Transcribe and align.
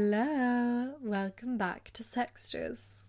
Hello, 0.00 0.94
welcome 1.02 1.58
back 1.58 1.90
to 1.94 2.04
Sextras. 2.04 3.02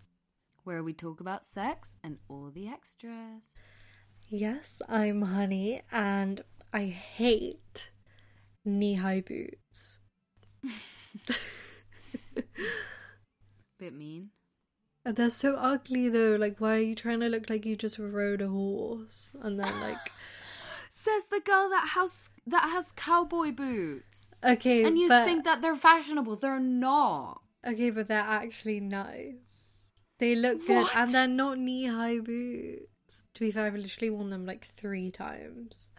where 0.63 0.81
we 0.81 0.91
talk 0.91 1.19
about 1.19 1.45
sex 1.45 1.95
and 2.03 2.17
all 2.27 2.49
the 2.49 2.67
extras. 2.67 3.43
Yes, 4.27 4.81
I'm 4.89 5.21
Honey, 5.21 5.83
and 5.91 6.41
I 6.73 6.85
hate 6.85 7.91
knee 8.65 8.95
high 8.95 9.21
boots. 9.21 9.99
Bit 13.77 13.93
mean. 13.93 14.31
And 15.05 15.15
They're 15.15 15.29
so 15.29 15.57
ugly 15.57 16.09
though. 16.09 16.37
Like, 16.39 16.59
why 16.59 16.77
are 16.77 16.79
you 16.79 16.95
trying 16.95 17.19
to 17.19 17.29
look 17.29 17.51
like 17.51 17.67
you 17.67 17.75
just 17.75 17.99
rode 17.99 18.41
a 18.41 18.49
horse? 18.49 19.35
And 19.43 19.59
then, 19.59 19.79
like, 19.81 20.11
Says 21.09 21.25
the 21.29 21.41
girl 21.45 21.69
that 21.69 21.89
has 21.95 22.29
that 22.47 22.69
has 22.69 22.91
cowboy 22.91 23.51
boots. 23.51 24.33
okay, 24.43 24.83
And 24.83 24.97
you 24.97 25.07
but, 25.07 25.25
think 25.25 25.43
that 25.45 25.61
they're 25.61 25.75
fashionable. 25.75 26.35
They're 26.37 26.59
not. 26.59 27.41
okay, 27.65 27.89
but 27.89 28.07
they're 28.07 28.19
actually 28.19 28.79
nice. 28.79 29.81
They 30.19 30.35
look 30.35 30.65
good, 30.67 30.83
What? 30.83 30.95
and 30.95 31.13
they're 31.13 31.27
not 31.27 31.57
knee 31.57 31.85
high 31.87 32.19
boots. 32.19 33.23
To 33.35 33.39
be 33.39 33.51
fair, 33.51 33.65
I've 33.67 33.75
literally 33.75 34.09
worn 34.09 34.29
them 34.29 34.45
like 34.45 34.65
three 34.65 35.09
times. 35.11 35.89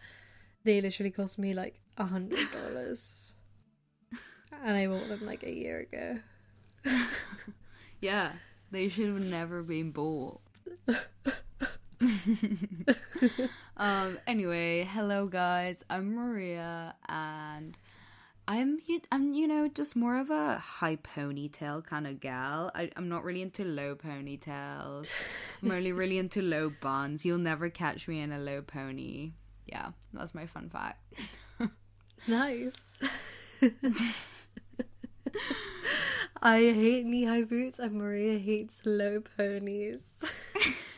They 0.64 0.80
literally 0.80 1.10
cost 1.10 1.38
me 1.38 1.54
like 1.54 1.76
a 1.96 2.04
hundred 2.04 2.48
dollars, 2.52 3.32
and 4.64 4.76
I 4.76 4.86
bought 4.86 5.08
them 5.08 5.24
like 5.26 5.42
a 5.42 5.52
year 5.54 5.80
ago. 5.80 6.18
Yeah. 8.00 8.32
They 8.70 8.88
should 8.88 9.08
have 9.08 9.26
never 9.26 9.62
been 9.62 9.90
bought. 9.90 10.40
um 13.76 14.18
anyway, 14.26 14.88
hello 14.90 15.26
guys. 15.26 15.84
I'm 15.90 16.14
Maria 16.14 16.94
and 17.08 17.76
I'm 18.48 18.80
I'm 19.12 19.34
you 19.34 19.46
know 19.46 19.68
just 19.68 19.94
more 19.96 20.18
of 20.18 20.30
a 20.30 20.58
high 20.58 20.96
ponytail 20.96 21.84
kind 21.84 22.06
of 22.06 22.20
gal. 22.20 22.70
I, 22.74 22.90
I'm 22.96 23.08
not 23.08 23.22
really 23.24 23.42
into 23.42 23.64
low 23.64 23.94
ponytails. 23.94 25.10
I'm 25.62 25.70
only 25.70 25.92
really 25.92 26.18
into 26.18 26.40
low 26.40 26.72
buns. 26.80 27.24
You'll 27.24 27.38
never 27.38 27.68
catch 27.68 28.08
me 28.08 28.20
in 28.20 28.32
a 28.32 28.38
low 28.38 28.62
pony. 28.62 29.32
Yeah, 29.66 29.90
that's 30.12 30.34
my 30.34 30.46
fun 30.46 30.70
fact. 30.70 31.02
Nice. 32.26 32.76
I 36.42 36.58
hate 36.58 37.04
knee 37.06 37.24
high 37.24 37.42
boots, 37.42 37.78
and 37.78 37.92
Maria 37.92 38.38
hates 38.38 38.80
low 38.84 39.22
ponies. 39.36 40.00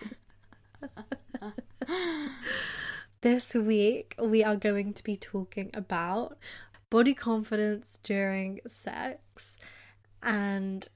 this 3.23 3.55
week, 3.55 4.15
we 4.21 4.45
are 4.45 4.57
going 4.57 4.93
to 4.93 5.03
be 5.03 5.17
talking 5.17 5.71
about 5.73 6.37
body 6.91 7.15
confidence 7.15 7.99
during 8.03 8.61
sex. 8.67 9.57
And 10.23 10.89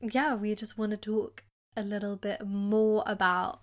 yeah, 0.00 0.34
we 0.34 0.54
just 0.54 0.76
want 0.76 0.90
to 0.90 0.96
talk 0.96 1.44
a 1.76 1.82
little 1.82 2.16
bit 2.16 2.46
more 2.46 3.04
about 3.06 3.60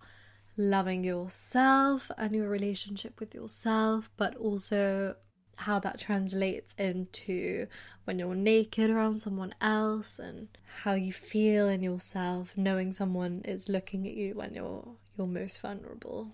loving 0.57 1.03
yourself 1.03 2.09
and 2.17 2.33
your 2.33 2.49
relationship 2.49 3.19
with 3.19 3.35
yourself, 3.35 4.09
but 4.17 4.35
also 4.37 5.15
how 5.57 5.77
that 5.79 5.99
translates 5.99 6.73
into 6.77 7.67
when 8.05 8.17
you're 8.17 8.33
naked 8.33 8.89
around 8.89 9.15
someone 9.15 9.53
else 9.59 10.17
and 10.17 10.47
how 10.83 10.93
you 10.93 11.11
feel 11.11 11.67
in 11.67 11.83
yourself 11.83 12.53
knowing 12.55 12.93
someone 12.93 13.41
is 13.43 13.67
looking 13.67 14.07
at 14.07 14.13
you 14.13 14.35
when 14.35 14.53
you're 14.53 14.95
you're 15.17 15.27
most 15.27 15.59
vulnerable. 15.59 16.31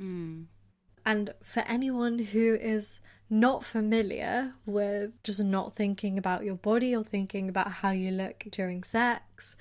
Mm. 0.00 0.46
And 1.06 1.32
for 1.40 1.60
anyone 1.60 2.18
who 2.18 2.56
is 2.56 3.00
not 3.30 3.64
familiar 3.64 4.54
with 4.66 5.12
just 5.22 5.42
not 5.42 5.76
thinking 5.76 6.18
about 6.18 6.44
your 6.44 6.56
body 6.56 6.94
or 6.94 7.04
thinking 7.04 7.48
about 7.48 7.70
how 7.70 7.90
you 7.90 8.10
look 8.10 8.44
during 8.50 8.82
sex, 8.82 9.54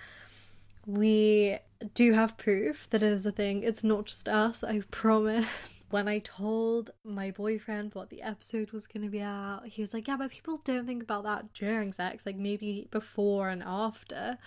we 0.87 1.59
do 1.93 2.13
have 2.13 2.35
proof 2.37 2.89
that 2.89 3.03
it 3.03 3.11
is 3.11 3.27
a 3.27 3.31
thing. 3.31 3.61
It's 3.61 3.83
not 3.83 4.05
just 4.05 4.27
us, 4.27 4.63
I 4.63 4.81
promise. 4.91 5.47
When 5.91 6.07
I 6.07 6.17
told 6.17 6.89
my 7.05 7.29
boyfriend 7.29 7.93
what 7.93 8.09
the 8.09 8.23
episode 8.23 8.71
was 8.71 8.87
going 8.87 9.03
to 9.03 9.09
be 9.09 9.19
about, 9.19 9.67
he 9.67 9.81
was 9.83 9.93
like, 9.93 10.07
Yeah, 10.07 10.17
but 10.17 10.31
people 10.31 10.59
don't 10.65 10.87
think 10.87 11.03
about 11.03 11.23
that 11.23 11.53
during 11.53 11.93
sex, 11.93 12.25
like 12.25 12.37
maybe 12.37 12.87
before 12.89 13.49
and 13.49 13.61
after, 13.63 14.39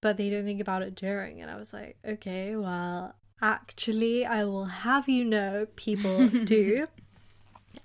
but 0.00 0.16
they 0.16 0.30
don't 0.30 0.44
think 0.44 0.60
about 0.60 0.82
it 0.82 0.94
during. 0.94 1.42
And 1.42 1.50
I 1.50 1.56
was 1.56 1.72
like, 1.72 1.98
Okay, 2.06 2.54
well, 2.54 3.12
actually, 3.40 4.24
I 4.26 4.44
will 4.44 4.66
have 4.66 5.08
you 5.08 5.24
know 5.24 5.66
people 5.76 6.28
do. 6.44 6.88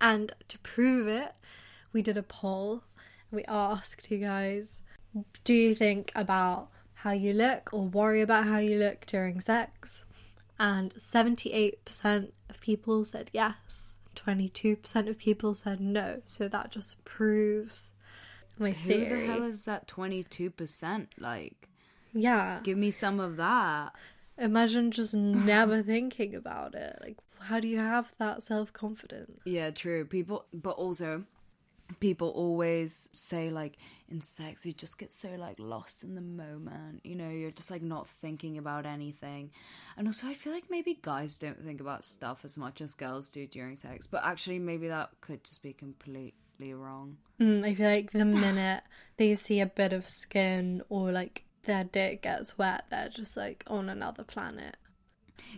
And 0.01 0.31
to 0.47 0.59
prove 0.59 1.07
it, 1.07 1.33
we 1.91 2.01
did 2.01 2.17
a 2.17 2.23
poll. 2.23 2.83
We 3.31 3.43
asked 3.45 4.11
you 4.11 4.17
guys, 4.19 4.81
do 5.43 5.53
you 5.53 5.75
think 5.75 6.11
about 6.15 6.69
how 6.93 7.11
you 7.11 7.33
look 7.33 7.69
or 7.73 7.83
worry 7.83 8.21
about 8.21 8.45
how 8.45 8.57
you 8.57 8.77
look 8.77 9.05
during 9.05 9.39
sex? 9.39 10.05
And 10.59 10.93
78% 10.95 12.31
of 12.49 12.61
people 12.61 13.05
said 13.05 13.29
yes, 13.33 13.95
22% 14.15 15.09
of 15.09 15.17
people 15.17 15.53
said 15.53 15.79
no. 15.79 16.21
So 16.25 16.47
that 16.47 16.71
just 16.71 17.03
proves 17.05 17.91
my 18.57 18.71
Who 18.71 18.99
the 18.99 19.25
hell 19.25 19.43
is 19.43 19.65
that 19.65 19.87
22%? 19.87 21.07
Like, 21.17 21.67
yeah. 22.13 22.59
give 22.63 22.77
me 22.77 22.91
some 22.91 23.19
of 23.19 23.37
that. 23.37 23.93
Imagine 24.37 24.91
just 24.91 25.13
never 25.13 25.83
thinking 25.83 26.35
about 26.35 26.75
it. 26.75 26.97
Like, 27.01 27.17
how 27.39 27.59
do 27.59 27.67
you 27.67 27.79
have 27.79 28.13
that 28.17 28.43
self 28.43 28.73
confidence? 28.73 29.41
Yeah, 29.45 29.71
true. 29.71 30.05
People, 30.05 30.45
but 30.53 30.71
also, 30.71 31.25
people 31.99 32.29
always 32.29 33.09
say 33.13 33.49
like 33.49 33.77
in 34.09 34.21
sex, 34.21 34.65
you 34.65 34.73
just 34.73 34.97
get 34.97 35.11
so 35.11 35.29
like 35.37 35.59
lost 35.59 36.03
in 36.03 36.15
the 36.15 36.21
moment. 36.21 37.01
You 37.03 37.15
know, 37.15 37.29
you're 37.29 37.51
just 37.51 37.71
like 37.71 37.81
not 37.81 38.07
thinking 38.07 38.57
about 38.57 38.85
anything. 38.85 39.51
And 39.97 40.07
also, 40.07 40.27
I 40.27 40.33
feel 40.33 40.53
like 40.53 40.65
maybe 40.69 40.99
guys 41.01 41.37
don't 41.37 41.59
think 41.59 41.81
about 41.81 42.05
stuff 42.05 42.43
as 42.43 42.57
much 42.57 42.81
as 42.81 42.93
girls 42.93 43.29
do 43.29 43.45
during 43.47 43.77
sex. 43.77 44.07
But 44.07 44.25
actually, 44.25 44.59
maybe 44.59 44.87
that 44.87 45.09
could 45.21 45.43
just 45.43 45.61
be 45.61 45.73
completely 45.73 46.73
wrong. 46.73 47.17
Mm, 47.39 47.65
I 47.65 47.73
feel 47.73 47.89
like 47.89 48.11
the 48.11 48.25
minute 48.25 48.83
they 49.17 49.35
see 49.35 49.59
a 49.59 49.65
bit 49.65 49.93
of 49.93 50.07
skin 50.07 50.81
or 50.89 51.11
like 51.11 51.43
their 51.63 51.83
dick 51.83 52.21
gets 52.21 52.57
wet, 52.57 52.85
they're 52.89 53.09
just 53.09 53.35
like 53.37 53.63
on 53.67 53.89
another 53.89 54.23
planet. 54.23 54.77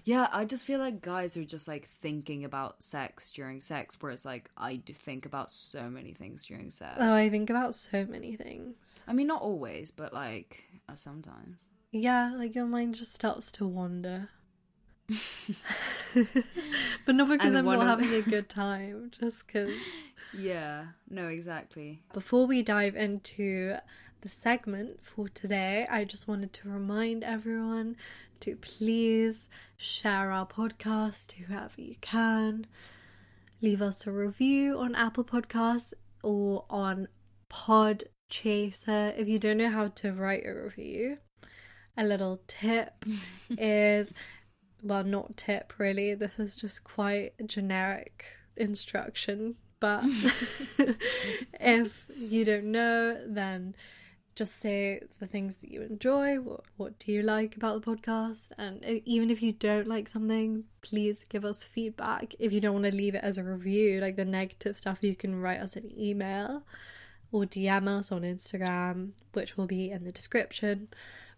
Yeah, 0.03 0.27
I 0.31 0.45
just 0.45 0.65
feel 0.65 0.79
like 0.79 1.01
guys 1.01 1.37
are 1.37 1.43
just 1.43 1.67
like 1.67 1.85
thinking 1.87 2.43
about 2.43 2.81
sex 2.83 3.31
during 3.31 3.61
sex, 3.61 3.97
whereas 3.99 4.25
like 4.25 4.49
I 4.57 4.77
do 4.77 4.93
think 4.93 5.25
about 5.25 5.51
so 5.51 5.89
many 5.89 6.13
things 6.13 6.45
during 6.45 6.71
sex. 6.71 6.95
Oh, 6.99 7.13
I 7.13 7.29
think 7.29 7.49
about 7.49 7.75
so 7.75 8.05
many 8.05 8.35
things. 8.35 8.99
I 9.07 9.13
mean, 9.13 9.27
not 9.27 9.41
always, 9.41 9.91
but 9.91 10.13
like 10.13 10.63
uh, 10.89 10.95
sometimes. 10.95 11.57
Yeah, 11.91 12.33
like 12.35 12.55
your 12.55 12.65
mind 12.65 12.95
just 12.95 13.13
starts 13.13 13.51
to 13.53 13.65
wander. 13.67 14.29
but 17.05 17.15
not 17.15 17.29
because 17.29 17.47
And 17.47 17.57
I'm 17.57 17.65
not 17.65 17.79
of- 17.79 17.87
having 17.87 18.13
a 18.13 18.21
good 18.21 18.49
time, 18.49 19.11
just 19.19 19.45
because. 19.47 19.73
Yeah, 20.37 20.87
no, 21.09 21.27
exactly. 21.27 22.01
Before 22.13 22.45
we 22.47 22.61
dive 22.61 22.95
into 22.95 23.77
the 24.25 24.29
segment 24.29 25.03
for 25.03 25.29
today, 25.29 25.85
I 25.87 26.03
just 26.03 26.27
wanted 26.27 26.51
to 26.53 26.67
remind 26.67 27.23
everyone 27.23 27.95
to 28.39 28.55
please 28.55 29.47
share 29.77 30.31
our 30.31 30.47
podcast 30.47 31.27
to 31.27 31.43
whoever 31.43 31.79
you 31.79 31.93
can. 32.01 32.65
Leave 33.61 33.83
us 33.83 34.07
a 34.07 34.11
review 34.11 34.79
on 34.79 34.95
Apple 34.95 35.25
Podcasts 35.25 35.93
or 36.23 36.65
on 36.71 37.07
Podchaser. 37.51 39.15
If 39.15 39.27
you 39.27 39.37
don't 39.37 39.57
know 39.57 39.69
how 39.69 39.89
to 39.89 40.11
write 40.11 40.47
a 40.47 40.53
review, 40.53 41.19
a 41.95 42.03
little 42.03 42.41
tip 42.47 43.05
is 43.59 44.11
well, 44.81 45.03
not 45.03 45.37
tip 45.37 45.73
really, 45.77 46.15
this 46.15 46.39
is 46.39 46.55
just 46.55 46.83
quite 46.83 47.33
a 47.39 47.43
generic 47.43 48.25
instruction. 48.57 49.57
But 49.79 50.05
if 51.59 52.09
you 52.17 52.43
don't 52.43 52.71
know, 52.71 53.21
then 53.27 53.75
just 54.35 54.59
say 54.59 55.01
the 55.19 55.27
things 55.27 55.57
that 55.57 55.71
you 55.71 55.81
enjoy. 55.81 56.39
What 56.39 56.61
what 56.77 56.99
do 56.99 57.11
you 57.11 57.21
like 57.21 57.55
about 57.55 57.81
the 57.81 57.95
podcast? 57.95 58.49
And 58.57 58.83
even 59.05 59.29
if 59.29 59.41
you 59.41 59.53
don't 59.53 59.87
like 59.87 60.09
something, 60.09 60.65
please 60.81 61.23
give 61.23 61.45
us 61.45 61.63
feedback. 61.63 62.35
If 62.37 62.51
you 62.51 62.59
don't 62.59 62.73
want 62.73 62.85
to 62.85 62.95
leave 62.95 63.15
it 63.15 63.23
as 63.23 63.37
a 63.37 63.43
review, 63.43 64.01
like 64.01 64.17
the 64.17 64.25
negative 64.25 64.77
stuff, 64.77 64.99
you 65.01 65.15
can 65.15 65.41
write 65.41 65.61
us 65.61 65.75
an 65.75 65.89
email 65.97 66.63
or 67.31 67.45
DM 67.45 67.87
us 67.87 68.11
on 68.11 68.21
Instagram, 68.21 69.11
which 69.33 69.57
will 69.57 69.67
be 69.67 69.89
in 69.89 70.03
the 70.03 70.11
description. 70.11 70.89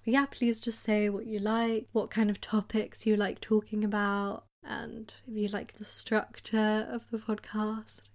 But 0.03 0.13
yeah, 0.13 0.25
please 0.25 0.59
just 0.59 0.81
say 0.81 1.09
what 1.09 1.27
you 1.27 1.39
like, 1.39 1.87
what 1.91 2.09
kind 2.09 2.29
of 2.29 2.41
topics 2.41 3.05
you 3.05 3.15
like 3.15 3.41
talking 3.41 3.83
about, 3.83 4.45
and 4.63 5.13
if 5.27 5.37
you 5.37 5.47
like 5.49 5.77
the 5.77 5.85
structure 5.85 6.87
of 6.89 7.05
the 7.11 7.17
podcast. 7.19 8.06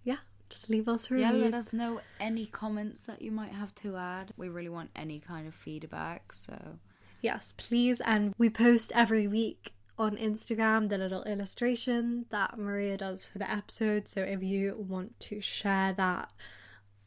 Just 0.52 0.68
leave 0.68 0.86
us 0.86 1.10
a 1.10 1.18
Yeah, 1.18 1.30
let 1.30 1.54
us 1.54 1.72
know 1.72 2.02
any 2.20 2.44
comments 2.44 3.04
that 3.04 3.22
you 3.22 3.32
might 3.32 3.52
have 3.52 3.74
to 3.76 3.96
add. 3.96 4.34
We 4.36 4.50
really 4.50 4.68
want 4.68 4.90
any 4.94 5.18
kind 5.18 5.48
of 5.48 5.54
feedback, 5.54 6.30
so 6.34 6.78
Yes, 7.22 7.54
please. 7.56 8.02
And 8.02 8.34
we 8.36 8.50
post 8.50 8.92
every 8.94 9.26
week 9.26 9.72
on 9.96 10.18
Instagram 10.18 10.90
the 10.90 10.98
little 10.98 11.22
illustration 11.24 12.26
that 12.28 12.58
Maria 12.58 12.98
does 12.98 13.24
for 13.24 13.38
the 13.38 13.50
episode. 13.50 14.08
So 14.08 14.20
if 14.20 14.42
you 14.42 14.76
want 14.76 15.18
to 15.20 15.40
share 15.40 15.94
that 15.94 16.30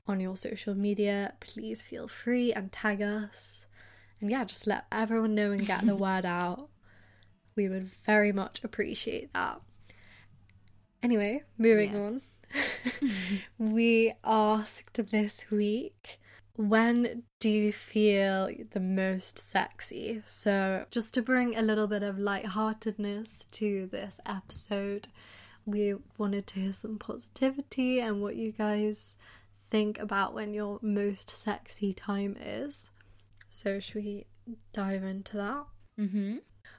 on 0.07 0.19
your 0.19 0.35
social 0.35 0.73
media, 0.73 1.33
please 1.39 1.83
feel 1.83 2.07
free 2.07 2.51
and 2.51 2.71
tag 2.71 3.03
us. 3.03 3.67
And 4.21 4.31
yeah, 4.31 4.43
just 4.45 4.65
let 4.65 4.85
everyone 4.91 5.35
know 5.35 5.51
and 5.51 5.67
get 5.67 5.85
the 5.85 5.95
word 6.07 6.25
out. 6.25 6.69
We 7.55 7.69
would 7.69 7.91
very 8.05 8.31
much 8.31 8.63
appreciate 8.63 9.33
that. 9.33 9.61
Anyway, 11.03 11.43
moving 11.59 11.91
Yes. 11.91 11.99
on. 12.01 12.21
we 13.57 14.13
asked 14.23 15.11
this 15.11 15.45
week 15.51 16.19
when 16.57 17.23
do 17.39 17.49
you 17.49 17.73
feel 17.73 18.49
the 18.71 18.79
most 18.79 19.37
sexy? 19.37 20.21
So, 20.25 20.85
just 20.89 21.13
to 21.15 21.21
bring 21.21 21.55
a 21.55 21.61
little 21.61 21.87
bit 21.87 22.03
of 22.03 22.17
lightheartedness 22.17 23.45
to 23.51 23.87
this 23.87 24.19
episode, 24.25 25.09
we 25.65 25.95
wanted 26.17 26.47
to 26.47 26.59
hear 26.61 26.73
some 26.73 26.97
positivity 26.97 27.99
and 27.99 28.21
what 28.21 28.35
you 28.35 28.53
guys 28.53 29.17
think 29.69 29.99
about 29.99 30.33
when 30.33 30.53
your 30.53 30.79
most 30.81 31.29
sexy 31.29 31.93
time 31.93 32.37
is. 32.39 32.89
So, 33.49 33.79
should 33.79 33.95
we 33.95 34.25
dive 34.71 35.03
into 35.03 35.37
that? 35.37 35.65
Mm-hmm. 35.99 36.37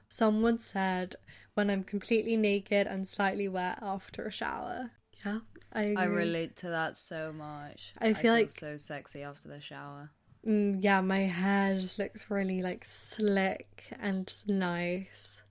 Someone 0.09 0.57
said 0.57 1.15
when 1.53 1.69
I'm 1.69 1.83
completely 1.83 2.35
naked 2.35 2.87
and 2.87 3.07
slightly 3.07 3.47
wet 3.47 3.79
after 3.81 4.25
a 4.25 4.31
shower. 4.31 4.91
Yeah, 5.25 5.39
I 5.73 5.81
agree. 5.81 5.95
I 5.97 6.05
relate 6.05 6.55
to 6.57 6.69
that 6.69 6.97
so 6.97 7.31
much. 7.33 7.93
I 7.99 8.13
feel 8.13 8.33
like- 8.33 8.49
so 8.49 8.77
sexy 8.77 9.23
after 9.23 9.47
the 9.47 9.59
shower. 9.61 10.11
Mm, 10.45 10.81
yeah, 10.81 11.01
my 11.01 11.19
hair 11.21 11.77
just 11.79 11.99
looks 11.99 12.29
really 12.29 12.61
like 12.61 12.85
slick 12.85 13.85
and 13.99 14.25
just 14.27 14.47
nice. 14.47 15.41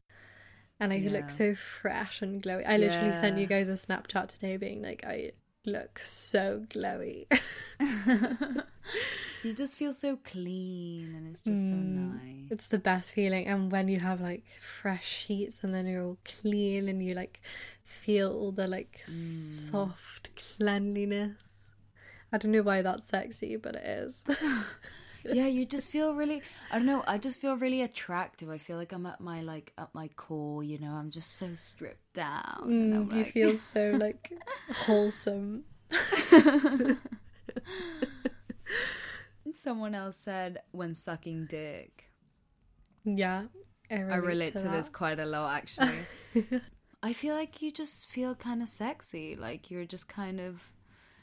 And 0.80 0.92
I 0.92 0.96
Yeah. 0.96 1.10
look 1.10 1.30
so 1.30 1.54
fresh 1.54 2.22
and 2.22 2.42
glowy. 2.42 2.66
I 2.66 2.76
literally 2.76 3.14
sent 3.14 3.38
you 3.38 3.46
guys 3.46 3.68
a 3.68 3.72
Snapchat 3.72 4.28
today 4.28 4.56
being 4.56 4.82
like, 4.82 5.04
I 5.06 5.32
look 5.66 5.98
so 5.98 6.64
glowy. 6.70 7.26
you 9.44 9.52
just 9.54 9.76
feel 9.76 9.92
so 9.92 10.16
clean, 10.16 11.14
and 11.14 11.26
it's 11.28 11.40
just 11.40 11.68
so 11.68 11.74
Mm. 11.76 11.94
nice. 12.14 12.50
it's 12.50 12.68
the 12.68 12.78
best 12.78 13.12
feeling. 13.12 13.46
And 13.46 13.70
when 13.72 13.88
you 13.88 13.98
have 14.00 14.20
like 14.20 14.44
fresh 14.60 15.06
sheets 15.26 15.62
and 15.64 15.74
then 15.74 15.86
you're 15.86 16.04
all 16.04 16.18
clean 16.24 16.88
and 16.88 17.02
you 17.04 17.14
like 17.14 17.40
feel 17.82 18.32
all 18.32 18.52
the 18.52 18.66
like 18.66 19.00
Mm. 19.08 19.70
soft 19.70 20.30
cleanliness. 20.36 21.42
I 22.32 22.38
don't 22.38 22.52
know 22.52 22.62
why 22.62 22.82
that's 22.82 23.08
sexy, 23.08 23.56
but 23.56 23.74
it 23.76 23.84
is. 23.86 24.24
yeah, 25.32 25.46
you 25.46 25.64
just 25.66 25.88
feel 25.90 26.14
really. 26.14 26.42
I 26.70 26.76
don't 26.76 26.86
know. 26.86 27.04
I 27.06 27.18
just 27.18 27.40
feel 27.40 27.56
really 27.56 27.82
attractive. 27.82 28.50
I 28.50 28.58
feel 28.58 28.76
like 28.76 28.92
I'm 28.92 29.06
at 29.06 29.20
my 29.20 29.40
like 29.40 29.72
at 29.78 29.94
my 29.94 30.08
core. 30.08 30.62
You 30.62 30.78
know, 30.78 30.92
I'm 30.92 31.10
just 31.10 31.36
so 31.36 31.54
stripped 31.54 32.12
down. 32.14 32.64
Mm, 32.66 33.14
you 33.14 33.24
feel 33.24 33.56
so 33.56 33.90
like 33.90 34.32
wholesome. 34.72 35.64
Someone 39.52 39.94
else 39.94 40.16
said 40.16 40.62
when 40.72 40.94
sucking 40.94 41.46
dick. 41.46 42.10
Yeah, 43.04 43.44
I 43.90 43.94
relate, 43.94 44.12
I 44.12 44.16
relate 44.16 44.52
to, 44.56 44.62
that. 44.64 44.72
this 44.72 44.88
quite 44.88 45.20
a 45.20 45.26
lot, 45.26 45.56
actually. 45.56 46.06
I 47.02 47.12
feel 47.12 47.34
like 47.34 47.62
you 47.62 47.70
just 47.70 48.06
feel 48.08 48.34
kind 48.34 48.62
of 48.62 48.68
sexy. 48.68 49.36
Like 49.36 49.70
you're 49.70 49.84
just 49.84 50.08
kind 50.08 50.40
of. 50.40 50.62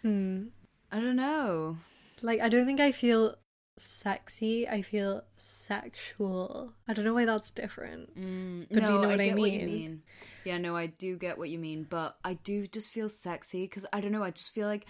Hmm. 0.01 0.45
I 0.91 0.99
don't 0.99 1.15
know. 1.15 1.77
Like 2.21 2.39
I 2.39 2.49
don't 2.49 2.65
think 2.65 2.79
I 2.79 2.91
feel 2.91 3.35
sexy. 3.77 4.67
I 4.67 4.81
feel 4.81 5.23
sexual. 5.37 6.73
I 6.87 6.93
don't 6.93 7.05
know 7.05 7.13
why 7.13 7.25
that's 7.25 7.51
different. 7.51 8.15
Mm, 8.17 8.67
But 8.71 8.85
do 8.85 8.93
you 8.93 8.99
no, 8.99 9.01
know 9.01 9.07
what 9.09 9.19
I 9.19 9.25
get 9.25 9.37
what 9.37 9.51
you 9.51 9.59
mean? 9.59 9.65
mean. 9.65 10.03
Yeah, 10.43 10.57
no, 10.57 10.75
I 10.75 10.87
do 10.87 11.17
get 11.17 11.37
what 11.37 11.49
you 11.49 11.59
mean, 11.59 11.85
but 11.89 12.17
I 12.23 12.35
do 12.35 12.67
just 12.67 12.91
feel 12.91 13.09
sexy 13.09 13.63
because 13.65 13.85
I 13.93 14.01
don't 14.01 14.11
know. 14.11 14.23
I 14.23 14.31
just 14.31 14.53
feel 14.53 14.67
like 14.67 14.85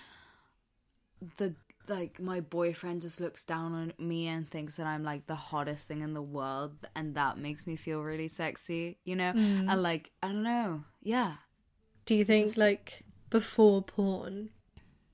the 1.38 1.56
like 1.90 2.20
my 2.20 2.40
boyfriend 2.40 3.02
just 3.02 3.20
looks 3.20 3.44
down 3.44 3.74
on 3.74 3.94
me 3.98 4.28
and 4.28 4.48
thinks 4.50 4.78
that 4.78 4.86
I'm 4.88 5.04
like 5.04 5.28
the 5.28 5.36
hottest 5.36 5.88
thing 5.88 6.02
in 6.02 6.14
the 6.14 6.22
world, 6.22 6.88
and 6.96 7.16
that 7.16 7.38
makes 7.38 7.68
me 7.68 7.76
feel 7.76 8.02
really 8.02 8.28
sexy, 8.30 8.98
you 9.04 9.16
know. 9.16 9.34
Mm. 9.34 9.70
And 9.72 9.84
like 9.84 10.12
I 10.22 10.28
don't 10.28 10.44
know, 10.44 10.84
yeah, 11.02 11.34
Do 12.06 12.16
you 12.16 12.26
think 12.26 12.56
like 12.58 13.04
before 13.30 13.82
porn, 13.82 14.50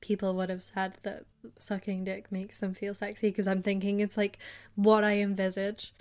people 0.02 0.34
would 0.36 0.50
have 0.50 0.64
said 0.64 0.98
that 1.04 1.26
sucking 1.58 2.04
dick 2.04 2.32
makes 2.32 2.60
them 2.60 2.74
feel 2.74 2.94
sexy? 2.94 3.30
Because 3.30 3.48
I'm 3.48 3.62
thinking 3.62 4.00
it's 4.00 4.18
like 4.18 4.38
what 4.76 5.04
I 5.04 5.18
envisage 5.18 5.94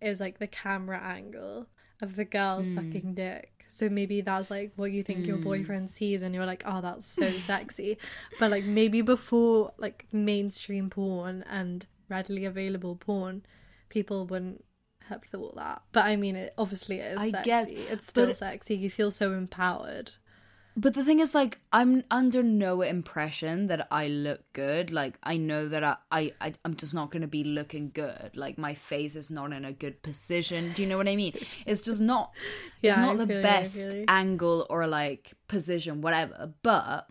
is 0.00 0.20
like 0.20 0.38
the 0.38 0.46
camera 0.46 0.98
angle 0.98 1.66
of 2.02 2.16
the 2.16 2.24
girl 2.24 2.62
hmm. 2.62 2.74
sucking 2.74 3.14
dick. 3.14 3.64
So 3.68 3.88
maybe 3.88 4.20
that's 4.20 4.50
like 4.50 4.72
what 4.76 4.92
you 4.92 5.02
think 5.02 5.26
your 5.26 5.38
hmm. 5.38 5.44
boyfriend 5.44 5.90
sees, 5.90 6.22
and 6.22 6.34
you're 6.34 6.46
like, 6.46 6.62
oh, 6.66 6.80
that's 6.80 7.06
so 7.06 7.26
sexy. 7.26 7.98
But 8.38 8.50
like 8.50 8.64
maybe 8.64 9.02
before 9.02 9.72
like 9.78 10.06
mainstream 10.12 10.90
porn 10.90 11.44
and 11.48 11.86
readily 12.08 12.44
available 12.44 12.96
porn, 12.96 13.44
people 13.88 14.26
wouldn't 14.26 14.64
have 15.08 15.24
thought 15.24 15.56
that. 15.56 15.82
But 15.92 16.04
I 16.04 16.16
mean, 16.16 16.36
it 16.36 16.54
obviously 16.56 17.00
it 17.00 17.12
is 17.12 17.18
I 17.18 17.30
sexy. 17.30 17.44
guess, 17.44 17.70
it's 17.70 18.06
still 18.06 18.34
sexy. 18.34 18.76
You 18.76 18.90
feel 18.90 19.10
so 19.10 19.32
empowered. 19.32 20.12
But 20.78 20.92
the 20.92 21.04
thing 21.04 21.20
is, 21.20 21.34
like, 21.34 21.58
I'm 21.72 22.04
under 22.10 22.42
no 22.42 22.82
impression 22.82 23.68
that 23.68 23.88
I 23.90 24.08
look 24.08 24.42
good. 24.52 24.92
Like, 24.92 25.18
I 25.22 25.38
know 25.38 25.68
that 25.68 25.82
I, 25.82 25.96
I, 26.10 26.32
I 26.40 26.54
I'm 26.66 26.76
just 26.76 26.92
not 26.92 27.10
going 27.10 27.22
to 27.22 27.28
be 27.28 27.44
looking 27.44 27.90
good. 27.94 28.36
Like, 28.36 28.58
my 28.58 28.74
face 28.74 29.16
is 29.16 29.30
not 29.30 29.54
in 29.54 29.64
a 29.64 29.72
good 29.72 30.02
position. 30.02 30.72
Do 30.74 30.82
you 30.82 30.88
know 30.88 30.98
what 30.98 31.08
I 31.08 31.16
mean? 31.16 31.32
It's 31.64 31.80
just 31.80 32.00
not. 32.00 32.32
Yeah, 32.82 32.90
it's 32.90 32.98
not 32.98 33.14
I 33.14 33.18
the 33.18 33.26
feel 33.26 33.36
you, 33.36 33.40
I 33.40 33.42
best 33.42 33.94
you. 33.94 34.04
angle 34.06 34.66
or 34.68 34.86
like 34.86 35.32
position, 35.48 36.02
whatever. 36.02 36.52
But 36.62 37.08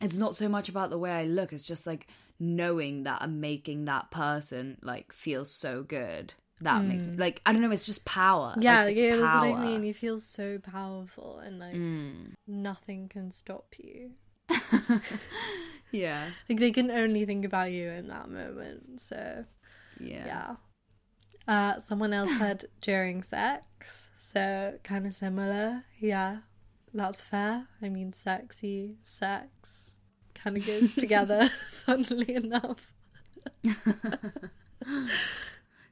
it's 0.00 0.16
not 0.16 0.36
so 0.36 0.48
much 0.48 0.68
about 0.68 0.90
the 0.90 0.98
way 0.98 1.10
I 1.10 1.24
look. 1.24 1.52
It's 1.52 1.64
just 1.64 1.84
like 1.86 2.06
knowing 2.38 3.02
that 3.02 3.20
I'm 3.20 3.40
making 3.40 3.86
that 3.86 4.10
person 4.12 4.78
like 4.82 5.12
feel 5.12 5.44
so 5.44 5.82
good. 5.82 6.34
That 6.60 6.84
makes 6.84 7.06
me 7.06 7.16
like 7.16 7.40
I 7.46 7.52
don't 7.52 7.62
know. 7.62 7.70
It's 7.70 7.86
just 7.86 8.04
power. 8.04 8.54
Yeah, 8.60 8.84
like, 8.84 8.96
yeah, 8.96 9.16
that's 9.16 9.34
what 9.34 9.58
I 9.58 9.62
mean. 9.62 9.84
You 9.84 9.94
feel 9.94 10.18
so 10.18 10.58
powerful, 10.58 11.38
and 11.38 11.58
like 11.58 11.74
Mm. 11.74 12.32
nothing 12.46 13.08
can 13.08 13.30
stop 13.30 13.74
you. 13.78 14.10
Yeah, 15.90 16.28
Like 16.50 16.58
they 16.58 16.70
can 16.70 16.90
only 16.90 17.24
think 17.24 17.46
about 17.46 17.72
you 17.72 17.88
in 17.88 18.08
that 18.08 18.28
moment. 18.28 19.00
So 19.00 19.46
yeah, 19.98 20.26
yeah. 20.26 20.56
Uh, 21.76 21.80
someone 21.80 22.12
else 22.12 22.30
said 22.38 22.66
during 22.82 23.22
sex, 23.22 24.10
so 24.18 24.78
kind 24.84 25.06
of 25.06 25.14
similar. 25.14 25.84
Yeah, 25.98 26.38
that's 26.92 27.22
fair. 27.24 27.68
I 27.80 27.88
mean, 27.88 28.12
sexy 28.12 28.96
sex 29.02 29.96
kind 30.34 30.58
of 30.58 30.66
goes 30.66 30.94
together. 31.04 31.48
funnily 31.86 32.34
enough. 32.34 32.92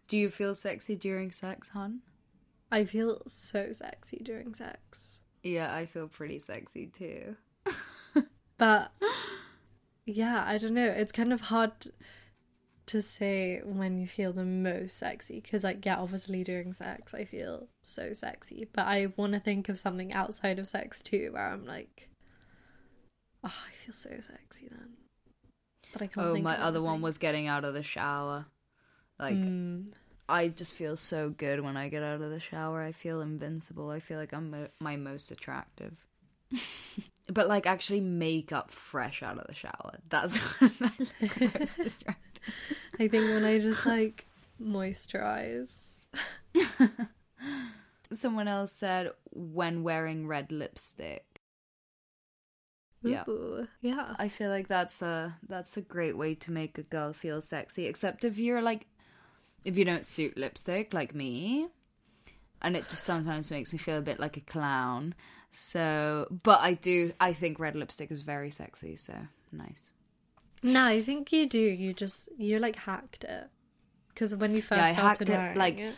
Do 0.09 0.17
you 0.17 0.29
feel 0.29 0.55
sexy 0.55 0.97
during 0.97 1.33
sex, 1.33 1.71
hon? 1.71 2.01
I 2.71 2.85
feel 2.85 3.23
so 3.27 3.73
sexy 3.73 4.21
during 4.23 4.55
sex. 4.55 5.23
Yeah, 5.43 5.75
I 5.75 5.87
feel 5.87 6.09
pretty 6.09 6.39
sexy 6.39 6.87
too. 6.87 7.37
But 8.59 8.93
yeah, 10.07 10.45
I 10.47 10.59
don't 10.59 10.75
know. 10.75 10.87
It's 10.87 11.13
kind 11.13 11.33
of 11.33 11.43
hard 11.43 11.73
to 12.87 13.03
say 13.03 13.61
when 13.65 13.99
you 13.99 14.07
feel 14.07 14.33
the 14.33 14.45
most 14.45 14.97
sexy 14.97 15.41
because, 15.41 15.65
like, 15.65 15.85
yeah, 15.85 15.97
obviously 15.97 16.45
during 16.45 16.73
sex, 16.73 17.13
I 17.13 17.25
feel 17.25 17.69
so 17.83 18.13
sexy. 18.13 18.69
But 18.73 18.87
I 18.87 19.09
want 19.17 19.35
to 19.35 19.41
think 19.41 19.69
of 19.69 19.79
something 19.79 20.13
outside 20.13 20.59
of 20.59 20.69
sex 20.69 21.03
too, 21.03 21.31
where 21.33 21.49
I'm 21.49 21.67
like, 21.67 22.09
oh, 23.45 23.55
I 23.69 23.73
feel 23.73 23.93
so 23.93 24.11
sexy 24.21 24.69
then. 24.71 24.95
But 25.93 26.03
I 26.03 26.07
can't. 26.07 26.27
Oh, 26.27 26.37
my 26.37 26.61
other 26.61 26.81
one 26.81 27.03
was 27.03 27.19
getting 27.19 27.47
out 27.47 27.65
of 27.65 27.75
the 27.75 27.83
shower. 27.83 28.47
Like, 29.19 29.37
Mm, 29.37 29.93
I 30.29 30.49
just 30.49 30.75
feel 30.75 30.97
so 30.97 31.31
good 31.31 31.61
when 31.61 31.77
I 31.77 31.89
get 31.89 32.03
out 32.03 32.21
of 32.21 32.31
the 32.31 32.41
shower. 32.41 32.83
I 32.83 32.93
feel 32.93 33.21
invincible. 33.21 33.91
I 33.91 34.01
feel 34.01 34.19
like 34.19 34.33
I'm 34.33 34.51
mo- 34.51 34.69
my 34.81 34.97
most 34.97 35.31
attractive. 35.31 35.95
but 37.33 37.49
like 37.49 37.67
actually 37.67 38.01
makeup 38.01 38.71
fresh 38.71 39.23
out 39.23 39.39
of 39.39 39.47
the 39.47 39.55
shower. 39.55 39.99
That's 40.09 40.37
when 40.61 40.73
I 40.81 40.93
look 40.99 41.61
most 41.61 41.79
attractive. 41.79 42.43
I 42.99 43.09
think 43.09 43.25
when 43.31 43.45
I 43.45 43.59
just 43.59 43.87
like 43.87 44.27
moisturize. 44.63 45.71
Someone 48.13 48.49
else 48.49 48.73
said 48.73 49.11
when 49.33 49.83
wearing 49.83 50.27
red 50.27 50.53
lipstick. 50.53 51.25
Yeah. 53.03 53.25
Ooh, 53.29 53.67
yeah. 53.81 54.15
I 54.19 54.29
feel 54.29 54.51
like 54.51 54.69
that's 54.69 55.03
a 55.03 55.37
that's 55.49 55.77
a 55.77 55.81
great 55.81 56.17
way 56.17 56.35
to 56.37 56.51
make 56.51 56.79
a 56.79 56.83
girl 56.83 57.13
feel 57.13 57.43
sexy. 57.43 57.87
Except 57.87 58.25
if 58.25 58.39
you're 58.39 58.63
like, 58.63 58.87
if 59.67 59.77
you 59.77 59.85
don't 59.85 60.05
suit 60.07 60.37
lipstick 60.39 60.95
like 60.95 61.15
me, 61.15 61.69
and 62.63 62.77
it 62.77 62.89
just 62.89 63.05
sometimes 63.05 63.51
makes 63.51 63.73
me 63.73 63.79
feel 63.79 63.99
a 63.99 64.03
bit 64.03 64.19
like 64.21 64.37
a 64.37 64.41
clown. 64.41 65.15
So, 65.51 66.27
but 66.43 66.61
I 66.61 66.75
do. 66.75 67.13
I 67.21 67.33
think 67.33 67.59
red 67.59 67.77
lipstick 67.77 68.11
is 68.11 68.23
very 68.23 68.51
sexy. 68.51 68.97
So 68.97 69.15
nice. 69.53 69.91
No, 70.63 70.85
I 70.85 71.03
think 71.03 71.33
you 71.33 71.47
do. 71.49 71.59
You 71.59 71.93
just 71.93 72.29
you 72.39 72.59
like 72.59 72.77
hacked 72.77 73.25
it 73.25 73.49
because 74.09 74.35
when 74.35 74.55
you 74.55 74.63
first 74.63 74.79
yeah, 74.81 74.87
I 74.87 74.93
hacked 74.93 75.27
started 75.27 75.55
it, 75.55 75.59
like- 75.59 75.79
it, 75.79 75.95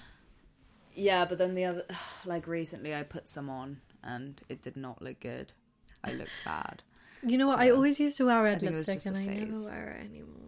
Yeah, 0.95 1.25
but 1.27 1.39
then 1.39 1.55
the 1.55 1.65
other, 1.65 1.85
like 2.25 2.47
recently, 2.47 2.95
I 2.95 3.03
put 3.03 3.29
some 3.29 3.49
on 3.49 3.81
and 4.03 4.41
it 4.49 4.63
did 4.63 4.77
not 4.77 5.03
look 5.03 5.21
good. 5.21 5.53
I 6.03 6.13
looked 6.13 6.31
bad. 6.45 6.83
You 7.23 7.37
know 7.37 7.49
what? 7.49 7.59
I 7.59 7.71
always 7.71 7.99
used 7.99 8.17
to 8.19 8.27
wear 8.27 8.43
red 8.43 8.61
think 8.61 8.73
it 8.73 8.75
was 8.75 8.89
lipstick 8.89 9.13
and 9.13 9.17
I 9.17 9.27
never 9.27 9.63
wear 9.65 9.99
it 10.01 10.05
anymore. 10.07 10.48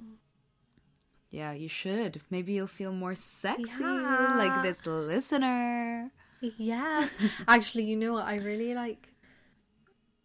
Yeah, 1.31 1.53
you 1.53 1.69
should. 1.69 2.21
Maybe 2.31 2.53
you'll 2.55 2.67
feel 2.67 2.93
more 2.93 3.15
sexy 3.15 3.83
Yeah. 3.85 4.33
like 4.37 4.63
this 4.63 4.87
listener. 4.87 6.11
Yeah. 6.41 7.09
Actually, 7.49 7.85
you 7.85 7.97
know 7.97 8.13
what? 8.15 8.27
I 8.27 8.37
really 8.37 8.75
like 8.75 9.09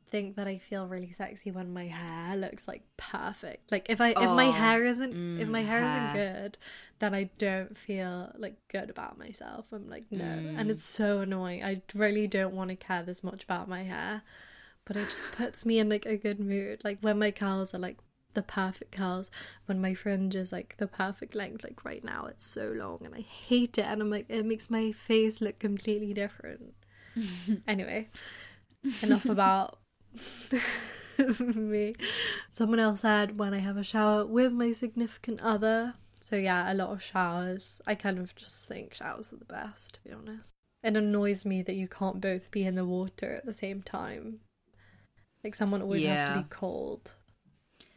think 0.08 0.36
that 0.36 0.48
I 0.48 0.58
feel 0.60 0.88
really 0.88 1.12
sexy 1.12 1.52
when 1.52 1.74
my 1.74 1.88
hair 1.88 2.36
looks 2.38 2.68
like 2.68 2.84
perfect. 2.98 3.72
Like 3.72 3.88
if 3.90 4.00
I 4.00 4.10
if 4.10 4.32
my 4.32 4.46
Oh, 4.46 4.52
hair 4.52 4.86
isn't 4.86 5.12
if 5.36 5.48
mm, 5.48 5.52
my 5.52 5.64
hair, 5.64 5.84
isn't 5.84 6.14
good, 6.14 6.58
then 7.00 7.14
I 7.16 7.24
don't 7.38 7.78
feel 7.78 8.32
like 8.38 8.56
good 8.70 8.90
about 8.90 9.18
myself. 9.18 9.66
I'm 9.72 9.88
like 9.88 10.06
no, 10.12 10.24
Mm. 10.26 10.60
and 10.60 10.70
it's 10.70 10.84
so 10.84 11.20
annoying. 11.22 11.64
I 11.64 11.82
really 11.94 12.28
don't 12.28 12.54
want 12.56 12.70
to 12.70 12.76
care 12.76 13.04
this 13.04 13.24
much 13.24 13.44
about 13.44 13.68
my 13.68 13.84
hair, 13.84 14.22
but 14.86 14.96
it 14.98 15.10
just 15.10 15.32
puts 15.32 15.66
me 15.66 15.80
in 15.80 15.90
like 15.90 16.06
a 16.06 16.18
good 16.18 16.40
mood. 16.40 16.82
Like 16.84 17.00
when 17.02 17.20
my 17.20 17.32
curls 17.32 17.74
are 17.74 17.80
like 17.80 17.98
the 18.36 18.44
perfect 18.44 18.92
curls, 18.92 19.32
when 19.66 19.82
my 19.82 19.94
fringe 19.94 20.36
is 20.36 20.52
like 20.52 20.76
the 20.78 20.88
perfect 20.88 21.36
length. 21.36 21.64
Like 21.64 21.84
right 21.84 22.04
now, 22.04 22.28
it's 22.28 22.46
so 22.46 22.72
long 22.76 23.00
and 23.04 23.16
I 23.16 23.22
hate 23.22 23.78
it, 23.78 23.86
and 23.86 24.02
I'm 24.02 24.10
like 24.10 24.30
it 24.30 24.46
makes 24.46 24.70
my 24.70 24.92
face 24.92 25.42
look 25.42 25.60
completely 25.60 26.14
different. 26.14 26.74
anyway, 27.68 28.10
enough 29.02 29.26
about 29.26 29.80
me. 31.18 31.96
Someone 32.52 32.80
else 32.80 33.02
said 33.02 33.38
when 33.38 33.54
I 33.54 33.60
have 33.60 33.78
a 33.78 33.84
shower 33.84 34.26
with 34.26 34.52
my 34.52 34.72
significant 34.72 35.42
other. 35.42 35.96
So 36.20 36.36
yeah, 36.36 36.72
a 36.72 36.74
lot 36.74 36.90
of 36.90 37.04
showers. 37.04 37.82
I 37.86 37.96
kind 37.96 38.18
of 38.18 38.36
just 38.36 38.68
think 38.68 38.94
showers 38.94 39.32
are 39.32 39.38
the 39.38 39.46
best, 39.46 39.96
to 39.96 40.10
be 40.10 40.12
honest. 40.12 40.52
It 40.84 40.96
annoys 40.96 41.46
me 41.46 41.62
that 41.64 41.76
you 41.76 41.88
can't 41.88 42.22
both 42.22 42.52
be 42.52 42.64
in 42.64 42.76
the 42.76 42.86
water 42.86 43.34
at 43.34 43.46
the 43.46 43.54
same 43.54 43.82
time. 43.82 44.40
Like 45.44 45.56
someone 45.56 45.82
always 45.82 46.04
has 46.04 46.30
to 46.30 46.42
be 46.42 46.48
cold. 46.50 47.14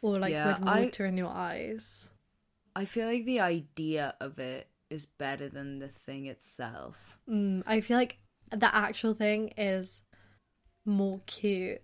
Or 0.01 0.19
like 0.19 0.31
Yeah, 0.31 0.59
with 0.59 0.67
I- 0.67 0.83
water 0.83 1.05
in 1.05 1.17
your 1.17 1.29
eyes. 1.29 2.11
I 2.75 2.85
feel 2.85 3.07
like 3.07 3.25
the 3.25 3.39
idea 3.41 4.15
of 4.21 4.39
it 4.39 4.67
is 4.89 5.05
better 5.05 5.49
than 5.49 5.79
the 5.79 5.87
thing 5.87 6.27
itself. 6.27 7.19
Mm, 7.29 7.63
I 7.65 7.81
feel 7.81 7.97
like 7.97 8.17
the 8.51 8.73
actual 8.73 9.13
thing 9.13 9.49
is 9.57 10.01
more 10.85 11.19
cute 11.25 11.81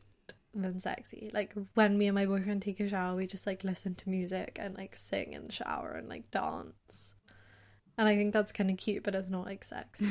than 0.53 0.79
sexy. 0.79 1.29
Like 1.33 1.53
when 1.73 1.97
me 1.97 2.07
and 2.07 2.15
my 2.15 2.25
boyfriend 2.25 2.61
take 2.61 2.79
a 2.79 2.87
shower, 2.87 3.15
we 3.15 3.27
just 3.27 3.45
like 3.45 3.63
listen 3.63 3.95
to 3.95 4.09
music 4.09 4.57
and 4.61 4.77
like 4.77 4.95
sing 4.95 5.33
in 5.33 5.43
the 5.45 5.51
shower 5.51 5.91
and 5.91 6.07
like 6.07 6.31
dance. 6.31 7.15
And 7.97 8.07
I 8.07 8.15
think 8.15 8.33
that's 8.33 8.51
kind 8.51 8.69
of 8.71 8.77
cute, 8.77 9.03
but 9.03 9.15
it's 9.15 9.29
not 9.29 9.45
like 9.45 9.63
sexy. 9.63 10.07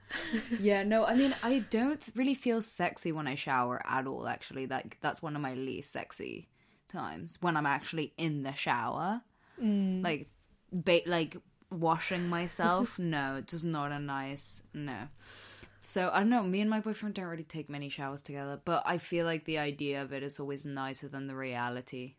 yeah, 0.60 0.82
no, 0.82 1.04
I 1.04 1.14
mean, 1.14 1.34
I 1.42 1.60
don't 1.70 2.02
really 2.14 2.34
feel 2.34 2.62
sexy 2.62 3.12
when 3.12 3.26
I 3.26 3.34
shower 3.34 3.82
at 3.86 4.06
all, 4.06 4.26
actually. 4.28 4.66
Like, 4.66 4.98
that's 5.00 5.22
one 5.22 5.34
of 5.36 5.42
my 5.42 5.54
least 5.54 5.92
sexy 5.92 6.48
times 6.92 7.38
when 7.40 7.56
I'm 7.56 7.66
actually 7.66 8.12
in 8.16 8.42
the 8.42 8.54
shower. 8.54 9.22
Mm. 9.62 10.04
Like, 10.04 10.28
ba- 10.72 11.06
like 11.06 11.36
washing 11.70 12.28
myself. 12.28 12.98
no, 12.98 13.42
just 13.46 13.64
not 13.64 13.92
a 13.92 13.98
nice, 13.98 14.62
no. 14.74 15.08
So, 15.78 16.10
I 16.12 16.20
don't 16.20 16.30
know, 16.30 16.44
me 16.44 16.60
and 16.60 16.70
my 16.70 16.80
boyfriend 16.80 17.16
don't 17.16 17.24
really 17.24 17.42
take 17.42 17.68
many 17.68 17.88
showers 17.88 18.22
together, 18.22 18.60
but 18.64 18.84
I 18.86 18.98
feel 18.98 19.26
like 19.26 19.44
the 19.44 19.58
idea 19.58 20.00
of 20.00 20.12
it 20.12 20.22
is 20.22 20.38
always 20.38 20.64
nicer 20.64 21.08
than 21.08 21.26
the 21.26 21.34
reality. 21.34 22.14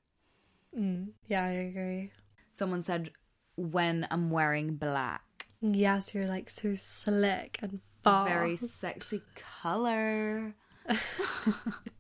Mm, 0.78 1.10
yeah, 1.30 1.46
I 1.46 1.50
agree. 1.50 2.12
Someone 2.52 2.84
said, 2.84 3.12
when 3.56 4.08
I'm 4.12 4.30
wearing 4.30 4.76
black. 4.76 5.48
Yes, 5.62 6.14
you're 6.14 6.28
like 6.28 6.50
so 6.50 6.76
slick 6.76 7.60
and 7.62 7.80
fast. 8.04 8.30
Very 8.30 8.58
sexy 8.58 9.22
color. 9.62 10.56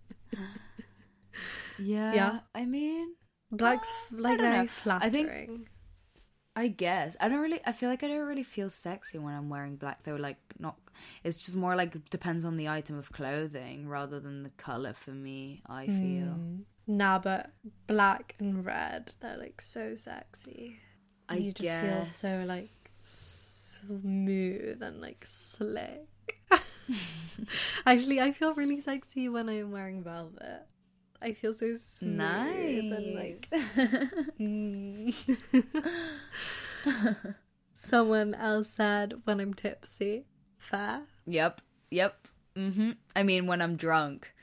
yeah, 1.79 2.13
Yeah. 2.13 2.39
I 2.53 2.65
mean, 2.65 3.15
Black's 3.51 3.91
Uh, 4.11 4.15
like 4.19 4.39
very 4.39 4.51
know. 4.51 4.61
I 4.63 5.09
think- 5.09 5.27
flattering. 5.29 5.67
I 6.55 6.67
guess 6.67 7.15
I 7.19 7.29
don't 7.29 7.39
really. 7.41 7.59
I 7.65 7.71
feel 7.71 7.89
like 7.89 8.03
I 8.03 8.07
don't 8.07 8.27
really 8.27 8.43
feel 8.43 8.69
sexy 8.69 9.17
when 9.17 9.33
I'm 9.33 9.49
wearing 9.49 9.75
black 9.75 10.03
though. 10.03 10.15
Like, 10.15 10.37
not. 10.59 10.77
It's 11.23 11.37
just 11.37 11.55
more 11.55 11.75
like 11.75 12.09
depends 12.11 12.45
on 12.45 12.57
the 12.57 12.69
item 12.69 12.95
of 12.99 13.11
clothing 13.11 13.87
rather 13.89 14.19
than 14.19 14.43
the 14.43 14.51
color 14.51 14.93
for 14.93 15.09
me. 15.11 15.63
I 15.67 15.87
feel. 15.87 16.35
Mm. 16.37 16.65
Nah, 16.85 17.17
but 17.17 17.49
black 17.87 18.35
and 18.37 18.63
red, 18.63 19.11
they're 19.19 19.37
like 19.37 19.61
so 19.61 19.95
sexy. 19.95 20.77
I 21.27 21.37
you 21.37 21.53
just 21.53 21.79
feel 21.79 22.05
so 22.05 22.43
like 22.47 22.69
smooth 23.01 24.81
and 24.83 25.01
like 25.01 25.25
slick. 25.25 26.07
Actually, 27.85 28.21
I 28.21 28.31
feel 28.31 28.53
really 28.53 28.79
sexy 28.79 29.27
when 29.29 29.49
I'm 29.49 29.71
wearing 29.71 30.03
velvet. 30.03 30.67
I 31.23 31.33
feel 31.33 31.53
so 31.53 31.73
smooth 31.75 32.15
nice. 32.15 32.79
and 32.79 33.15
like 33.15 33.49
mm. 34.39 35.13
Someone 37.73 38.33
else 38.33 38.69
said 38.69 39.21
when 39.23 39.39
I'm 39.39 39.53
tipsy. 39.53 40.25
Fair. 40.57 41.03
Yep. 41.25 41.61
Yep. 41.91 42.27
Mm-hmm. 42.55 42.91
I 43.15 43.23
mean, 43.23 43.47
when 43.47 43.61
I'm 43.61 43.75
drunk, 43.75 44.33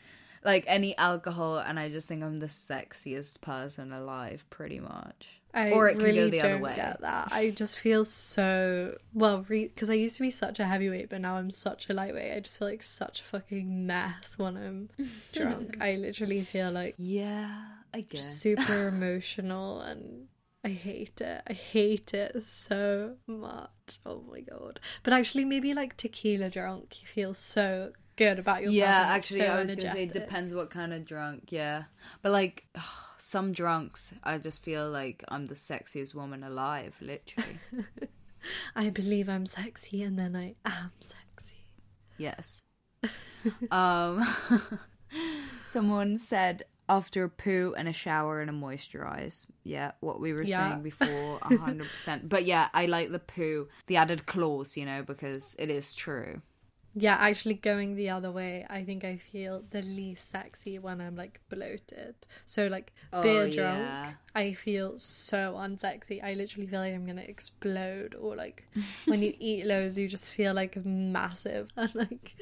like 0.45 0.65
any 0.67 0.97
alcohol, 0.97 1.59
and 1.59 1.79
I 1.79 1.91
just 1.91 2.09
think 2.09 2.23
I'm 2.23 2.39
the 2.39 2.47
sexiest 2.47 3.41
person 3.41 3.93
alive, 3.93 4.47
pretty 4.51 4.81
much. 4.81 5.40
I 5.53 5.71
Or 5.73 5.89
it 5.89 5.93
can 5.93 5.99
go 6.01 6.05
really 6.07 6.31
the 6.31 6.41
other 6.43 6.59
way. 6.59 6.75
get 6.77 7.01
that. 7.01 7.29
I 7.33 7.51
just 7.51 7.79
feel 7.81 8.05
so 8.05 8.97
well 9.13 9.39
because 9.49 9.91
I 9.91 9.95
used 9.95 10.17
to 10.17 10.23
be 10.23 10.31
such 10.31 10.61
a 10.61 10.65
heavyweight, 10.65 11.11
but 11.11 11.21
now 11.21 11.37
I'm 11.37 11.51
such 11.51 11.89
a 11.91 11.95
lightweight. 11.95 12.33
I 12.37 12.41
just 12.41 12.59
feel 12.59 12.69
like 12.69 12.83
such 12.83 13.21
a 13.21 13.25
fucking 13.25 13.87
mess 13.87 14.39
when 14.39 14.57
I'm 14.57 14.89
drunk. 15.33 15.77
I 15.81 15.95
literally 15.97 16.43
feel 16.43 16.71
like 16.71 16.95
Yeah, 16.99 17.63
I 17.93 18.03
guess. 18.03 18.37
super 18.39 18.89
emotional, 18.95 19.81
and 19.81 20.29
I 20.65 20.69
hate 20.69 21.21
it. 21.21 21.43
I 21.49 21.53
hate 21.53 22.15
it 22.15 22.45
so 22.45 23.17
much. 23.27 23.71
Oh 24.07 24.23
my 24.31 24.41
god! 24.41 24.79
But 25.03 25.13
actually, 25.15 25.45
maybe 25.47 25.75
like 25.75 25.97
tequila 25.97 26.49
drunk, 26.51 27.03
you 27.03 27.09
feel 27.09 27.35
so 27.35 27.93
good 28.17 28.39
about 28.39 28.61
yourself. 28.61 28.75
yeah, 28.77 29.07
actually, 29.09 29.41
so 29.41 29.47
I 29.47 29.61
was 29.61 29.75
gonna 29.75 29.93
say 29.93 30.03
it 30.05 30.13
depends 30.13 30.55
what 30.55 30.71
kind 30.71 30.93
of 30.93 31.05
drunk. 31.07 31.45
Yeah, 31.51 31.85
but 32.23 32.31
like 32.31 32.67
some 33.21 33.53
drunks, 33.53 34.13
I 34.25 34.39
just 34.39 34.63
feel 34.63 34.89
like 34.91 35.23
I'm 35.29 35.47
the 35.47 35.55
sexiest 35.55 36.15
woman 36.15 36.43
alive, 36.43 36.95
literally. 37.01 37.59
I 38.77 38.91
believe 38.91 39.29
I'm 39.29 39.47
sexy, 39.47 40.03
and 40.03 40.19
then 40.19 40.35
I 40.37 40.55
am 40.65 40.93
sexy. 41.01 41.65
yes. 42.19 42.63
um, 43.71 44.27
someone 45.69 46.17
said 46.17 46.63
after 46.89 47.25
a 47.25 47.29
poo 47.29 47.75
and 47.77 47.87
a 47.89 47.93
shower 47.93 48.41
and 48.41 48.51
a 48.51 48.53
moisturize. 48.53 49.47
Yeah, 49.65 49.93
what 50.01 50.21
we 50.21 50.33
were 50.33 50.43
Yeah. 50.43 50.71
saying 50.71 50.83
before, 50.83 51.39
a 51.43 51.57
hundred 51.57 51.89
percent. 51.89 52.29
But 52.29 52.45
yeah, 52.45 52.69
I 52.75 52.87
like 52.87 53.11
the 53.11 53.19
poo, 53.21 53.69
the 53.87 53.97
added 53.97 54.27
clause, 54.27 54.77
you 54.77 54.85
know, 54.85 55.03
because 55.03 55.55
it 55.59 55.71
is 55.71 55.95
true. 55.95 56.43
Yeah, 56.95 57.17
actually 57.21 57.55
going 57.55 57.95
the 57.95 58.11
other 58.11 58.33
way, 58.33 58.67
I 58.69 58.83
think 58.83 59.05
I 59.05 59.17
feel 59.17 59.63
the 59.71 59.83
least 59.83 60.33
sexy 60.33 60.79
when 60.79 61.01
I'm 61.01 61.15
like 61.15 61.41
bloated. 61.49 62.15
So 62.47 62.67
like 62.67 62.93
Oh, 63.13 63.23
beer 63.23 63.49
drunk, 63.49 63.79
yeah. 63.79 64.13
I 64.35 64.55
feel 64.55 64.99
so 64.99 65.55
unsexy. 65.57 66.23
I 66.23 66.35
literally 66.35 66.67
feel 66.67 66.81
like 66.81 66.93
I'm 66.95 67.07
gonna 67.07 67.23
explode. 67.23 68.17
Or 68.21 68.35
like 68.35 68.65
when 69.05 69.23
you 69.23 69.35
eat 69.39 69.67
loads, 69.67 69.97
you 69.99 70.09
just 70.09 70.35
feel 70.35 70.53
like 70.53 70.85
massive 70.85 71.71
and 71.77 71.95
like 71.95 72.35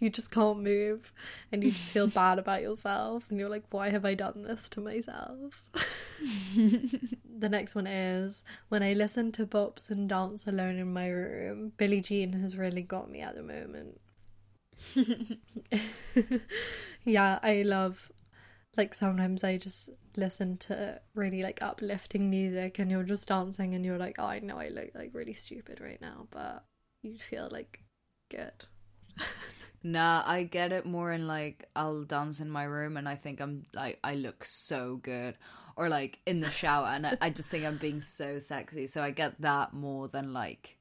you 0.00 0.10
just 0.10 0.30
can't 0.30 0.62
move, 0.62 1.12
and 1.50 1.64
you 1.64 1.70
just 1.70 1.90
feel 1.90 2.06
bad 2.06 2.38
about 2.38 2.60
yourself, 2.60 3.24
and 3.30 3.40
you're 3.40 3.48
like, 3.48 3.64
why 3.70 3.88
have 3.88 4.04
I 4.04 4.14
done 4.14 4.42
this 4.42 4.68
to 4.70 4.80
myself? 4.80 5.62
the 6.54 7.48
next 7.48 7.74
one 7.74 7.86
is 7.86 8.42
when 8.68 8.82
I 8.82 8.92
listen 8.92 9.32
to 9.32 9.46
bops 9.46 9.90
and 9.90 10.08
dance 10.08 10.46
alone 10.46 10.76
in 10.76 10.92
my 10.92 11.08
room. 11.08 11.72
Billie 11.76 12.00
Jean 12.00 12.34
has 12.34 12.56
really 12.56 12.82
got 12.82 13.10
me 13.10 13.20
at 13.20 13.34
the 13.34 13.42
moment. 13.42 13.93
yeah, 17.04 17.38
I 17.42 17.62
love 17.62 18.10
like 18.76 18.94
sometimes 18.94 19.44
I 19.44 19.56
just 19.56 19.90
listen 20.16 20.56
to 20.58 21.00
really 21.14 21.42
like 21.42 21.62
uplifting 21.62 22.30
music 22.30 22.78
and 22.78 22.90
you're 22.90 23.04
just 23.04 23.28
dancing 23.28 23.74
and 23.74 23.84
you're 23.84 23.98
like, 23.98 24.16
oh, 24.18 24.26
I 24.26 24.40
know 24.40 24.58
I 24.58 24.68
look 24.68 24.90
like 24.94 25.10
really 25.12 25.32
stupid 25.32 25.80
right 25.80 26.00
now, 26.00 26.26
but 26.30 26.64
you 27.02 27.18
feel 27.18 27.48
like 27.50 27.82
good. 28.30 28.52
Nah, 29.86 30.22
I 30.24 30.44
get 30.44 30.72
it 30.72 30.86
more 30.86 31.12
in 31.12 31.26
like 31.26 31.68
I'll 31.76 32.04
dance 32.04 32.40
in 32.40 32.48
my 32.48 32.64
room 32.64 32.96
and 32.96 33.06
I 33.06 33.16
think 33.16 33.42
I'm 33.42 33.64
like 33.74 33.98
I 34.02 34.14
look 34.14 34.42
so 34.42 34.98
good, 35.02 35.36
or 35.76 35.90
like 35.90 36.20
in 36.24 36.40
the 36.40 36.50
shower 36.50 36.86
and 36.86 37.06
I, 37.06 37.18
I 37.20 37.28
just 37.28 37.50
think 37.50 37.66
I'm 37.66 37.76
being 37.76 38.00
so 38.00 38.38
sexy. 38.38 38.86
So 38.86 39.02
I 39.02 39.10
get 39.10 39.38
that 39.42 39.74
more 39.74 40.08
than 40.08 40.32
like, 40.32 40.78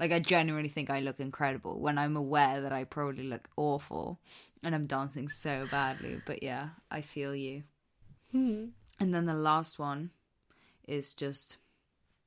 like 0.00 0.12
I 0.12 0.18
genuinely 0.18 0.68
think 0.68 0.90
I 0.90 1.00
look 1.00 1.20
incredible 1.20 1.80
when 1.80 1.98
I'm 1.98 2.16
aware 2.16 2.60
that 2.60 2.72
I 2.72 2.84
probably 2.84 3.24
look 3.24 3.48
awful, 3.56 4.20
and 4.62 4.74
I'm 4.74 4.86
dancing 4.86 5.28
so 5.28 5.66
badly. 5.70 6.20
But 6.24 6.42
yeah, 6.42 6.70
I 6.90 7.02
feel 7.02 7.34
you. 7.34 7.62
Hmm. 8.32 8.66
And 8.98 9.14
then 9.14 9.26
the 9.26 9.34
last 9.34 9.78
one 9.78 10.10
is 10.86 11.14
just 11.14 11.56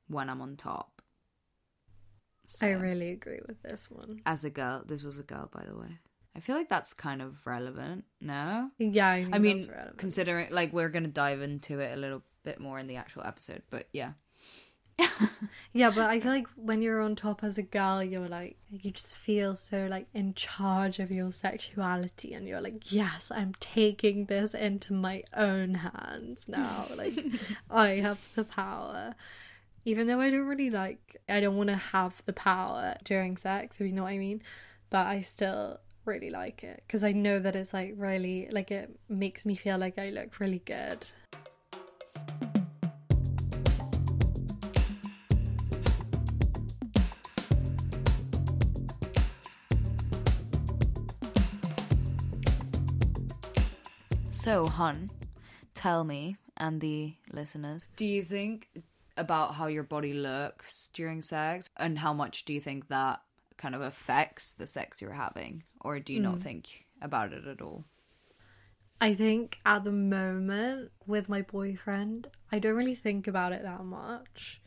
when 0.07 0.29
I'm 0.29 0.41
on 0.41 0.55
top. 0.55 1.01
I 2.61 2.71
really 2.71 3.11
agree 3.11 3.39
with 3.47 3.61
this 3.63 3.89
one. 3.89 4.21
as 4.25 4.43
a 4.43 4.49
girl, 4.49 4.83
this 4.85 5.03
was 5.03 5.17
a 5.17 5.23
girl 5.23 5.49
by 5.51 5.65
the 5.65 5.75
way. 5.75 5.97
I 6.35 6.41
feel 6.41 6.55
like 6.55 6.69
that's 6.69 6.93
kind 6.93 7.21
of 7.21 7.45
relevant. 7.47 8.03
No, 8.19 8.69
Yeah, 8.77 9.09
I, 9.09 9.23
think 9.23 9.35
I 9.35 9.39
mean, 9.39 9.65
considering 9.97 10.47
like 10.51 10.73
we're 10.73 10.89
gonna 10.89 11.07
dive 11.07 11.41
into 11.41 11.79
it 11.79 11.97
a 11.97 11.99
little 11.99 12.21
bit 12.43 12.59
more 12.59 12.77
in 12.77 12.87
the 12.87 12.97
actual 12.97 13.23
episode, 13.23 13.63
but 13.69 13.87
yeah, 13.93 14.11
Yeah, 15.75 15.89
but 15.89 16.09
I 16.09 16.21
feel 16.21 16.31
like 16.31 16.47
when 16.55 16.81
you're 16.81 17.01
on 17.01 17.17
top 17.17 17.43
as 17.43 17.57
a 17.57 17.61
girl, 17.61 18.01
you're 18.01 18.29
like, 18.29 18.55
you 18.69 18.91
just 18.91 19.17
feel 19.17 19.55
so 19.55 19.87
like 19.87 20.07
in 20.13 20.33
charge 20.33 20.99
of 20.99 21.11
your 21.11 21.33
sexuality, 21.33 22.33
and 22.33 22.47
you're 22.47 22.61
like, 22.61 22.93
yes, 22.93 23.29
I'm 23.29 23.53
taking 23.59 24.27
this 24.27 24.53
into 24.53 24.93
my 24.93 25.23
own 25.35 25.73
hands 25.73 26.45
now. 26.47 26.85
Like, 26.95 27.19
I 27.69 27.87
have 27.95 28.25
the 28.35 28.45
power. 28.45 29.15
Even 29.83 30.07
though 30.07 30.21
I 30.21 30.29
don't 30.29 30.47
really 30.47 30.69
like, 30.69 31.17
I 31.27 31.41
don't 31.41 31.57
want 31.57 31.67
to 31.71 31.75
have 31.75 32.23
the 32.25 32.31
power 32.31 32.95
during 33.03 33.35
sex, 33.35 33.75
if 33.75 33.85
you 33.85 33.91
know 33.91 34.03
what 34.03 34.13
I 34.13 34.17
mean, 34.17 34.41
but 34.89 35.07
I 35.07 35.19
still 35.19 35.81
really 36.05 36.29
like 36.29 36.63
it 36.63 36.83
because 36.87 37.03
I 37.03 37.11
know 37.11 37.37
that 37.39 37.53
it's 37.53 37.73
like 37.73 37.95
really, 37.97 38.47
like, 38.49 38.71
it 38.71 38.97
makes 39.09 39.45
me 39.45 39.55
feel 39.55 39.77
like 39.77 39.99
I 39.99 40.09
look 40.09 40.39
really 40.39 40.61
good. 40.63 41.05
So, 54.45 54.67
hun, 54.67 55.09
tell 55.73 56.03
me 56.03 56.37
and 56.55 56.79
the 56.79 57.15
listeners, 57.33 57.89
do 57.95 58.05
you 58.05 58.21
think 58.21 58.69
about 59.17 59.55
how 59.55 59.65
your 59.65 59.81
body 59.81 60.13
looks 60.13 60.91
during 60.93 61.23
sex 61.23 61.67
and 61.77 61.97
how 61.97 62.13
much 62.13 62.45
do 62.45 62.53
you 62.53 62.61
think 62.61 62.89
that 62.89 63.21
kind 63.57 63.73
of 63.73 63.81
affects 63.81 64.53
the 64.53 64.67
sex 64.67 65.01
you're 65.01 65.13
having 65.13 65.63
or 65.81 65.99
do 65.99 66.13
you 66.13 66.19
not 66.19 66.35
hmm. 66.35 66.41
think 66.41 66.85
about 67.01 67.33
it 67.33 67.47
at 67.47 67.59
all? 67.59 67.85
I 69.01 69.15
think 69.15 69.57
at 69.65 69.83
the 69.83 69.91
moment 69.91 70.91
with 71.07 71.27
my 71.27 71.41
boyfriend, 71.41 72.27
I 72.51 72.59
don't 72.59 72.75
really 72.75 72.93
think 72.93 73.25
about 73.25 73.51
it 73.51 73.63
that 73.63 73.83
much. 73.83 74.61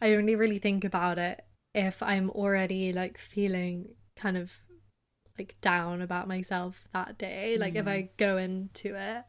I 0.00 0.14
only 0.14 0.36
really 0.36 0.58
think 0.58 0.84
about 0.84 1.18
it 1.18 1.44
if 1.74 2.00
I'm 2.00 2.30
already 2.30 2.92
like 2.92 3.18
feeling 3.18 3.88
kind 4.14 4.36
of 4.36 4.52
like 5.38 5.56
down 5.60 6.02
about 6.02 6.28
myself 6.28 6.86
that 6.92 7.18
day. 7.18 7.56
Like 7.58 7.74
if 7.74 7.86
I 7.86 8.02
mm. 8.02 8.08
go 8.16 8.36
into 8.36 8.94
it 8.94 9.24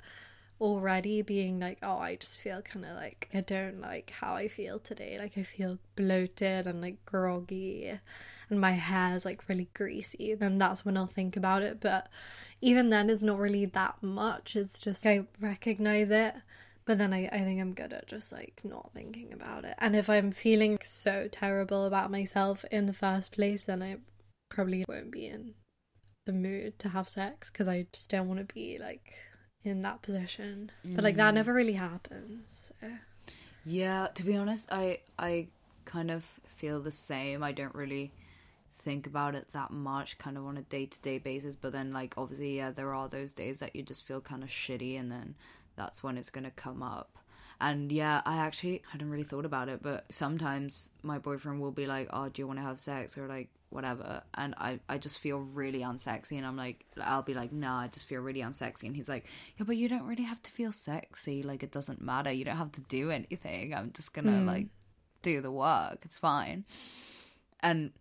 already 0.60 1.22
being 1.22 1.60
like, 1.60 1.78
oh, 1.84 1.98
I 1.98 2.16
just 2.16 2.42
feel 2.42 2.62
kind 2.62 2.86
of 2.86 2.96
like 2.96 3.30
I 3.34 3.42
don't 3.42 3.82
like 3.82 4.10
how 4.10 4.36
I 4.36 4.48
feel 4.48 4.80
today. 4.80 5.18
Like 5.20 5.38
I 5.38 5.44
feel 5.44 5.78
bloated 5.96 6.68
and 6.68 6.82
like 6.82 7.06
groggy 7.06 8.00
and 8.50 8.62
my 8.62 8.72
hair's 8.72 9.26
like 9.26 9.48
really 9.48 9.70
greasy, 9.74 10.34
then 10.34 10.58
that's 10.58 10.86
when 10.86 10.98
I'll 10.98 11.08
think 11.08 11.36
about 11.36 11.64
it. 11.64 11.80
But 11.80 12.08
even 12.62 12.90
then, 12.90 13.10
it's 13.10 13.24
not 13.24 13.40
really 13.40 13.66
that 13.66 14.02
much. 14.02 14.56
It's 14.56 14.80
just 14.80 15.06
I 15.06 15.26
recognize 15.40 16.12
it, 16.12 16.34
but 16.86 16.98
then 16.98 17.14
I, 17.14 17.28
I 17.28 17.40
think 17.40 17.62
I'm 17.62 17.74
good 17.74 17.94
at 17.94 18.08
just 18.08 18.32
like 18.32 18.62
not 18.64 18.92
thinking 18.94 19.34
about 19.34 19.66
it. 19.66 19.76
And 19.80 19.96
if 19.96 20.10
I'm 20.10 20.32
feeling 20.32 20.80
so 20.84 21.28
terrible 21.32 21.86
about 21.86 22.10
myself 22.12 22.66
in 22.72 22.86
the 22.86 22.94
first 22.94 23.32
place, 23.32 23.64
then 23.66 23.84
I 23.84 23.98
probably 24.50 24.86
won't 24.88 25.12
be 25.12 25.28
in 25.28 25.54
the 26.28 26.34
mood 26.34 26.78
to 26.80 26.90
have 26.90 27.10
sex 27.10 27.50
because 27.50 27.68
I 27.68 27.88
just 27.92 28.12
don't 28.12 28.28
want 28.28 28.48
to 28.48 28.54
be 28.54 28.78
like 28.78 29.16
in 29.64 29.82
that 29.82 30.04
position. 30.04 30.72
But 30.86 31.04
like 31.04 31.16
that 31.16 31.32
mm. 31.32 31.36
never 31.36 31.54
really 31.54 31.74
happens. 31.74 32.72
So. 32.80 32.88
Yeah, 33.66 34.08
to 34.14 34.24
be 34.24 34.38
honest, 34.38 34.68
I 34.72 35.00
I 35.18 35.48
kind 35.86 36.12
of 36.12 36.24
feel 36.46 36.80
the 36.80 36.92
same. 36.92 37.42
I 37.42 37.54
don't 37.54 37.74
really 37.74 38.14
think 38.74 39.08
about 39.08 39.34
it 39.34 39.52
that 39.54 39.72
much 39.72 40.20
kind 40.20 40.38
of 40.38 40.46
on 40.46 40.58
a 40.58 40.62
day-to-day 40.62 41.18
basis, 41.18 41.56
but 41.56 41.74
then 41.74 41.92
like 41.92 42.14
obviously 42.18 42.58
yeah, 42.58 42.70
there 42.70 42.94
are 42.94 43.10
those 43.10 43.34
days 43.34 43.60
that 43.60 43.76
you 43.76 43.82
just 43.82 44.06
feel 44.06 44.22
kind 44.22 44.44
of 44.44 44.50
shitty 44.50 45.00
and 45.00 45.12
then 45.12 45.34
that's 45.76 46.04
when 46.04 46.18
it's 46.18 46.30
going 46.30 46.44
to 46.44 46.52
come 46.52 46.84
up. 46.84 47.18
And 47.60 47.92
yeah, 47.92 48.22
I 48.26 48.38
actually 48.38 48.84
hadn't 48.92 49.10
really 49.10 49.24
thought 49.24 49.46
about 49.46 49.68
it, 49.70 49.82
but 49.82 50.06
sometimes 50.12 50.92
my 51.02 51.18
boyfriend 51.18 51.60
will 51.60 51.72
be 51.72 51.88
like, 51.88 52.08
"Oh, 52.12 52.30
do 52.30 52.42
you 52.42 52.48
want 52.48 52.60
to 52.60 52.64
have 52.64 52.80
sex?" 52.80 53.18
or 53.18 53.28
like 53.28 53.50
whatever, 53.70 54.22
and 54.36 54.54
I 54.58 54.80
I 54.88 54.98
just 55.00 55.20
feel 55.20 55.40
really 55.40 55.80
unsexy, 55.80 56.38
and 56.38 56.46
I'm 56.46 56.56
like, 56.56 56.86
I'll 57.02 57.24
be 57.24 57.34
like, 57.34 57.52
"Nah, 57.52 57.82
I 57.82 57.88
just 57.88 58.08
feel 58.08 58.22
really 58.22 58.42
unsexy," 58.42 58.84
and 58.84 58.96
he's 58.96 59.10
like, 59.10 59.26
"Yeah, 59.58 59.66
but 59.66 59.76
you 59.76 59.90
don't 59.90 60.06
really 60.06 60.24
have 60.24 60.42
to 60.44 60.52
feel 60.52 60.72
sexy. 60.72 61.42
Like 61.42 61.64
it 61.64 61.72
doesn't 61.72 62.02
matter. 62.02 62.32
You 62.32 62.46
don't 62.46 62.58
have 62.58 62.74
to 62.74 62.82
do 62.82 63.10
anything. 63.10 63.74
I'm 63.74 63.92
just 63.92 64.14
gonna 64.14 64.40
hmm. 64.40 64.48
like 64.48 64.68
do 65.24 65.42
the 65.42 65.52
work. 65.52 66.00
It's 66.04 66.18
fine." 66.18 66.66
And 67.62 67.92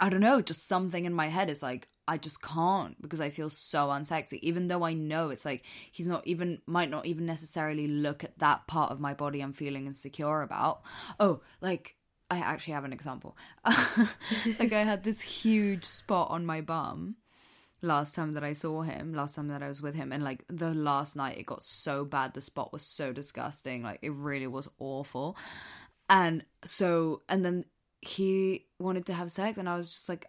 I 0.00 0.08
don't 0.08 0.20
know, 0.20 0.40
just 0.40 0.66
something 0.66 1.04
in 1.04 1.14
my 1.14 1.28
head 1.28 1.48
is 1.48 1.62
like, 1.62 1.88
I 2.08 2.18
just 2.18 2.42
can't 2.42 3.00
because 3.00 3.20
I 3.20 3.30
feel 3.30 3.50
so 3.50 3.88
unsexy. 3.88 4.38
Even 4.42 4.68
though 4.68 4.82
I 4.82 4.92
know 4.92 5.30
it's 5.30 5.44
like 5.44 5.64
he's 5.90 6.08
not 6.08 6.26
even 6.26 6.60
might 6.66 6.90
not 6.90 7.06
even 7.06 7.26
necessarily 7.26 7.86
look 7.86 8.24
at 8.24 8.38
that 8.38 8.66
part 8.66 8.90
of 8.90 9.00
my 9.00 9.14
body 9.14 9.40
I'm 9.40 9.52
feeling 9.52 9.86
insecure 9.86 10.42
about. 10.42 10.82
Oh, 11.20 11.40
like 11.60 11.96
I 12.30 12.38
actually 12.38 12.74
have 12.74 12.84
an 12.84 12.92
example. 12.92 13.36
like 13.64 14.72
I 14.72 14.84
had 14.84 15.04
this 15.04 15.20
huge 15.20 15.84
spot 15.84 16.30
on 16.30 16.46
my 16.46 16.60
bum 16.60 17.16
last 17.82 18.14
time 18.14 18.34
that 18.34 18.44
I 18.44 18.52
saw 18.52 18.82
him, 18.82 19.12
last 19.12 19.34
time 19.34 19.48
that 19.48 19.62
I 19.62 19.68
was 19.68 19.82
with 19.82 19.94
him, 19.94 20.12
and 20.12 20.24
like 20.24 20.44
the 20.48 20.72
last 20.72 21.14
night 21.14 21.38
it 21.38 21.46
got 21.46 21.62
so 21.62 22.04
bad, 22.04 22.32
the 22.32 22.40
spot 22.40 22.72
was 22.72 22.82
so 22.82 23.12
disgusting, 23.12 23.82
like 23.82 23.98
it 24.02 24.12
really 24.12 24.46
was 24.46 24.68
awful. 24.78 25.36
And 26.08 26.44
so, 26.64 27.22
and 27.28 27.44
then 27.44 27.64
he 28.00 28.66
wanted 28.78 29.06
to 29.06 29.14
have 29.14 29.30
sex, 29.30 29.58
and 29.58 29.68
I 29.68 29.76
was 29.76 29.90
just 29.90 30.08
like, 30.08 30.26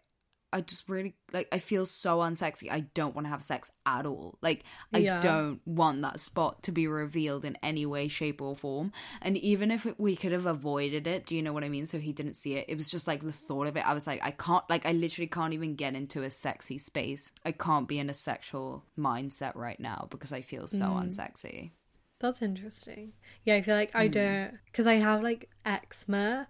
I 0.54 0.62
just 0.62 0.88
really 0.88 1.16
like, 1.32 1.48
I 1.52 1.58
feel 1.58 1.86
so 1.86 2.20
unsexy. 2.20 2.72
I 2.72 2.82
don't 2.82 3.16
want 3.16 3.26
to 3.26 3.30
have 3.30 3.42
sex 3.42 3.72
at 3.86 4.06
all. 4.06 4.38
Like, 4.42 4.64
I 4.94 5.00
Yeah. 5.00 5.20
don't 5.20 5.66
want 5.66 6.04
that 6.04 6.20
spot 6.20 6.62
to 6.64 6.72
be 6.72 6.86
revealed 6.88 7.44
in 7.44 7.58
any 7.64 7.86
way, 7.86 8.08
shape, 8.08 8.42
or 8.42 8.56
form. 8.56 8.92
And 9.22 9.36
even 9.38 9.72
if 9.72 9.88
we 9.98 10.16
could 10.16 10.32
have 10.32 10.46
avoided 10.46 11.08
it, 11.08 11.26
do 11.26 11.36
you 11.36 11.42
know 11.42 11.54
what 11.54 11.64
I 11.64 11.70
mean? 11.70 11.88
So 11.88 11.98
he 11.98 12.14
didn't 12.14 12.36
see 12.36 12.54
it. 12.54 12.66
It 12.70 12.78
was 12.78 12.90
just 12.90 13.08
like 13.08 13.24
the 13.24 13.32
thought 13.32 13.68
of 13.68 13.76
it. 13.76 13.86
I 13.86 13.94
was 13.94 14.06
like, 14.06 14.24
I 14.24 14.32
can't, 14.32 14.64
like, 14.70 14.86
I 14.86 14.92
literally 14.92 15.28
can't 15.28 15.54
even 15.54 15.76
get 15.76 15.96
into 15.96 16.22
a 16.22 16.30
sexy 16.30 16.78
space. 16.78 17.32
I 17.44 17.52
can't 17.52 17.88
be 17.88 17.98
in 17.98 18.10
a 18.10 18.14
sexual 18.14 18.86
mindset 18.98 19.56
right 19.56 19.80
now 19.80 20.08
because 20.12 20.32
I 20.32 20.42
feel 20.42 20.68
so 20.68 20.86
mm. 20.86 21.04
unsexy. 21.04 21.72
That's 22.20 22.42
interesting. 22.42 23.14
Yeah, 23.44 23.56
I 23.56 23.62
feel 23.62 23.76
like 23.76 23.96
I 23.96 24.08
mm. 24.08 24.12
don't 24.12 24.60
because 24.68 24.88
I 24.88 24.94
have 24.94 25.22
like 25.24 25.50
eczema 25.66 26.48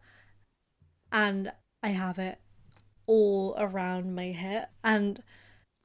and 1.11 1.51
I 1.81 1.89
have 1.89 2.19
it 2.19 2.39
all 3.05 3.55
around 3.59 4.15
my 4.15 4.27
hip. 4.27 4.69
And 4.83 5.21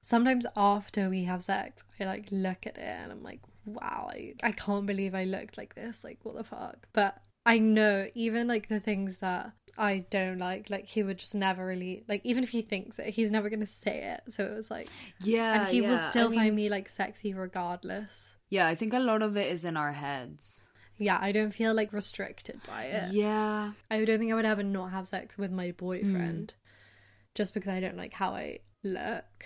sometimes 0.03 0.47
after 0.57 1.09
we 1.09 1.25
have 1.25 1.43
sex, 1.43 1.85
I 1.99 2.05
like 2.05 2.29
look 2.31 2.67
at 2.67 2.77
it 2.77 2.83
and 2.83 3.13
I'm 3.13 3.23
like, 3.23 3.41
wow, 3.65 4.11
I, 4.13 4.35
I 4.43 4.53
can't 4.53 4.87
believe 4.87 5.15
I 5.15 5.25
looked 5.25 5.59
like 5.59 5.75
this. 5.75 6.05
Like, 6.05 6.19
what 6.23 6.37
the 6.37 6.45
fuck? 6.45 6.87
But 6.93 7.21
I 7.47 7.59
know 7.59 8.07
even 8.15 8.49
like 8.49 8.69
the 8.69 8.81
things 8.81 9.21
that 9.21 9.53
I 9.77 10.05
don't 10.11 10.39
like, 10.39 10.71
like 10.71 10.87
he 10.87 11.03
would 11.03 11.19
just 11.19 11.35
never 11.35 11.65
really 11.65 12.05
like 12.09 12.23
even 12.25 12.43
if 12.43 12.51
he 12.51 12.63
thinks 12.63 12.99
it, 12.99 13.11
he's 13.11 13.31
never 13.31 13.49
gonna 13.49 13.67
say 13.67 14.17
it. 14.17 14.33
So 14.33 14.45
it 14.45 14.55
was 14.55 14.71
like 14.71 14.89
Yeah, 15.23 15.63
and 15.63 15.69
he 15.69 15.81
will 15.81 15.99
still 15.99 16.29
I 16.29 16.31
mean- 16.31 16.41
find 16.41 16.57
me 16.57 16.69
like 16.69 16.89
sexy 16.89 17.33
regardless. 17.35 18.37
Yeah, 18.51 18.67
I 18.67 18.75
think 18.75 18.95
a 18.95 18.99
lot 18.99 19.23
of 19.23 19.37
it 19.37 19.53
is 19.53 19.65
in 19.65 19.77
our 19.77 19.93
heads. 19.93 20.63
Yeah, 20.97 21.19
I 21.21 21.33
don't 21.33 21.53
feel 21.53 21.75
like 21.75 21.93
restricted 21.93 22.61
by 22.67 22.85
it. 22.85 23.13
Yeah. 23.13 23.73
I 23.91 24.05
don't 24.05 24.19
think 24.19 24.33
I 24.33 24.35
would 24.35 24.45
ever 24.45 24.65
not 24.65 24.91
have 24.91 25.07
sex 25.07 25.39
with 25.39 25.53
my 25.53 25.71
boyfriend 25.71 26.55
mm. 26.57 26.68
Just 27.39 27.55
because 27.55 27.69
I 27.69 27.79
don't 27.79 27.97
like 27.97 28.13
how 28.13 28.33
I 28.35 28.59
look. 28.83 29.45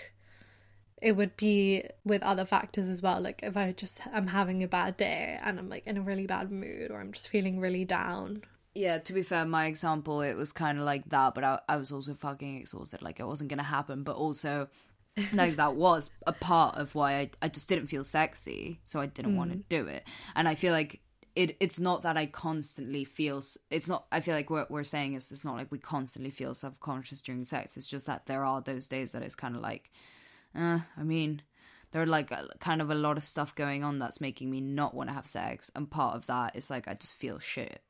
It 1.03 1.13
would 1.13 1.37
be 1.37 1.85
with 2.05 2.23
other 2.23 2.47
factors 2.47 2.87
as 2.87 3.03
well. 3.03 3.21
Like 3.21 3.41
if 3.43 3.55
I 3.55 3.73
just 3.73 4.01
am 4.15 4.29
having 4.29 4.63
a 4.63 4.69
bad 4.69 4.97
day 4.97 5.39
and 5.43 5.59
I'm 5.59 5.69
like 5.69 5.87
in 5.87 5.99
a 5.99 6.01
really 6.01 6.27
bad 6.27 6.51
mood 6.51 6.91
or 6.91 7.01
I'm 7.01 7.13
just 7.13 7.29
feeling 7.29 7.61
really 7.61 7.85
down. 7.85 8.45
Yeah, 8.75 8.97
to 8.97 9.13
be 9.13 9.23
fair, 9.23 9.45
my 9.45 9.67
example, 9.67 10.23
it 10.23 10.35
was 10.35 10.53
kind 10.53 10.79
of 10.79 10.85
like 10.85 11.07
that, 11.11 11.35
but 11.35 11.45
I, 11.45 11.61
I 11.69 11.77
was 11.77 11.93
also 11.93 12.15
fucking 12.15 12.57
exhausted. 12.57 13.03
Like, 13.03 13.21
it 13.21 13.27
wasn't 13.27 13.51
going 13.51 13.59
to 13.59 13.65
happen, 13.65 14.03
but 14.03 14.17
also, 14.17 14.69
like, 15.35 15.57
that 15.57 15.75
was 15.75 16.11
a 16.27 16.33
part 16.33 16.77
of 16.77 16.95
why 16.95 17.19
I, 17.19 17.31
I 17.43 17.49
just 17.49 17.69
didn't 17.69 17.89
feel 17.89 18.03
sexy, 18.03 18.81
so 18.87 18.99
I 18.99 19.05
didn't 19.05 19.37
want 19.37 19.53
to 19.53 19.59
mm. 19.59 19.69
do 19.69 19.89
it. 19.89 20.05
And 20.35 20.49
I 20.49 20.55
feel 20.55 20.73
like 20.73 21.01
it 21.35 21.57
it's 21.61 21.81
not 21.81 22.03
that 22.03 22.17
I 22.17 22.27
constantly 22.27 23.05
feel, 23.05 23.43
it's 23.71 23.89
not, 23.89 24.07
I 24.13 24.21
feel 24.21 24.35
like 24.35 24.51
what 24.51 24.71
we're 24.71 24.85
saying 24.85 25.15
is 25.15 25.31
it's 25.31 25.45
not 25.45 25.57
like 25.57 25.73
we 25.73 25.79
constantly 25.79 26.31
feel 26.31 26.55
self 26.55 26.79
conscious 26.81 27.23
during 27.23 27.45
sex. 27.45 27.77
It's 27.77 27.87
just 27.87 28.07
that 28.07 28.27
there 28.27 28.45
are 28.45 28.61
those 28.61 28.87
days 28.87 29.13
that 29.13 29.23
it's 29.23 29.35
kind 29.35 29.57
of 29.57 29.63
like, 29.63 29.91
uh, 30.55 30.81
I 30.97 31.03
mean, 31.03 31.43
there 31.93 32.03
are 32.03 32.07
like 32.07 32.31
a, 32.31 32.49
kind 32.61 32.83
of 32.83 32.91
a 32.91 32.95
lot 32.95 33.17
of 33.17 33.25
stuff 33.25 33.55
going 33.55 33.85
on 33.85 33.99
that's 33.99 34.21
making 34.21 34.51
me 34.51 34.61
not 34.61 34.95
want 34.95 35.09
to 35.09 35.15
have 35.15 35.27
sex. 35.27 35.71
And 35.75 35.91
part 35.91 36.17
of 36.17 36.27
that 36.27 36.57
is 36.57 36.71
like, 36.71 36.89
I 36.89 36.95
just 36.95 37.17
feel 37.17 37.39
shit. 37.39 37.83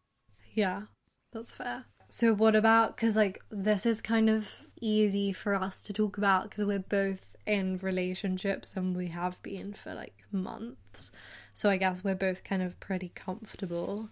Yeah, 0.54 0.82
that's 1.32 1.54
fair. 1.54 1.86
So 2.08 2.34
what 2.34 2.54
about 2.54 2.94
because 2.94 3.16
like 3.16 3.42
this 3.50 3.86
is 3.86 4.02
kind 4.02 4.28
of 4.28 4.66
easy 4.80 5.32
for 5.32 5.54
us 5.54 5.82
to 5.84 5.94
talk 5.94 6.18
about 6.18 6.50
because 6.50 6.64
we're 6.64 6.78
both 6.78 7.32
in 7.46 7.78
relationships 7.78 8.74
and 8.76 8.94
we 8.94 9.08
have 9.08 9.42
been 9.42 9.72
for 9.72 9.94
like 9.94 10.14
months. 10.30 11.10
So 11.54 11.70
I 11.70 11.76
guess 11.76 12.02
we're 12.02 12.14
both 12.14 12.44
kind 12.44 12.62
of 12.62 12.78
pretty 12.80 13.12
comfortable 13.14 14.08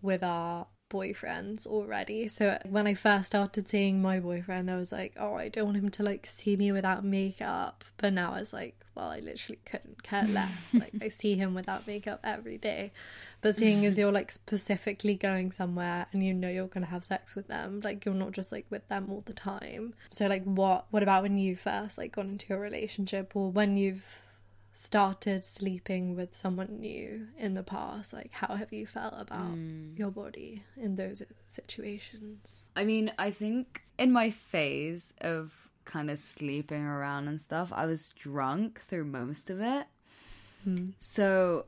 with 0.00 0.22
our 0.22 0.66
boyfriends 0.92 1.66
already. 1.66 2.28
So 2.28 2.58
when 2.68 2.86
I 2.86 2.94
first 2.94 3.28
started 3.28 3.66
seeing 3.66 4.02
my 4.02 4.20
boyfriend, 4.20 4.70
I 4.70 4.76
was 4.76 4.92
like, 4.92 5.14
oh, 5.18 5.34
I 5.34 5.48
don't 5.48 5.64
want 5.64 5.78
him 5.78 5.90
to 5.90 6.02
like 6.02 6.26
see 6.26 6.56
me 6.56 6.70
without 6.70 7.04
makeup. 7.04 7.84
But 7.96 8.12
now 8.12 8.34
it's 8.34 8.52
like, 8.52 8.76
well, 8.94 9.08
I 9.08 9.20
literally 9.20 9.58
couldn't 9.64 10.02
care 10.02 10.24
less. 10.24 10.74
like 10.78 10.92
I 11.00 11.08
see 11.08 11.34
him 11.34 11.54
without 11.54 11.86
makeup 11.86 12.20
every 12.22 12.58
day. 12.58 12.92
But 13.40 13.56
seeing 13.56 13.84
as 13.86 13.96
you're 13.96 14.12
like 14.12 14.30
specifically 14.30 15.14
going 15.14 15.50
somewhere 15.50 16.06
and 16.12 16.22
you 16.22 16.34
know 16.34 16.48
you're 16.48 16.68
gonna 16.68 16.86
have 16.86 17.04
sex 17.04 17.34
with 17.34 17.48
them, 17.48 17.80
like 17.82 18.04
you're 18.04 18.14
not 18.14 18.32
just 18.32 18.52
like 18.52 18.66
with 18.68 18.86
them 18.88 19.06
all 19.08 19.22
the 19.24 19.32
time. 19.32 19.94
So 20.10 20.26
like 20.26 20.44
what 20.44 20.86
what 20.90 21.02
about 21.02 21.22
when 21.22 21.38
you 21.38 21.56
first 21.56 21.96
like 21.96 22.12
got 22.12 22.26
into 22.26 22.54
a 22.54 22.58
relationship 22.58 23.32
or 23.34 23.50
when 23.50 23.76
you've 23.76 24.22
started 24.72 25.44
sleeping 25.44 26.16
with 26.16 26.34
someone 26.34 26.80
new 26.80 27.26
in 27.38 27.54
the 27.54 27.62
past 27.62 28.12
like 28.12 28.30
how 28.32 28.54
have 28.54 28.72
you 28.72 28.86
felt 28.86 29.14
about 29.18 29.54
mm. 29.54 29.98
your 29.98 30.10
body 30.10 30.64
in 30.76 30.94
those 30.94 31.22
situations 31.48 32.64
i 32.74 32.82
mean 32.82 33.12
i 33.18 33.30
think 33.30 33.82
in 33.98 34.10
my 34.10 34.30
phase 34.30 35.12
of 35.20 35.68
kind 35.84 36.10
of 36.10 36.18
sleeping 36.18 36.82
around 36.82 37.28
and 37.28 37.40
stuff 37.40 37.70
i 37.74 37.84
was 37.84 38.10
drunk 38.10 38.80
through 38.80 39.04
most 39.04 39.50
of 39.50 39.60
it 39.60 39.86
mm. 40.66 40.92
so 40.98 41.66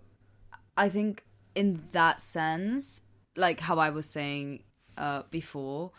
i 0.76 0.88
think 0.88 1.24
in 1.54 1.82
that 1.92 2.22
sense 2.22 3.02
like 3.36 3.60
how 3.60 3.78
i 3.78 3.90
was 3.90 4.06
saying 4.06 4.62
uh 4.96 5.22
before 5.30 5.92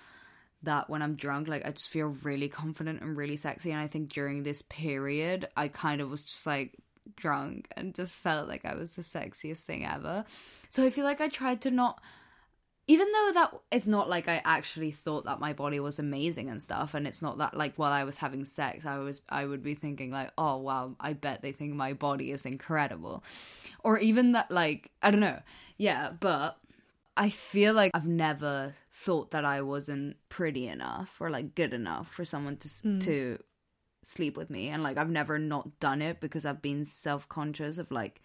that 0.63 0.89
when 0.89 1.01
I'm 1.01 1.15
drunk, 1.15 1.47
like 1.47 1.65
I 1.65 1.71
just 1.71 1.89
feel 1.89 2.07
really 2.23 2.49
confident 2.49 3.01
and 3.01 3.15
really 3.15 3.37
sexy. 3.37 3.71
And 3.71 3.79
I 3.79 3.87
think 3.87 4.11
during 4.11 4.41
this 4.41 4.63
period, 4.63 5.47
I 5.55 5.67
kind 5.67 6.01
of 6.01 6.09
was 6.09 6.23
just 6.23 6.45
like 6.47 6.75
drunk 7.15 7.67
and 7.75 7.95
just 7.95 8.17
felt 8.17 8.47
like 8.47 8.65
I 8.65 8.75
was 8.75 8.95
the 8.95 9.01
sexiest 9.01 9.63
thing 9.63 9.85
ever. 9.85 10.25
So 10.69 10.85
I 10.85 10.89
feel 10.89 11.05
like 11.05 11.21
I 11.21 11.27
tried 11.27 11.61
to 11.61 11.71
not 11.71 12.01
even 12.87 13.11
though 13.11 13.31
that 13.33 13.53
it's 13.71 13.87
not 13.87 14.09
like 14.09 14.27
I 14.27 14.41
actually 14.45 14.91
thought 14.91 15.25
that 15.25 15.39
my 15.39 15.53
body 15.53 15.79
was 15.79 15.97
amazing 15.97 16.49
and 16.49 16.61
stuff, 16.61 16.93
and 16.93 17.07
it's 17.07 17.21
not 17.21 17.39
that 17.39 17.55
like 17.55 17.75
while 17.77 17.91
I 17.91 18.03
was 18.03 18.17
having 18.17 18.45
sex, 18.45 18.85
I 18.85 18.99
was 18.99 19.21
I 19.27 19.45
would 19.45 19.63
be 19.63 19.73
thinking 19.73 20.11
like, 20.11 20.31
oh 20.37 20.57
wow, 20.57 20.95
I 20.99 21.13
bet 21.13 21.41
they 21.41 21.51
think 21.51 21.73
my 21.73 21.93
body 21.93 22.31
is 22.31 22.45
incredible, 22.45 23.23
or 23.83 23.97
even 23.99 24.33
that 24.33 24.51
like 24.51 24.91
I 25.01 25.09
don't 25.09 25.19
know, 25.19 25.41
yeah. 25.77 26.11
But 26.19 26.57
I 27.17 27.29
feel 27.29 27.73
like 27.73 27.91
I've 27.95 28.05
never 28.05 28.75
thought 28.91 29.31
that 29.31 29.45
I 29.45 29.61
wasn't 29.61 30.17
pretty 30.29 30.67
enough 30.67 31.19
or 31.19 31.31
like 31.31 31.55
good 31.55 31.73
enough 31.73 32.11
for 32.11 32.23
someone 32.23 32.57
to 32.57 32.67
mm. 32.67 33.01
to 33.03 33.39
sleep 34.05 34.37
with 34.37 34.49
me. 34.49 34.69
And 34.69 34.83
like 34.83 34.97
I've 34.97 35.09
never 35.09 35.39
not 35.39 35.79
done 35.79 36.01
it 36.01 36.19
because 36.19 36.45
I've 36.45 36.61
been 36.61 36.85
self-conscious 36.85 37.77
of 37.77 37.91
like 37.91 38.21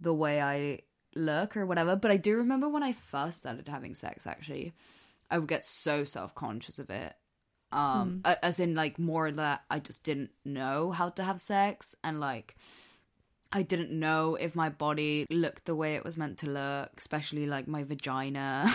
the 0.00 0.14
way 0.14 0.40
I 0.40 0.80
look 1.14 1.56
or 1.56 1.66
whatever. 1.66 1.96
But 1.96 2.10
I 2.10 2.16
do 2.16 2.36
remember 2.38 2.68
when 2.68 2.82
I 2.82 2.92
first 2.92 3.38
started 3.38 3.68
having 3.68 3.94
sex 3.94 4.26
actually 4.26 4.72
I 5.30 5.38
would 5.38 5.48
get 5.48 5.64
so 5.64 6.04
self-conscious 6.04 6.78
of 6.78 6.90
it. 6.90 7.14
Um 7.70 8.22
mm. 8.24 8.36
as 8.42 8.60
in 8.60 8.74
like 8.74 8.98
more 8.98 9.30
that 9.30 9.62
I 9.70 9.78
just 9.78 10.04
didn't 10.04 10.30
know 10.44 10.90
how 10.90 11.10
to 11.10 11.22
have 11.22 11.40
sex. 11.40 11.94
And 12.02 12.20
like 12.20 12.56
I 13.52 13.62
didn't 13.62 13.90
know 13.90 14.36
if 14.36 14.54
my 14.54 14.70
body 14.70 15.26
looked 15.30 15.66
the 15.66 15.74
way 15.74 15.94
it 15.94 16.04
was 16.04 16.16
meant 16.16 16.38
to 16.38 16.50
look, 16.50 16.90
especially 16.96 17.46
like 17.46 17.68
my 17.68 17.84
vagina, 17.84 18.72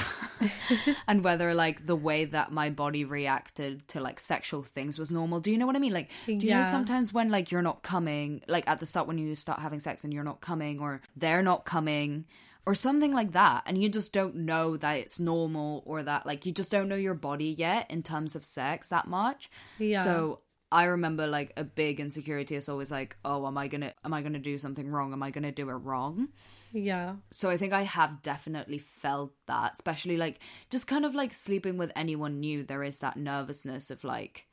and 1.08 1.24
whether 1.24 1.54
like 1.54 1.86
the 1.88 1.96
way 1.96 2.26
that 2.26 2.52
my 2.52 2.70
body 2.70 3.04
reacted 3.04 3.88
to 3.90 4.00
like 4.00 4.20
sexual 4.20 4.64
things 4.64 5.00
was 5.00 5.12
normal. 5.12 5.40
Do 5.40 5.52
you 5.52 5.58
know 5.58 5.66
what 5.66 5.76
I 5.76 5.80
mean? 5.80 5.94
Like, 5.94 6.12
do 6.28 6.34
you 6.34 6.40
yeah. 6.42 6.64
know 6.64 6.70
sometimes 6.70 7.12
when 7.12 7.30
like 7.30 7.52
you're 7.52 7.64
not 7.64 7.82
coming, 7.82 8.44
like 8.48 8.70
at 8.70 8.80
the 8.80 8.86
start 8.86 9.08
when 9.08 9.18
you 9.18 9.34
start 9.36 9.60
having 9.60 9.80
sex 9.80 10.04
and 10.04 10.14
you're 10.14 10.24
not 10.24 10.42
coming, 10.42 10.80
or 10.80 11.02
they're 11.16 11.42
not 11.44 11.66
coming, 11.66 12.26
or 12.68 12.76
something 12.76 13.14
like 13.14 13.32
that, 13.32 13.64
and 13.66 13.82
you 13.82 13.90
just 13.90 14.14
don't 14.14 14.36
know 14.36 14.78
that 14.78 14.94
it's 14.94 15.20
normal 15.20 15.82
or 15.86 16.04
that 16.04 16.26
like 16.26 16.46
you 16.46 16.52
just 16.52 16.70
don't 16.70 16.88
know 16.88 16.96
your 16.96 17.14
body 17.14 17.56
yet 17.58 17.90
in 17.90 18.04
terms 18.04 18.36
of 18.36 18.46
sex 18.46 18.90
that 18.90 19.08
much. 19.08 19.50
Yeah. 19.80 20.04
So 20.04 20.42
I 20.72 20.86
remember 20.86 21.28
like 21.28 21.54
a 21.56 21.64
big 21.64 22.00
insecurity 22.00 22.56
is 22.56 22.68
always 22.68 22.92
like, 22.92 23.16
oh, 23.24 23.48
am 23.48 23.58
I 23.58 23.68
gonna 23.68 23.94
am 24.04 24.14
I 24.14 24.22
gonna 24.22 24.40
do 24.40 24.58
something 24.58 24.90
wrong? 24.90 25.14
Am 25.14 25.24
I 25.24 25.32
gonna 25.32 25.52
do 25.52 25.70
it 25.70 25.74
wrong? 25.74 26.30
Yeah. 26.74 27.16
So 27.32 27.50
I 27.50 27.58
think 27.58 27.72
I 27.72 27.84
have 27.84 28.22
definitely 28.22 28.78
felt 28.78 29.32
that, 29.48 29.74
especially 29.74 30.18
like 30.18 30.40
just 30.70 30.88
kind 30.88 31.06
of 31.06 31.16
like 31.16 31.34
sleeping 31.34 31.78
with 31.78 31.92
anyone 31.96 32.40
new, 32.40 32.64
there 32.64 32.84
is 32.84 33.00
that 33.00 33.16
nervousness 33.16 33.90
of 33.92 34.04
like, 34.04 34.48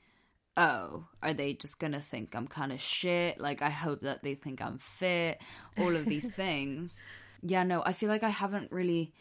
oh, 0.56 1.06
are 1.20 1.34
they 1.34 1.54
just 1.54 1.80
gonna 1.80 2.00
think 2.00 2.36
I'm 2.36 2.46
kind 2.46 2.72
of 2.72 2.80
shit? 2.80 3.40
Like 3.40 3.60
I 3.60 3.70
hope 3.70 4.02
that 4.02 4.22
they 4.22 4.34
think 4.34 4.62
I'm 4.62 4.78
fit, 4.78 5.40
all 5.78 5.96
of 5.96 6.04
these 6.04 6.32
things. 6.36 7.08
Yeah, 7.42 7.64
no, 7.64 7.82
I 7.84 7.92
feel 7.92 8.08
like 8.08 8.22
I 8.22 8.30
haven't 8.30 8.70
really 8.70 9.12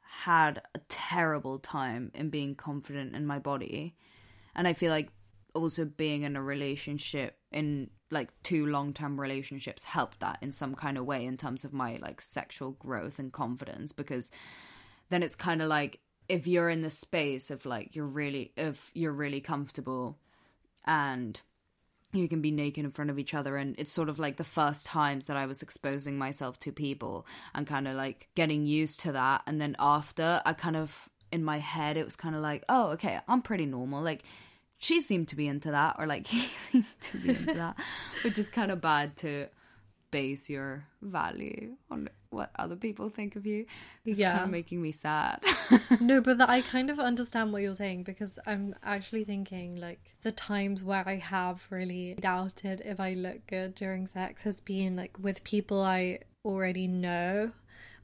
had 0.00 0.62
a 0.74 0.78
terrible 0.88 1.58
time 1.58 2.10
in 2.14 2.30
being 2.30 2.54
confident 2.54 3.14
in 3.14 3.26
my 3.26 3.38
body. 3.38 3.94
And 4.54 4.68
I 4.68 4.72
feel 4.72 4.90
like 4.90 5.10
also 5.54 5.84
being 5.84 6.22
in 6.22 6.36
a 6.36 6.42
relationship 6.42 7.36
in 7.50 7.90
like 8.10 8.30
two 8.42 8.66
long-term 8.66 9.20
relationships 9.20 9.84
helped 9.84 10.20
that 10.20 10.38
in 10.42 10.52
some 10.52 10.74
kind 10.74 10.98
of 10.98 11.04
way 11.04 11.24
in 11.24 11.36
terms 11.36 11.64
of 11.64 11.72
my 11.72 11.98
like 12.02 12.20
sexual 12.20 12.72
growth 12.72 13.18
and 13.18 13.32
confidence 13.32 13.92
because 13.92 14.30
then 15.08 15.22
it's 15.22 15.34
kind 15.34 15.62
of 15.62 15.68
like 15.68 16.00
if 16.28 16.46
you're 16.46 16.68
in 16.68 16.82
the 16.82 16.90
space 16.90 17.50
of 17.50 17.66
like 17.66 17.94
you're 17.94 18.06
really 18.06 18.52
if 18.56 18.90
you're 18.94 19.12
really 19.12 19.40
comfortable 19.40 20.18
and 20.84 21.40
you 22.12 22.28
can 22.28 22.42
be 22.42 22.50
naked 22.50 22.84
in 22.84 22.90
front 22.90 23.10
of 23.10 23.18
each 23.18 23.34
other 23.34 23.56
and 23.56 23.74
it's 23.78 23.90
sort 23.90 24.08
of 24.08 24.18
like 24.18 24.36
the 24.36 24.44
first 24.44 24.86
times 24.86 25.26
that 25.26 25.36
I 25.36 25.46
was 25.46 25.62
exposing 25.62 26.18
myself 26.18 26.58
to 26.60 26.72
people 26.72 27.26
and 27.54 27.66
kind 27.66 27.88
of 27.88 27.96
like 27.96 28.28
getting 28.34 28.66
used 28.66 29.00
to 29.00 29.12
that 29.12 29.42
and 29.46 29.60
then 29.60 29.76
after 29.78 30.42
I 30.44 30.52
kind 30.52 30.76
of 30.76 31.08
in 31.30 31.42
my 31.42 31.58
head 31.58 31.96
it 31.96 32.04
was 32.04 32.16
kind 32.16 32.34
of 32.34 32.42
like 32.42 32.64
oh 32.68 32.88
okay 32.90 33.18
I'm 33.26 33.42
pretty 33.42 33.66
normal. 33.66 34.02
Like 34.02 34.22
she 34.82 35.00
seemed 35.00 35.28
to 35.28 35.36
be 35.36 35.46
into 35.46 35.70
that, 35.70 35.94
or 35.98 36.06
like 36.06 36.26
he 36.26 36.40
seemed 36.40 37.00
to 37.00 37.16
be 37.18 37.30
into 37.30 37.54
that, 37.54 37.76
which 38.24 38.36
is 38.36 38.50
kind 38.50 38.70
of 38.70 38.80
bad 38.80 39.16
to 39.18 39.46
base 40.10 40.50
your 40.50 40.84
value 41.00 41.76
on 41.90 42.08
what 42.30 42.50
other 42.58 42.74
people 42.74 43.08
think 43.08 43.36
of 43.36 43.46
you. 43.46 43.64
It's 44.04 44.18
yeah. 44.18 44.32
kind 44.32 44.44
of 44.44 44.50
making 44.50 44.82
me 44.82 44.90
sad. 44.90 45.40
no, 46.00 46.20
but 46.20 46.38
that 46.38 46.50
I 46.50 46.62
kind 46.62 46.90
of 46.90 46.98
understand 46.98 47.52
what 47.52 47.62
you're 47.62 47.76
saying 47.76 48.02
because 48.02 48.40
I'm 48.44 48.74
actually 48.82 49.22
thinking 49.22 49.76
like 49.76 50.16
the 50.22 50.32
times 50.32 50.82
where 50.82 51.08
I 51.08 51.16
have 51.16 51.64
really 51.70 52.16
doubted 52.20 52.82
if 52.84 52.98
I 52.98 53.14
look 53.14 53.46
good 53.46 53.76
during 53.76 54.08
sex 54.08 54.42
has 54.42 54.60
been 54.60 54.96
like 54.96 55.16
with 55.18 55.44
people 55.44 55.80
I 55.80 56.20
already 56.44 56.88
know 56.88 57.52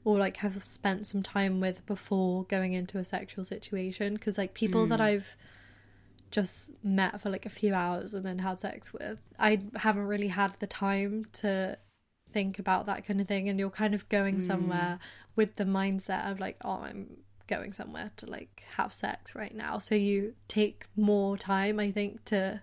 or 0.05 0.17
like 0.17 0.37
have 0.37 0.63
spent 0.63 1.07
some 1.07 1.21
time 1.23 1.59
with 1.59 1.85
before 1.85 2.45
going 2.45 2.71
into 2.71 2.97
a 2.97 3.03
sexual 3.03 3.43
situation 3.43 4.13
because 4.13 4.37
like 4.37 4.53
people 4.53 4.85
mm. 4.85 4.89
that 4.89 5.01
I've 5.01 5.35
just 6.31 6.71
met 6.83 7.19
for 7.21 7.29
like 7.29 7.45
a 7.45 7.49
few 7.49 7.73
hours 7.73 8.13
and 8.13 8.25
then 8.25 8.39
had 8.39 8.59
sex 8.59 8.93
with. 8.93 9.19
I 9.37 9.61
haven't 9.75 10.07
really 10.07 10.27
had 10.27 10.53
the 10.59 10.67
time 10.67 11.25
to 11.33 11.77
think 12.31 12.59
about 12.59 12.85
that 12.85 13.05
kind 13.05 13.19
of 13.19 13.27
thing 13.27 13.49
and 13.49 13.59
you're 13.59 13.69
kind 13.69 13.93
of 13.93 14.07
going 14.09 14.37
mm. 14.37 14.43
somewhere 14.43 14.99
with 15.35 15.55
the 15.55 15.63
mindset 15.63 16.29
of 16.29 16.39
like 16.39 16.57
oh 16.63 16.81
I'm 16.83 17.17
going 17.47 17.73
somewhere 17.73 18.11
to 18.17 18.27
like 18.27 18.63
have 18.77 18.93
sex 18.93 19.33
right 19.33 19.55
now 19.55 19.79
so 19.79 19.95
you 19.95 20.35
take 20.47 20.85
more 20.95 21.37
time 21.37 21.79
I 21.79 21.91
think 21.91 22.23
to 22.25 22.61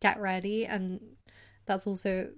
get 0.00 0.18
ready 0.18 0.64
and 0.64 1.00
that's 1.66 1.86
also 1.86 2.30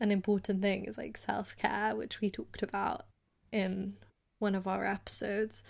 an 0.00 0.12
important 0.12 0.62
thing 0.62 0.84
is 0.84 0.96
like 0.96 1.16
self-care 1.16 1.96
which 1.96 2.20
we 2.20 2.30
talked 2.30 2.62
about 2.62 3.06
in 3.50 3.94
one 4.38 4.54
of 4.54 4.68
our 4.68 4.86
episodes 4.86 5.64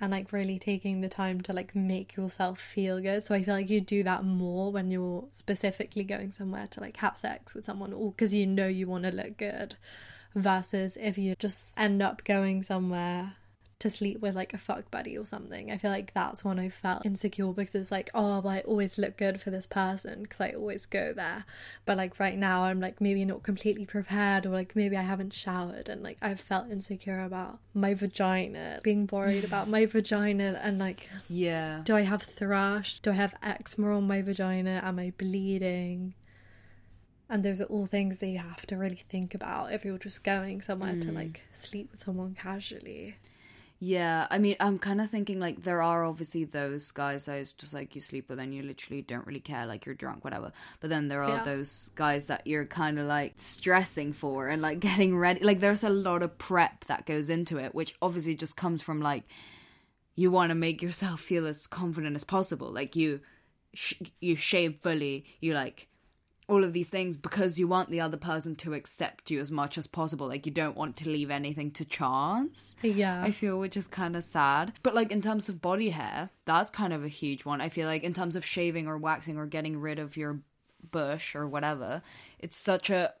and 0.00 0.12
like 0.12 0.32
really 0.32 0.58
taking 0.58 1.00
the 1.00 1.08
time 1.08 1.40
to 1.40 1.52
like 1.52 1.74
make 1.74 2.16
yourself 2.16 2.60
feel 2.60 3.00
good. 3.00 3.24
So 3.24 3.34
I 3.34 3.42
feel 3.42 3.54
like 3.54 3.70
you 3.70 3.80
do 3.80 4.02
that 4.02 4.24
more 4.24 4.70
when 4.70 4.90
you're 4.90 5.24
specifically 5.30 6.04
going 6.04 6.32
somewhere 6.32 6.66
to 6.68 6.80
like 6.80 6.98
have 6.98 7.16
sex 7.16 7.54
with 7.54 7.64
someone 7.64 7.92
or 7.92 8.10
because 8.10 8.34
you 8.34 8.46
know 8.46 8.66
you 8.66 8.86
want 8.86 9.04
to 9.04 9.10
look 9.10 9.38
good 9.38 9.76
versus 10.34 10.98
if 11.00 11.16
you 11.16 11.34
just 11.38 11.78
end 11.78 12.02
up 12.02 12.22
going 12.24 12.62
somewhere 12.62 13.34
to 13.78 13.90
sleep 13.90 14.20
with 14.20 14.34
like 14.34 14.54
a 14.54 14.58
fuck 14.58 14.90
buddy 14.90 15.18
or 15.18 15.26
something. 15.26 15.70
I 15.70 15.76
feel 15.76 15.90
like 15.90 16.14
that's 16.14 16.42
when 16.42 16.58
I 16.58 16.70
felt 16.70 17.04
insecure 17.04 17.52
because 17.52 17.74
it's 17.74 17.90
like, 17.90 18.10
oh, 18.14 18.40
well, 18.40 18.48
I 18.48 18.60
always 18.60 18.96
look 18.96 19.18
good 19.18 19.38
for 19.38 19.50
this 19.50 19.66
person 19.66 20.22
because 20.22 20.40
I 20.40 20.50
always 20.52 20.86
go 20.86 21.12
there. 21.12 21.44
But 21.84 21.98
like 21.98 22.18
right 22.18 22.38
now, 22.38 22.64
I'm 22.64 22.80
like 22.80 23.02
maybe 23.02 23.24
not 23.26 23.42
completely 23.42 23.84
prepared 23.84 24.46
or 24.46 24.50
like 24.50 24.74
maybe 24.74 24.96
I 24.96 25.02
haven't 25.02 25.34
showered 25.34 25.90
and 25.90 26.02
like 26.02 26.16
I've 26.22 26.40
felt 26.40 26.70
insecure 26.70 27.20
about 27.20 27.58
my 27.74 27.92
vagina, 27.92 28.80
being 28.82 29.06
worried 29.12 29.44
about 29.50 29.68
my 29.68 29.84
vagina 29.84 30.58
and 30.62 30.78
like, 30.78 31.08
yeah, 31.28 31.82
do 31.84 31.96
I 31.96 32.02
have 32.02 32.22
thrush? 32.22 33.00
Do 33.00 33.10
I 33.10 33.14
have 33.14 33.34
eczema 33.42 33.94
on 33.94 34.06
my 34.06 34.22
vagina? 34.22 34.80
Am 34.82 34.98
I 34.98 35.12
bleeding? 35.18 36.14
And 37.28 37.44
those 37.44 37.60
are 37.60 37.64
all 37.64 37.86
things 37.86 38.18
that 38.18 38.28
you 38.28 38.38
have 38.38 38.64
to 38.66 38.76
really 38.76 38.96
think 38.96 39.34
about 39.34 39.72
if 39.72 39.84
you're 39.84 39.98
just 39.98 40.24
going 40.24 40.62
somewhere 40.62 40.94
mm. 40.94 41.02
to 41.02 41.12
like 41.12 41.42
sleep 41.52 41.90
with 41.90 42.00
someone 42.00 42.34
casually. 42.34 43.16
Yeah, 43.78 44.26
I 44.30 44.38
mean, 44.38 44.56
I'm 44.58 44.78
kind 44.78 45.02
of 45.02 45.10
thinking 45.10 45.38
like 45.38 45.62
there 45.62 45.82
are 45.82 46.04
obviously 46.04 46.44
those 46.44 46.90
guys 46.92 47.26
that 47.26 47.38
is 47.38 47.52
just 47.52 47.74
like 47.74 47.94
you 47.94 48.00
sleep 48.00 48.30
with 48.30 48.38
and 48.38 48.54
you 48.54 48.62
literally 48.62 49.02
don't 49.02 49.26
really 49.26 49.40
care, 49.40 49.66
like 49.66 49.84
you're 49.84 49.94
drunk, 49.94 50.24
whatever. 50.24 50.52
But 50.80 50.88
then 50.88 51.08
there 51.08 51.22
are 51.22 51.36
yeah. 51.36 51.42
those 51.42 51.90
guys 51.94 52.26
that 52.26 52.46
you're 52.46 52.64
kind 52.64 52.98
of 52.98 53.06
like 53.06 53.34
stressing 53.36 54.14
for 54.14 54.48
and 54.48 54.62
like 54.62 54.80
getting 54.80 55.16
ready. 55.16 55.44
Like 55.44 55.60
there's 55.60 55.84
a 55.84 55.90
lot 55.90 56.22
of 56.22 56.38
prep 56.38 56.86
that 56.86 57.04
goes 57.04 57.28
into 57.28 57.58
it, 57.58 57.74
which 57.74 57.94
obviously 58.00 58.34
just 58.34 58.56
comes 58.56 58.80
from 58.80 59.02
like 59.02 59.24
you 60.14 60.30
want 60.30 60.48
to 60.48 60.54
make 60.54 60.80
yourself 60.80 61.20
feel 61.20 61.46
as 61.46 61.66
confident 61.66 62.16
as 62.16 62.24
possible. 62.24 62.72
Like 62.72 62.96
you, 62.96 63.20
sh- 63.74 64.00
you 64.20 64.36
shave 64.36 64.76
fully. 64.80 65.26
You 65.40 65.52
like 65.52 65.88
all 66.48 66.62
of 66.62 66.72
these 66.72 66.88
things 66.88 67.16
because 67.16 67.58
you 67.58 67.66
want 67.66 67.90
the 67.90 68.00
other 68.00 68.16
person 68.16 68.54
to 68.54 68.74
accept 68.74 69.30
you 69.30 69.40
as 69.40 69.50
much 69.50 69.76
as 69.76 69.86
possible. 69.86 70.28
Like 70.28 70.46
you 70.46 70.52
don't 70.52 70.76
want 70.76 70.96
to 70.98 71.08
leave 71.08 71.30
anything 71.30 71.72
to 71.72 71.84
chance. 71.84 72.76
Yeah. 72.82 73.22
I 73.22 73.32
feel 73.32 73.58
which 73.58 73.76
is 73.76 73.88
kind 73.88 74.16
of 74.16 74.22
sad. 74.22 74.72
But 74.82 74.94
like 74.94 75.10
in 75.10 75.20
terms 75.20 75.48
of 75.48 75.60
body 75.60 75.90
hair, 75.90 76.30
that's 76.44 76.70
kind 76.70 76.92
of 76.92 77.04
a 77.04 77.08
huge 77.08 77.44
one. 77.44 77.60
I 77.60 77.68
feel 77.68 77.86
like 77.88 78.04
in 78.04 78.14
terms 78.14 78.36
of 78.36 78.44
shaving 78.44 78.86
or 78.86 78.96
waxing 78.96 79.38
or 79.38 79.46
getting 79.46 79.80
rid 79.80 79.98
of 79.98 80.16
your 80.16 80.40
bush 80.92 81.34
or 81.34 81.48
whatever, 81.48 82.02
it's 82.38 82.56
such 82.56 82.90
a 82.90 83.14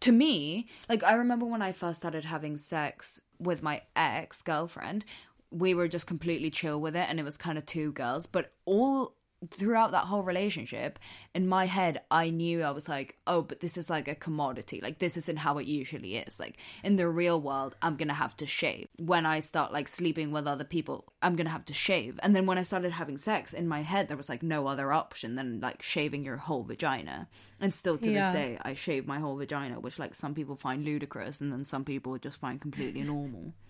to 0.00 0.12
me, 0.12 0.66
like 0.88 1.04
I 1.04 1.14
remember 1.14 1.44
when 1.44 1.60
I 1.60 1.72
first 1.72 2.00
started 2.00 2.24
having 2.24 2.56
sex 2.56 3.20
with 3.38 3.62
my 3.62 3.82
ex 3.94 4.40
girlfriend, 4.40 5.04
we 5.50 5.74
were 5.74 5.88
just 5.88 6.06
completely 6.06 6.50
chill 6.50 6.80
with 6.80 6.96
it 6.96 7.06
and 7.08 7.20
it 7.20 7.24
was 7.24 7.36
kind 7.36 7.58
of 7.58 7.66
two 7.66 7.92
girls, 7.92 8.26
but 8.26 8.52
all 8.64 9.14
throughout 9.50 9.90
that 9.92 10.04
whole 10.04 10.22
relationship 10.22 10.98
in 11.34 11.48
my 11.48 11.64
head 11.64 12.02
i 12.10 12.28
knew 12.28 12.62
i 12.62 12.70
was 12.70 12.88
like 12.90 13.16
oh 13.26 13.40
but 13.40 13.60
this 13.60 13.78
is 13.78 13.88
like 13.88 14.06
a 14.08 14.14
commodity. 14.14 14.80
Like 14.82 14.98
this 14.98 15.16
isn't 15.16 15.38
how 15.38 15.56
it 15.58 15.66
usually 15.66 16.16
is. 16.16 16.38
Like 16.38 16.58
in 16.84 16.96
the 16.96 17.08
real 17.08 17.40
world 17.40 17.74
i'm 17.80 17.96
gonna 17.96 18.14
have 18.14 18.36
to 18.38 18.46
shave. 18.46 18.88
When 18.98 19.24
i 19.24 19.40
start 19.40 19.72
like 19.72 19.88
sleeping 19.88 20.30
with 20.30 20.46
other 20.46 20.64
people 20.64 21.12
i'm 21.22 21.36
gonna 21.36 21.50
have 21.50 21.64
to 21.66 21.72
shave. 21.74 22.20
And 22.22 22.36
then 22.36 22.44
when 22.46 22.58
i 22.58 22.62
started 22.62 22.92
having 22.92 23.16
sex 23.18 23.52
in 23.54 23.66
my 23.66 23.82
head 23.82 24.08
there 24.08 24.16
was 24.16 24.28
like 24.28 24.42
no 24.42 24.66
other 24.66 24.92
option 24.92 25.36
than 25.36 25.60
like 25.60 25.82
shaving 25.82 26.24
your 26.24 26.36
whole 26.36 26.62
vagina. 26.64 27.28
And 27.60 27.72
still 27.72 27.96
to 27.98 28.10
Yeah. 28.10 28.30
this 28.32 28.40
day 28.40 28.58
i 28.62 28.74
shave 28.74 29.06
my 29.06 29.20
whole 29.20 29.36
vagina 29.36 29.80
which 29.80 29.98
like 29.98 30.14
some 30.14 30.34
people 30.34 30.56
find 30.56 30.84
ludicrous 30.84 31.40
and 31.40 31.50
then 31.52 31.64
some 31.64 31.84
people 31.84 32.18
just 32.18 32.38
find 32.38 32.60
completely 32.60 33.02
normal. 33.02 33.54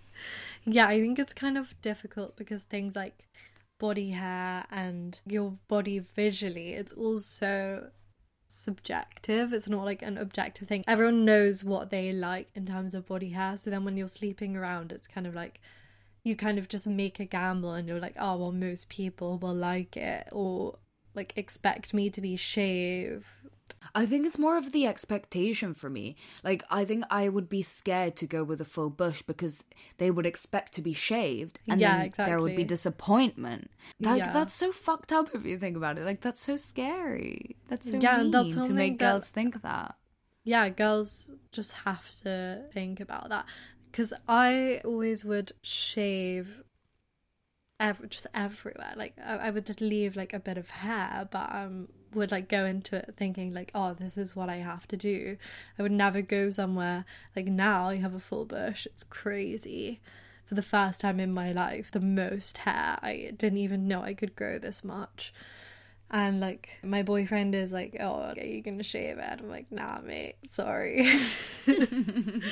Yeah, 0.64 0.86
I 0.86 1.00
think 1.00 1.18
it's 1.18 1.32
kind 1.32 1.56
of 1.56 1.80
difficult 1.80 2.36
because 2.36 2.62
things 2.64 2.94
like 2.94 3.26
body 3.80 4.10
hair 4.10 4.66
and 4.70 5.18
your 5.26 5.58
body 5.66 5.98
visually, 5.98 6.74
it's 6.74 6.92
also 6.92 7.90
subjective. 8.46 9.52
It's 9.52 9.68
not 9.68 9.84
like 9.84 10.02
an 10.02 10.18
objective 10.18 10.68
thing. 10.68 10.84
Everyone 10.86 11.24
knows 11.24 11.64
what 11.64 11.90
they 11.90 12.12
like 12.12 12.50
in 12.54 12.66
terms 12.66 12.94
of 12.94 13.06
body 13.06 13.30
hair. 13.30 13.56
So 13.56 13.70
then 13.70 13.84
when 13.84 13.96
you're 13.96 14.06
sleeping 14.06 14.56
around, 14.56 14.92
it's 14.92 15.08
kind 15.08 15.26
of 15.26 15.34
like 15.34 15.60
you 16.22 16.36
kind 16.36 16.58
of 16.58 16.68
just 16.68 16.86
make 16.86 17.18
a 17.18 17.24
gamble 17.24 17.72
and 17.72 17.88
you're 17.88 17.98
like, 17.98 18.16
oh, 18.18 18.36
well, 18.36 18.52
most 18.52 18.88
people 18.88 19.38
will 19.38 19.54
like 19.54 19.96
it 19.96 20.28
or 20.30 20.78
like 21.14 21.32
expect 21.36 21.94
me 21.94 22.10
to 22.10 22.20
be 22.20 22.36
shaved. 22.36 23.24
I 23.94 24.06
think 24.06 24.26
it's 24.26 24.38
more 24.38 24.56
of 24.56 24.72
the 24.72 24.86
expectation 24.86 25.74
for 25.74 25.90
me. 25.90 26.16
Like, 26.44 26.62
I 26.70 26.84
think 26.84 27.04
I 27.10 27.28
would 27.28 27.48
be 27.48 27.62
scared 27.62 28.14
to 28.16 28.26
go 28.26 28.44
with 28.44 28.60
a 28.60 28.64
full 28.64 28.90
bush 28.90 29.22
because 29.22 29.64
they 29.98 30.10
would 30.10 30.26
expect 30.26 30.72
to 30.74 30.82
be 30.82 30.92
shaved, 30.92 31.58
and 31.68 31.80
Yeah, 31.80 32.08
then 32.08 32.26
there 32.26 32.40
would 32.40 32.56
be 32.56 32.64
disappointment. 32.64 33.70
Like, 33.98 34.18
Yeah. 34.18 34.32
that's 34.32 34.54
so 34.54 34.72
fucked 34.72 35.12
up 35.12 35.34
if 35.34 35.44
you 35.44 35.58
think 35.58 35.76
about 35.76 35.98
it. 35.98 36.04
Like, 36.04 36.20
that's 36.20 36.40
so 36.40 36.56
scary. 36.56 37.56
That's 37.68 37.90
so 37.90 37.98
Yeah, 38.00 38.18
mean 38.22 38.30
that's 38.30 38.54
to 38.54 38.70
make 38.72 38.98
that- 38.98 39.12
girls 39.12 39.30
think 39.30 39.62
that. 39.62 39.96
yeah, 40.44 40.68
girls 40.68 41.30
just 41.52 41.72
have 41.72 42.10
to 42.22 42.64
think 42.72 43.00
about 43.00 43.28
that 43.30 43.44
because 43.90 44.12
I 44.28 44.80
always 44.84 45.24
would 45.24 45.52
shave 45.62 46.62
ev- 47.80 48.08
just 48.08 48.26
everywhere. 48.34 48.92
Like 48.94 49.14
I, 49.24 49.36
I 49.36 49.50
would 49.50 49.66
just 49.66 49.80
leave 49.80 50.14
like 50.14 50.32
a 50.32 50.38
bit 50.38 50.58
of 50.58 50.70
hair, 50.70 51.28
but 51.30 51.52
um 51.52 51.88
would 52.14 52.30
like 52.30 52.48
go 52.48 52.64
into 52.64 52.96
it 52.96 53.14
thinking 53.16 53.54
like, 53.54 53.70
oh, 53.74 53.94
this 53.94 54.18
is 54.18 54.34
what 54.34 54.48
I 54.48 54.56
have 54.56 54.86
to 54.88 54.96
do. 54.96 55.36
I 55.78 55.82
would 55.82 55.92
never 55.92 56.22
go 56.22 56.50
somewhere 56.50 57.04
like 57.34 57.46
now. 57.46 57.88
I 57.88 57.96
have 57.96 58.14
a 58.14 58.20
full 58.20 58.44
bush. 58.44 58.86
It's 58.86 59.04
crazy. 59.04 60.00
For 60.46 60.56
the 60.56 60.62
first 60.62 61.00
time 61.00 61.20
in 61.20 61.32
my 61.32 61.52
life, 61.52 61.92
the 61.92 62.00
most 62.00 62.58
hair. 62.58 62.98
I 63.02 63.32
didn't 63.36 63.58
even 63.58 63.86
know 63.86 64.02
I 64.02 64.14
could 64.14 64.34
grow 64.34 64.58
this 64.58 64.82
much. 64.82 65.32
And 66.10 66.40
like 66.40 66.70
my 66.82 67.02
boyfriend 67.02 67.54
is 67.54 67.72
like, 67.72 67.96
"Oh, 68.00 68.32
are 68.36 68.44
you 68.44 68.62
gonna 68.62 68.82
shave 68.82 69.18
it?" 69.18 69.38
I'm 69.40 69.48
like, 69.48 69.70
"Nah, 69.70 70.00
mate, 70.00 70.36
sorry." 70.52 71.08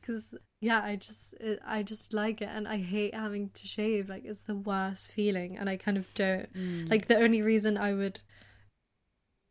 Because 0.00 0.34
yeah, 0.60 0.80
I 0.82 0.96
just 0.96 1.34
it, 1.34 1.60
I 1.66 1.82
just 1.82 2.12
like 2.12 2.40
it, 2.40 2.48
and 2.52 2.66
I 2.66 2.78
hate 2.78 3.14
having 3.14 3.50
to 3.50 3.66
shave. 3.66 4.08
Like 4.08 4.24
it's 4.24 4.44
the 4.44 4.54
worst 4.54 5.12
feeling, 5.12 5.56
and 5.58 5.68
I 5.68 5.76
kind 5.76 5.96
of 5.98 6.12
don't 6.14 6.52
mm. 6.54 6.90
like. 6.90 7.06
The 7.06 7.18
only 7.18 7.42
reason 7.42 7.76
I 7.76 7.92
would 7.92 8.20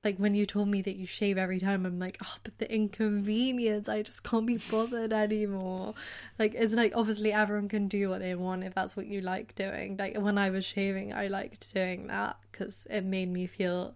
like 0.06 0.18
when 0.18 0.36
you 0.36 0.46
told 0.46 0.68
me 0.68 0.84
that 0.84 0.96
you 0.96 1.08
shave 1.08 1.38
every 1.38 1.60
time, 1.60 1.86
I'm 1.86 1.98
like, 2.00 2.20
oh, 2.24 2.36
but 2.44 2.60
the 2.60 2.72
inconvenience. 2.72 3.90
I 3.90 4.04
just 4.04 4.24
can't 4.24 4.46
be 4.46 4.58
bothered 4.70 5.12
anymore. 5.12 5.96
Like 6.38 6.54
it's 6.54 6.74
like 6.74 6.94
obviously 6.96 7.34
everyone 7.34 7.68
can 7.68 7.88
do 7.88 8.10
what 8.10 8.20
they 8.20 8.36
want 8.36 8.64
if 8.64 8.76
that's 8.76 8.96
what 8.96 9.08
you 9.08 9.22
like 9.22 9.56
doing. 9.56 9.98
Like 9.98 10.16
when 10.18 10.38
I 10.38 10.52
was 10.52 10.64
shaving, 10.64 11.12
I 11.12 11.28
liked 11.28 11.74
doing 11.74 12.08
that 12.08 12.38
because 12.52 12.86
it 12.90 13.04
made 13.04 13.30
me 13.30 13.48
feel 13.48 13.96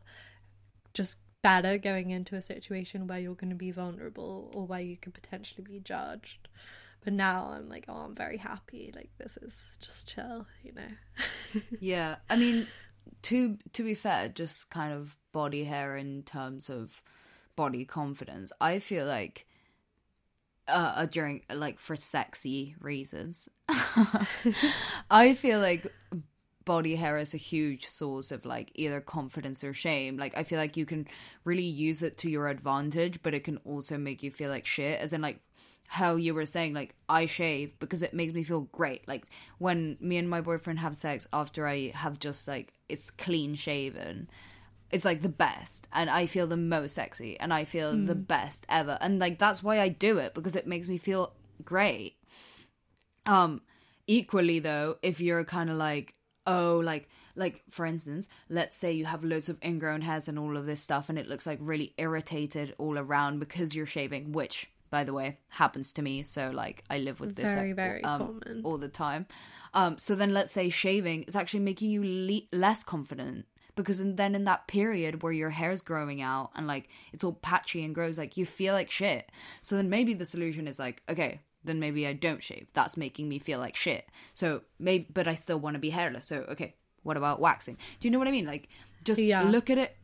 just 0.95 1.19
better 1.43 1.77
going 1.77 2.09
into 2.09 2.35
a 2.35 2.41
situation 2.41 3.07
where 3.07 3.19
you're 3.19 3.35
going 3.35 3.51
to 3.51 3.55
be 3.55 3.71
vulnerable 3.71 4.51
or 4.55 4.65
where 4.65 4.81
you 4.81 4.97
could 4.97 5.13
potentially 5.13 5.63
be 5.63 5.79
judged. 5.79 6.47
But 7.03 7.13
now 7.13 7.53
I'm 7.55 7.69
like, 7.69 7.85
oh, 7.87 7.93
I'm 7.93 8.15
very 8.15 8.37
happy. 8.37 8.91
Like 8.95 9.11
this 9.19 9.37
is 9.37 9.77
just 9.79 10.09
chill, 10.09 10.47
you 10.63 10.73
know. 10.73 11.61
Yeah, 11.79 12.17
I 12.29 12.35
mean, 12.35 12.67
to 13.23 13.57
to 13.73 13.83
be 13.83 13.93
fair, 13.93 14.29
just 14.29 14.69
kind 14.69 14.93
of 14.93 15.17
body 15.31 15.65
hair 15.65 15.95
in 15.95 16.23
terms 16.23 16.69
of 16.69 17.01
body 17.55 17.85
confidence. 17.85 18.51
I 18.61 18.79
feel 18.79 19.05
like 19.05 19.45
uh, 20.67 21.05
during 21.05 21.41
like 21.53 21.79
for 21.79 21.95
sexy 21.95 22.75
reasons, 22.79 23.49
I 25.09 25.33
feel 25.33 25.59
like 25.59 25.91
body 26.65 26.95
hair 26.95 27.17
is 27.17 27.33
a 27.33 27.37
huge 27.37 27.85
source 27.87 28.31
of 28.31 28.45
like 28.45 28.71
either 28.75 29.01
confidence 29.01 29.63
or 29.63 29.73
shame. 29.73 30.17
Like 30.17 30.37
I 30.37 30.43
feel 30.43 30.59
like 30.59 30.77
you 30.77 30.85
can 30.85 31.07
really 31.43 31.63
use 31.63 32.03
it 32.03 32.17
to 32.19 32.29
your 32.29 32.47
advantage, 32.47 33.21
but 33.23 33.33
it 33.33 33.43
can 33.43 33.57
also 33.65 33.97
make 33.97 34.21
you 34.23 34.31
feel 34.31 34.49
like 34.49 34.65
shit. 34.65 34.99
As 34.99 35.11
in 35.11 35.21
like 35.21 35.39
how 35.91 36.15
you 36.17 36.35
were 36.35 36.45
saying, 36.45 36.75
like 36.75 36.93
I 37.09 37.25
shave 37.25 37.77
because 37.79 38.03
it 38.03 38.13
makes 38.13 38.31
me 38.31 38.43
feel 38.43 38.61
great. 38.71 39.07
Like 39.07 39.25
when 39.57 39.97
me 39.99 40.17
and 40.17 40.29
my 40.29 40.39
boyfriend 40.39 40.77
have 40.79 40.95
sex 40.95 41.27
after 41.33 41.67
I 41.67 41.91
have 41.95 42.19
just 42.19 42.47
like 42.47 42.73
it's 42.87 43.09
clean 43.09 43.55
shaven. 43.55 44.29
It's 44.91 45.05
like 45.05 45.21
the 45.21 45.29
best, 45.29 45.87
and 45.91 46.09
I 46.09 46.25
feel 46.25 46.47
the 46.47 46.57
most 46.57 46.95
sexy, 46.95 47.39
and 47.39 47.53
I 47.53 47.63
feel 47.63 47.95
the 47.95 48.15
best 48.15 48.65
ever, 48.69 48.97
and 49.01 49.19
like 49.19 49.37
that's 49.39 49.61
why 49.61 49.79
I 49.79 49.89
do 49.89 50.17
it 50.19 50.33
because 50.33 50.55
it 50.55 50.65
makes 50.67 50.87
me 50.87 50.97
feel 50.97 51.33
great. 51.63 52.15
Um, 53.25 53.61
equally 54.07 54.59
though, 54.59 54.97
if 55.01 55.21
you're 55.21 55.43
kind 55.43 55.69
of 55.69 55.77
like, 55.77 56.13
oh, 56.47 56.81
like, 56.83 57.07
like 57.35 57.63
for 57.69 57.85
instance, 57.85 58.27
let's 58.49 58.75
say 58.75 58.91
you 58.91 59.05
have 59.05 59.23
loads 59.23 59.49
of 59.49 59.57
ingrown 59.63 60.01
hairs 60.01 60.27
and 60.27 60.39
all 60.39 60.57
of 60.57 60.65
this 60.65 60.81
stuff, 60.81 61.09
and 61.09 61.19
it 61.19 61.27
looks 61.27 61.45
like 61.45 61.59
really 61.61 61.93
irritated 61.97 62.73
all 62.77 62.97
around 62.97 63.39
because 63.39 63.75
you're 63.75 63.85
shaving, 63.85 64.31
which, 64.31 64.71
by 64.89 65.03
the 65.03 65.13
way, 65.13 65.37
happens 65.49 65.91
to 65.93 66.01
me. 66.01 66.23
So 66.23 66.51
like, 66.53 66.83
I 66.89 66.99
live 66.99 67.19
with 67.19 67.35
this 67.35 67.53
Very, 67.53 67.73
very 67.73 68.03
um, 68.03 68.41
common. 68.41 68.61
all 68.63 68.77
the 68.77 68.89
time. 68.89 69.25
Um, 69.73 69.97
so 69.97 70.15
then 70.15 70.33
let's 70.33 70.51
say 70.51 70.69
shaving 70.69 71.23
is 71.23 71.35
actually 71.35 71.61
making 71.61 71.91
you 71.91 72.03
le- 72.03 72.57
less 72.57 72.83
confident 72.83 73.45
because 73.75 74.01
in- 74.01 74.15
then 74.15 74.35
in 74.35 74.43
that 74.45 74.67
period 74.67 75.21
where 75.21 75.31
your 75.31 75.51
hair's 75.51 75.81
growing 75.81 76.21
out 76.21 76.49
and 76.55 76.67
like 76.67 76.89
it's 77.13 77.23
all 77.23 77.33
patchy 77.33 77.83
and 77.83 77.93
grows 77.95 78.17
like 78.17 78.35
you 78.35 78.45
feel 78.45 78.73
like 78.73 78.89
shit. 78.91 79.31
So 79.61 79.75
then 79.75 79.89
maybe 79.89 80.13
the 80.13 80.25
solution 80.25 80.67
is 80.67 80.79
like, 80.79 81.01
okay, 81.07 81.41
then 81.63 81.79
maybe 81.79 82.07
I 82.07 82.13
don't 82.13 82.41
shave. 82.41 82.67
That's 82.73 82.97
making 82.97 83.29
me 83.29 83.37
feel 83.37 83.59
like 83.59 83.75
shit. 83.75 84.09
So 84.33 84.61
maybe, 84.79 85.07
but 85.13 85.27
I 85.27 85.35
still 85.35 85.59
want 85.59 85.75
to 85.75 85.79
be 85.79 85.91
hairless. 85.91 86.25
So 86.25 86.45
okay, 86.49 86.75
what 87.03 87.17
about 87.17 87.39
waxing? 87.39 87.77
Do 87.99 88.07
you 88.07 88.11
know 88.11 88.19
what 88.19 88.27
I 88.27 88.31
mean? 88.31 88.45
Like 88.47 88.69
just 89.03 89.21
Yeah. 89.21 89.43
look 89.43 89.69
at 89.69 89.77
it, 89.77 89.95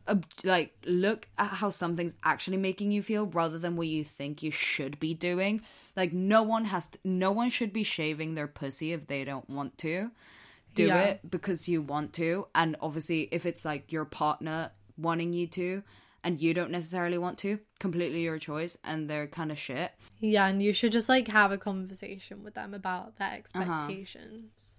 like 0.44 0.76
look 0.84 1.28
at 1.38 1.48
how 1.48 1.70
something's 1.70 2.14
actually 2.24 2.56
making 2.56 2.92
you 2.92 3.02
feel 3.02 3.26
rather 3.26 3.58
than 3.58 3.76
what 3.76 3.86
you 3.88 4.04
think 4.04 4.42
you 4.42 4.50
should 4.50 4.98
be 4.98 5.14
doing. 5.14 5.62
Like 5.96 6.12
no 6.12 6.42
one 6.42 6.66
has 6.66 6.86
to, 6.88 6.98
no 7.04 7.30
one 7.32 7.50
should 7.50 7.72
be 7.72 7.82
shaving 7.82 8.34
their 8.34 8.46
pussy 8.48 8.92
if 8.92 9.06
they 9.06 9.24
don't 9.24 9.48
want 9.50 9.78
to. 9.78 10.10
Do 10.74 10.86
Yeah. 10.86 11.02
it 11.04 11.30
because 11.30 11.68
you 11.68 11.80
want 11.82 12.12
to, 12.14 12.48
and 12.54 12.76
obviously 12.80 13.28
if 13.32 13.46
it's 13.46 13.64
like 13.64 13.90
your 13.92 14.04
partner 14.04 14.72
wanting 14.98 15.32
you 15.32 15.46
to 15.48 15.82
and 16.22 16.40
you 16.40 16.52
don't 16.54 16.70
necessarily 16.70 17.18
want 17.18 17.38
to, 17.38 17.60
completely 17.78 18.22
your 18.22 18.38
choice 18.38 18.76
and 18.84 19.08
they're 19.08 19.26
kind 19.26 19.52
of 19.52 19.58
shit. 19.58 19.92
Yeah, 20.20 20.46
and 20.46 20.62
you 20.62 20.72
should 20.72 20.92
just 20.92 21.08
like 21.08 21.28
have 21.28 21.52
a 21.52 21.58
conversation 21.58 22.42
with 22.42 22.54
them 22.54 22.74
about 22.74 23.16
their 23.16 23.42
Uh-huh. 23.54 23.86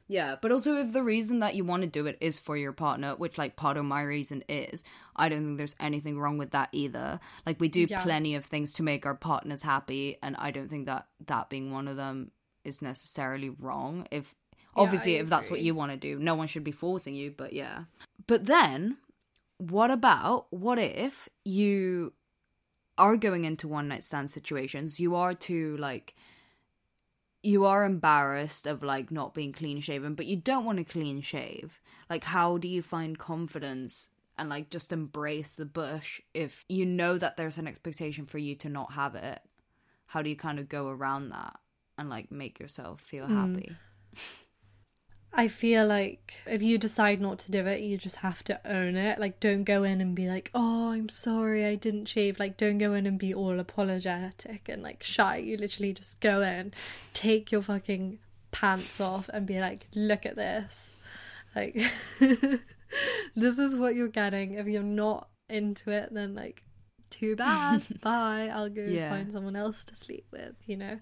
Yeah, 0.10 0.36
but 0.42 0.52
also 0.54 0.76
if 0.78 0.94
the 0.94 1.04
reason 1.04 1.40
that 1.40 1.56
you 1.56 1.66
want 1.66 1.84
to 1.84 1.88
do 1.88 2.06
it 2.06 2.18
is 2.22 2.40
for 2.40 2.56
your 2.56 2.72
partner, 2.72 3.16
which 3.16 3.38
like 3.38 3.56
part 3.58 3.76
of 3.78 3.84
my 3.86 4.02
reason 4.04 4.44
is, 4.48 4.84
I 5.16 5.28
don't 5.28 5.44
think 5.44 5.58
there's 5.58 5.76
anything 5.80 6.18
wrong 6.18 6.38
with 6.38 6.52
that 6.52 6.70
either. 6.72 7.20
Like 7.46 7.60
we 7.60 7.68
do 7.68 7.86
Yeah. 7.90 8.04
plenty 8.04 8.34
of 8.36 8.46
things 8.46 8.74
to 8.76 8.84
make 8.84 9.06
our 9.06 9.16
partners 9.16 9.64
happy, 9.64 10.18
and 10.24 10.36
I 10.38 10.52
don't 10.52 10.70
think 10.70 10.86
that 10.86 11.08
that 11.26 11.50
being 11.50 11.72
one 11.72 11.88
of 11.90 11.98
them 11.98 12.32
is 12.64 12.82
necessarily 12.82 13.50
wrong. 13.50 14.08
If 14.12 14.34
obviously 14.76 15.16
if 15.16 15.28
that's 15.30 15.50
what 15.50 15.62
you 15.62 15.76
want 15.76 15.92
to 15.92 15.98
do, 15.98 16.18
no 16.20 16.36
one 16.36 16.48
should 16.48 16.64
be 16.64 16.72
forcing 16.72 17.14
you, 17.16 17.32
but 17.36 17.52
yeah. 17.54 17.84
But 18.28 18.46
then 18.46 18.98
what 19.58 19.92
about 19.92 20.48
what 20.52 20.78
if 20.80 21.28
you 21.44 22.14
are 22.98 23.18
going 23.18 23.44
into 23.44 23.68
one 23.68 23.88
night 23.88 24.04
stand 24.04 24.32
situations, 24.32 25.00
you 25.00 25.16
are 25.16 25.34
to 25.34 25.76
like 25.78 26.16
you 27.44 27.66
are 27.66 27.86
embarrassed 27.86 28.68
of 28.68 28.84
like 28.84 29.12
not 29.12 29.34
being 29.34 29.54
clean 29.54 29.80
shaven, 29.80 30.16
but 30.16 30.26
you 30.26 30.36
don't 30.36 30.66
want 30.66 30.78
to 30.80 30.84
clean 30.84 31.22
shave. 31.22 31.82
Like, 32.10 32.26
how 32.26 32.58
do 32.58 32.68
you 32.68 32.82
find 32.82 33.18
confidence 33.18 34.10
and 34.38 34.50
like 34.50 34.70
just 34.70 34.92
embrace 34.92 35.54
the 35.54 35.66
bush 35.66 36.22
if 36.34 36.66
you 36.70 36.86
know 36.86 37.18
that 37.18 37.38
there's 37.38 37.58
an 37.58 37.68
expectation 37.68 38.26
for 38.26 38.38
you 38.38 38.56
to 38.56 38.70
not 38.70 38.94
have 38.94 39.16
it? 39.16 39.42
How 40.08 40.22
do 40.22 40.30
you 40.30 40.36
kind 40.36 40.60
of 40.60 40.70
go 40.70 40.88
around 40.88 41.30
that 41.30 41.60
and 41.98 42.10
like 42.10 42.32
make 42.32 42.60
yourself 42.60 43.02
feel 43.02 43.28
hmm. 43.28 43.54
happy? 43.54 43.76
I 45.34 45.48
feel 45.50 45.86
like 45.86 46.36
if 46.48 46.64
you 46.64 46.78
decide 46.78 47.22
not 47.22 47.38
to 47.40 47.52
do 47.52 47.66
it, 47.68 47.82
you 47.82 47.98
just 47.98 48.18
have 48.18 48.44
to 48.46 48.60
own 48.66 48.96
it. 48.96 49.20
Like, 49.20 49.40
don't 49.40 49.66
go 49.66 49.84
in 49.84 50.02
and 50.02 50.16
be 50.16 50.28
like, 50.28 50.50
oh, 50.56 50.92
I'm 50.92 51.10
sorry, 51.10 51.66
I 51.66 51.76
didn't 51.76 52.06
shave. 52.06 52.40
Like, 52.40 52.58
don't 52.58 52.78
go 52.80 52.94
in 52.94 53.06
and 53.06 53.20
be 53.20 53.34
all 53.34 53.60
apologetic 53.60 54.68
and 54.68 54.82
like 54.82 55.04
shy. 55.04 55.38
You 55.38 55.58
literally 55.58 55.94
just 55.94 56.22
go 56.22 56.42
in, 56.42 56.74
take 57.14 57.52
your 57.52 57.62
fucking 57.62 58.20
pants 58.52 59.00
off, 59.00 59.30
and 59.32 59.46
be 59.46 59.60
like, 59.60 59.88
look 59.94 60.26
at 60.26 60.36
this. 60.38 60.96
Like, 61.56 61.76
this 63.36 63.60
is 63.60 63.76
what 63.76 63.96
you're 63.96 64.08
getting. 64.08 64.54
If 64.54 64.68
you're 64.68 64.82
not 64.82 65.28
into 65.50 65.92
it, 65.92 66.14
then 66.14 66.34
like, 66.36 66.64
too 67.10 67.36
bad. 67.36 67.84
Bye. 68.02 68.50
I'll 68.52 68.70
go 68.70 68.82
Yeah. 68.84 69.10
find 69.10 69.32
someone 69.32 69.56
else 69.56 69.84
to 69.86 69.96
sleep 69.96 70.26
with, 70.32 70.56
you 70.66 70.78
know? 70.78 71.00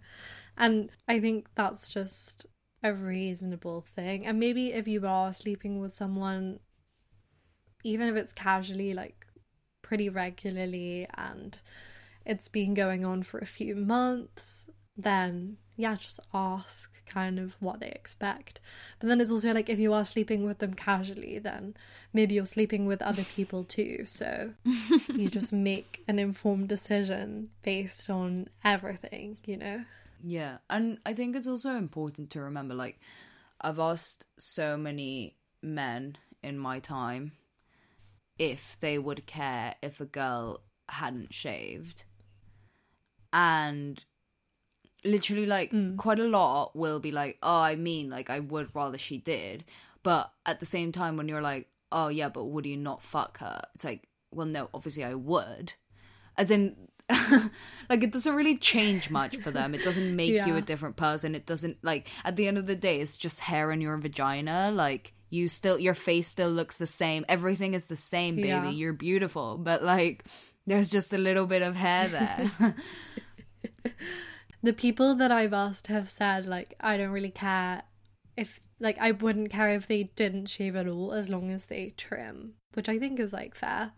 And 0.57 0.89
I 1.07 1.19
think 1.19 1.47
that's 1.55 1.89
just 1.89 2.45
a 2.85 2.93
reasonable 2.93 3.81
thing. 3.81 4.25
And 4.25 4.39
maybe 4.39 4.71
if 4.71 4.87
you 4.87 5.05
are 5.07 5.33
sleeping 5.33 5.79
with 5.79 5.93
someone, 5.93 6.59
even 7.83 8.07
if 8.07 8.15
it's 8.15 8.33
casually, 8.33 8.93
like 8.93 9.25
pretty 9.81 10.07
regularly, 10.07 11.07
and 11.17 11.57
it's 12.25 12.47
been 12.47 12.73
going 12.73 13.03
on 13.03 13.23
for 13.23 13.39
a 13.39 13.45
few 13.45 13.75
months, 13.75 14.67
then 14.95 15.57
yeah, 15.77 15.95
just 15.95 16.19
ask 16.33 17.03
kind 17.05 17.39
of 17.39 17.57
what 17.59 17.79
they 17.79 17.89
expect. 17.89 18.61
But 18.99 19.09
then 19.09 19.19
it's 19.19 19.31
also 19.31 19.53
like 19.53 19.69
if 19.69 19.79
you 19.79 19.91
are 19.93 20.05
sleeping 20.05 20.45
with 20.45 20.59
them 20.59 20.73
casually, 20.73 21.39
then 21.39 21.75
maybe 22.13 22.35
you're 22.35 22.45
sleeping 22.45 22.85
with 22.85 23.01
other 23.01 23.23
people 23.23 23.63
too. 23.63 24.05
So 24.05 24.53
you 25.13 25.29
just 25.29 25.51
make 25.51 26.03
an 26.07 26.17
informed 26.17 26.69
decision 26.69 27.49
based 27.61 28.09
on 28.09 28.47
everything, 28.63 29.37
you 29.45 29.57
know? 29.57 29.83
Yeah, 30.27 30.57
and 30.71 30.97
I 31.05 31.13
think 31.13 31.35
it's 31.35 31.45
also 31.45 31.75
important 31.75 32.31
to 32.31 32.41
remember 32.41 32.73
like 32.73 32.99
I've 33.61 33.77
asked 33.77 34.25
so 34.39 34.75
many 34.75 35.37
men 35.61 36.17
in 36.41 36.57
my 36.57 36.79
time 36.79 37.33
if 38.39 38.75
they 38.79 38.97
would 38.97 39.27
care 39.27 39.75
if 39.83 40.01
a 40.01 40.05
girl 40.05 40.61
hadn't 40.89 41.31
shaved. 41.31 42.05
And 43.31 44.03
literally 45.03 45.45
like 45.45 45.71
mm. 45.71 45.95
quite 45.95 46.19
a 46.19 46.27
lot 46.27 46.75
will 46.75 46.99
be 46.99 47.11
like, 47.11 47.37
"Oh, 47.43 47.59
I 47.59 47.75
mean, 47.75 48.09
like 48.09 48.31
I 48.31 48.39
would 48.39 48.73
rather 48.73 48.97
she 48.97 49.19
did." 49.19 49.63
But 50.01 50.31
at 50.43 50.59
the 50.59 50.65
same 50.65 50.91
time 50.91 51.17
when 51.17 51.27
you're 51.27 51.41
like, 51.41 51.67
"Oh, 51.91 52.07
yeah, 52.07 52.29
but 52.29 52.45
would 52.45 52.65
you 52.65 52.77
not 52.77 53.03
fuck 53.03 53.37
her?" 53.39 53.61
It's 53.75 53.85
like, 53.85 54.07
"Well, 54.31 54.47
no, 54.47 54.69
obviously 54.73 55.03
I 55.03 55.13
would." 55.13 55.73
As 56.35 56.49
in 56.49 56.75
like 57.89 58.03
it 58.03 58.11
doesn't 58.11 58.35
really 58.35 58.57
change 58.57 59.09
much 59.09 59.37
for 59.37 59.51
them. 59.51 59.75
It 59.75 59.83
doesn't 59.83 60.15
make 60.15 60.31
you 60.31 60.55
a 60.55 60.61
different 60.61 60.95
person. 60.95 61.35
It 61.35 61.45
doesn't 61.45 61.77
like 61.83 62.07
at 62.23 62.35
the 62.35 62.47
end 62.47 62.57
of 62.57 62.65
the 62.65 62.75
day 62.75 62.99
it's 62.99 63.17
just 63.17 63.39
hair 63.41 63.71
in 63.71 63.81
your 63.81 63.97
vagina. 63.97 64.71
Like 64.73 65.13
you 65.29 65.47
still 65.47 65.77
your 65.77 65.93
face 65.93 66.27
still 66.27 66.49
looks 66.49 66.77
the 66.79 66.87
same. 66.87 67.25
Everything 67.29 67.73
is 67.73 67.87
the 67.87 67.95
same, 67.95 68.37
baby. 68.37 68.47
Yeah. 68.47 68.69
You're 68.69 68.93
beautiful. 68.93 69.57
But 69.57 69.83
like 69.83 70.25
there's 70.65 70.89
just 70.89 71.13
a 71.13 71.17
little 71.17 71.45
bit 71.45 71.61
of 71.61 71.75
hair 71.75 72.07
there. 72.07 72.75
the 74.63 74.73
people 74.73 75.13
that 75.15 75.31
I've 75.31 75.53
asked 75.53 75.87
have 75.87 76.09
said 76.09 76.47
like 76.47 76.75
I 76.79 76.97
don't 76.97 77.11
really 77.11 77.29
care 77.29 77.83
if 78.35 78.59
like 78.79 78.97
I 78.99 79.11
wouldn't 79.11 79.51
care 79.51 79.69
if 79.69 79.87
they 79.87 80.03
didn't 80.03 80.47
shave 80.47 80.75
at 80.75 80.87
all 80.87 81.13
as 81.13 81.29
long 81.29 81.51
as 81.51 81.67
they 81.67 81.93
trim, 81.97 82.53
which 82.73 82.89
I 82.89 82.97
think 82.97 83.19
is 83.19 83.31
like 83.31 83.53
fair. 83.53 83.93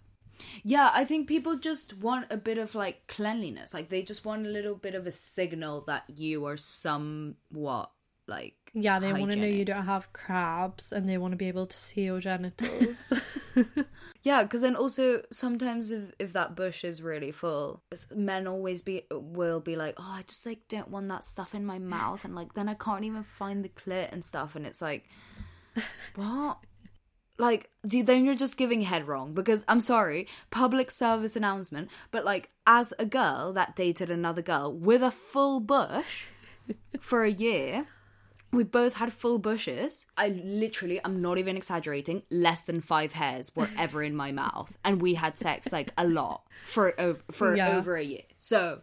Yeah, 0.64 0.92
I 0.94 1.06
think 1.06 1.28
people 1.28 1.58
just 1.58 1.98
want 1.98 2.28
a 2.30 2.38
bit 2.38 2.58
of 2.58 2.76
like 2.76 3.08
cleanliness. 3.08 3.74
Like 3.74 3.90
they 3.90 4.02
just 4.02 4.26
want 4.26 4.46
a 4.46 4.50
little 4.50 4.76
bit 4.76 4.96
of 4.96 5.08
a 5.08 5.12
signal 5.12 5.82
that 5.88 6.04
you 6.08 6.46
are 6.46 6.58
somewhat 6.58 7.92
like 8.28 8.72
Yeah, 8.74 9.00
they 9.00 9.14
want 9.14 9.32
to 9.32 9.40
know 9.40 9.48
you 9.48 9.66
don't 9.66 9.86
have 9.86 10.12
crabs 10.14 10.92
and 10.92 11.08
they 11.08 11.18
want 11.18 11.32
to 11.32 11.38
be 11.38 11.48
able 11.48 11.66
to 11.66 11.78
see 11.78 12.04
your 12.04 12.20
genitals. 12.20 13.14
Yeah, 14.28 14.44
because 14.44 14.62
then 14.62 14.76
also 14.76 15.22
sometimes 15.32 15.90
if 15.90 16.12
if 16.20 16.34
that 16.34 16.54
bush 16.54 16.84
is 16.84 17.02
really 17.02 17.32
full, 17.32 17.82
men 18.14 18.46
always 18.46 18.82
be 18.82 19.04
will 19.10 19.62
be 19.62 19.78
like, 19.78 19.96
oh, 19.98 20.16
I 20.18 20.24
just 20.28 20.46
like 20.46 20.68
don't 20.68 20.90
want 20.90 21.08
that 21.08 21.24
stuff 21.24 21.56
in 21.56 21.66
my 21.66 21.80
mouth, 21.80 22.26
and 22.26 22.36
like 22.36 22.54
then 22.54 22.68
I 22.68 22.74
can't 22.74 23.06
even 23.06 23.24
find 23.24 23.64
the 23.64 23.70
clit 23.70 24.12
and 24.12 24.26
stuff, 24.26 24.58
and 24.58 24.66
it's 24.66 24.82
like, 24.82 25.06
what? 26.16 26.58
Like 27.38 27.70
the- 27.84 28.02
then 28.02 28.26
you're 28.26 28.36
just 28.36 28.58
giving 28.58 28.82
head 28.82 29.08
wrong 29.08 29.34
because 29.34 29.64
I'm 29.68 29.80
sorry, 29.80 30.28
public 30.50 30.90
service 30.92 31.36
announcement, 31.36 31.90
but 32.12 32.26
like 32.26 32.50
as 32.66 32.94
a 33.00 33.06
girl 33.06 33.54
that 33.54 33.76
dated 33.76 34.10
another 34.10 34.42
girl 34.42 34.74
with 34.74 35.04
a 35.04 35.12
full 35.12 35.60
bush 35.60 36.26
for 37.00 37.24
a 37.24 37.32
year, 37.32 37.86
we 38.52 38.64
both 38.64 38.96
had 38.96 39.12
full 39.14 39.40
bushes. 39.40 40.06
I 40.18 40.30
literally, 40.44 41.00
I'm 41.04 41.22
not 41.22 41.38
even 41.38 41.58
exaggerating, 41.58 42.24
less 42.32 42.64
than 42.64 42.82
five 42.82 43.12
hairs 43.14 43.52
were 43.56 43.70
ever 43.78 44.02
in 44.02 44.16
my 44.16 44.32
mouth, 44.32 44.76
and 44.84 45.02
we 45.02 45.14
had 45.14 45.38
sex 45.38 45.72
like 45.72 45.92
a 45.98 46.08
lot 46.08 46.42
for 46.66 47.00
over 47.00 47.22
for 47.32 47.56
Yeah. 47.56 47.78
over 47.78 47.98
a 47.98 48.04
year. 48.04 48.24
So, 48.38 48.82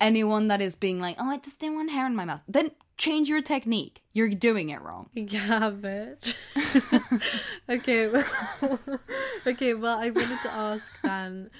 anyone 0.00 0.48
that 0.48 0.60
is 0.60 0.74
being 0.76 0.98
like, 0.98 1.16
"Oh, 1.20 1.30
I 1.30 1.36
just 1.38 1.58
didn't 1.60 1.76
want 1.76 1.90
hair 1.92 2.06
in 2.06 2.16
my 2.16 2.24
mouth," 2.24 2.40
then 2.48 2.70
change 2.96 3.28
your 3.28 3.42
technique. 3.42 4.02
You're 4.12 4.28
doing 4.30 4.70
it 4.70 4.80
wrong. 4.82 5.08
yeah, 5.14 5.70
bitch. 5.70 6.34
okay, 7.68 8.08
well, 8.08 8.78
okay. 9.46 9.74
Well, 9.74 9.98
I 9.98 10.10
wanted 10.10 10.42
to 10.42 10.52
ask 10.52 10.92
then 11.02 11.50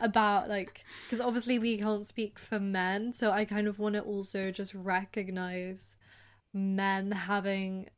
about 0.00 0.48
like 0.48 0.84
because 1.04 1.20
obviously 1.20 1.58
we 1.58 1.78
can't 1.78 2.06
speak 2.06 2.38
for 2.38 2.58
men, 2.58 3.12
so 3.12 3.30
I 3.30 3.44
kind 3.44 3.66
of 3.66 3.78
want 3.78 3.94
to 3.94 4.00
also 4.02 4.50
just 4.50 4.74
recognize 4.74 5.96
men 6.52 7.12
having 7.12 7.88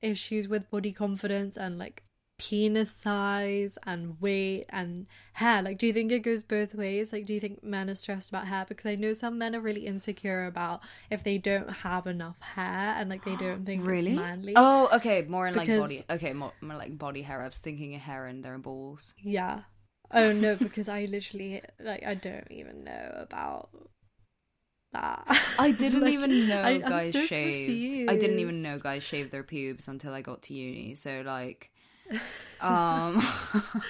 issues 0.00 0.48
with 0.48 0.70
body 0.70 0.92
confidence 0.92 1.56
and 1.56 1.78
like 1.78 2.04
penis 2.38 2.90
size 2.92 3.76
and 3.84 4.20
weight 4.20 4.64
and 4.70 5.06
hair 5.32 5.60
like 5.60 5.76
do 5.76 5.86
you 5.88 5.92
think 5.92 6.12
it 6.12 6.20
goes 6.20 6.42
both 6.42 6.72
ways 6.74 7.12
like 7.12 7.26
do 7.26 7.34
you 7.34 7.40
think 7.40 7.62
men 7.64 7.90
are 7.90 7.94
stressed 7.96 8.28
about 8.28 8.46
hair 8.46 8.64
because 8.68 8.86
i 8.86 8.94
know 8.94 9.12
some 9.12 9.36
men 9.38 9.56
are 9.56 9.60
really 9.60 9.86
insecure 9.86 10.46
about 10.46 10.80
if 11.10 11.24
they 11.24 11.36
don't 11.36 11.68
have 11.68 12.06
enough 12.06 12.40
hair 12.40 12.94
and 12.96 13.10
like 13.10 13.24
they 13.24 13.34
don't 13.44 13.66
think 13.66 13.84
Really? 13.84 14.12
it's 14.12 14.20
manly 14.20 14.52
Oh, 14.56 14.88
okay, 14.94 15.22
more 15.28 15.48
in 15.48 15.54
like 15.54 15.66
Because- 15.66 15.80
body. 15.80 16.04
Okay, 16.08 16.32
more, 16.32 16.52
more 16.60 16.76
like 16.76 16.96
body 16.96 17.22
hair. 17.22 17.42
I 17.42 17.46
was 17.48 17.58
thinking 17.58 17.94
of 17.96 18.00
hair 18.02 18.26
in 18.28 18.42
their 18.42 18.58
balls. 18.58 19.14
yeah 19.22 19.62
oh 20.12 20.32
no 20.32 20.54
because 20.56 20.88
i 20.88 21.04
literally 21.04 21.60
like 21.80 22.02
i 22.02 22.14
don't 22.14 22.46
even 22.50 22.82
know 22.82 23.12
about 23.16 23.68
that 24.92 25.22
I 25.58 25.72
didn't 25.72 26.00
Like, 26.06 26.14
even 26.14 26.48
know 26.48 26.62
I- 26.62 26.78
guys 26.78 27.12
so 27.12 27.20
shaved. 27.26 28.08
I 28.10 28.16
didn't 28.16 28.38
even 28.38 28.62
know 28.62 28.78
guys 28.78 29.02
shaved 29.02 29.30
their 29.32 29.42
pubes 29.42 29.86
until 29.88 30.14
I 30.14 30.22
got 30.22 30.40
to 30.44 30.54
uni. 30.54 30.94
So 30.94 31.22
like, 31.26 31.70
um, 32.60 33.22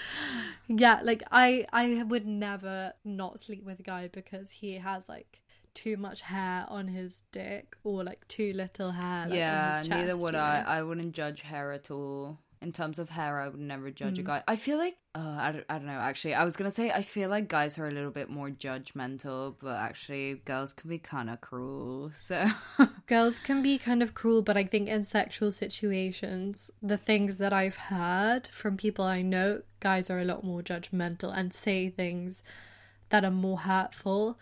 Yeah, 0.69 1.01
like 1.03 1.23
I 1.33 1.67
I 1.73 2.03
would 2.03 2.27
never 2.27 2.93
not 3.05 3.41
sleep 3.41 3.65
with 3.65 3.81
a 3.81 3.83
guy 3.83 4.09
because 4.09 4.51
he 4.51 4.75
has 4.75 5.09
like 5.09 5.41
too 5.73 5.97
much 5.97 6.21
hair 6.23 6.67
on 6.69 6.89
his 6.89 7.23
dick 7.33 7.77
or 7.85 8.05
like 8.05 8.27
too 8.29 8.53
little 8.53 8.91
hair. 8.91 9.27
Like, 9.29 9.39
yeah, 9.39 9.77
on 9.77 9.81
his 9.81 9.91
neither 9.91 10.13
chest, 10.13 10.23
would 10.23 10.35
you 10.35 10.41
I. 10.41 10.65
I 10.67 10.83
wouldn't 10.83 11.15
judge 11.15 11.41
hair 11.41 11.73
at 11.73 11.91
all. 11.91 12.39
In 12.61 12.73
terms 12.73 12.99
of 12.99 13.11
hair, 13.11 13.41
I 13.41 13.49
would 13.49 13.61
never 13.61 13.91
judge 13.91 14.17
Mm. 14.17 14.21
a 14.21 14.23
guy. 14.23 14.43
I 14.49 14.57
feel 14.57 14.79
like, 14.79 14.97
uh, 15.15 15.37
I, 15.39 15.53
don't, 15.53 15.65
I 15.69 15.75
don't 15.79 15.87
know, 15.87 15.93
actually. 15.93 16.35
I 16.35 16.45
was 16.45 16.57
to 16.57 16.71
say, 16.71 16.91
I 16.91 17.03
feel 17.03 17.29
like 17.31 17.49
guys 17.49 17.79
are 17.79 17.87
a 17.87 17.93
little 17.93 18.11
bit 18.11 18.29
more 18.29 18.51
judgmental, 18.51 19.55
but 19.61 19.77
actually, 19.77 20.35
girls 20.45 20.73
can 20.73 20.91
be 20.91 20.99
kind 20.99 21.31
of 21.31 21.41
cruel. 21.41 22.11
So, 22.15 22.49
Girls 23.07 23.39
can 23.39 23.63
be 23.63 23.79
kind 23.79 24.03
of 24.03 24.15
cruel, 24.15 24.43
but 24.43 24.57
I 24.57 24.65
think 24.65 24.89
in 24.89 25.05
sexual 25.05 25.53
situations, 25.53 26.71
the 26.83 26.97
things 26.99 27.39
that 27.39 27.53
I've 27.53 27.77
heard 27.77 28.49
from 28.49 28.77
people 28.77 29.05
I 29.05 29.23
know, 29.23 29.63
guys 29.81 30.11
are 30.11 30.19
a 30.19 30.25
lot 30.25 30.43
more 30.43 30.63
judgmental 30.63 31.33
and 31.37 31.55
say 31.55 31.89
things 31.89 32.43
that 33.11 33.25
are 33.25 33.31
more 33.31 33.59
hurtful 33.61 34.39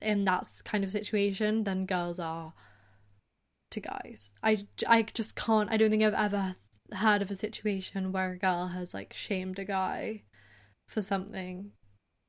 in 0.00 0.24
that 0.24 0.48
kind 0.64 0.82
of 0.82 0.90
situation 0.90 1.62
than 1.64 1.86
girls 1.86 2.18
are 2.18 2.52
to 3.70 3.80
guys. 3.80 4.34
I, 4.42 4.66
I 4.86 5.02
just 5.02 5.36
can't, 5.36 5.70
I 5.70 5.76
don't 5.76 5.90
think 5.90 6.02
I've 6.02 6.12
ever 6.14 6.56
heard 6.96 7.22
of 7.22 7.30
a 7.30 7.34
situation 7.34 8.12
where 8.12 8.32
a 8.32 8.38
girl 8.38 8.68
has 8.68 8.94
like 8.94 9.12
shamed 9.12 9.58
a 9.58 9.64
guy 9.64 10.22
for 10.86 11.00
something 11.00 11.72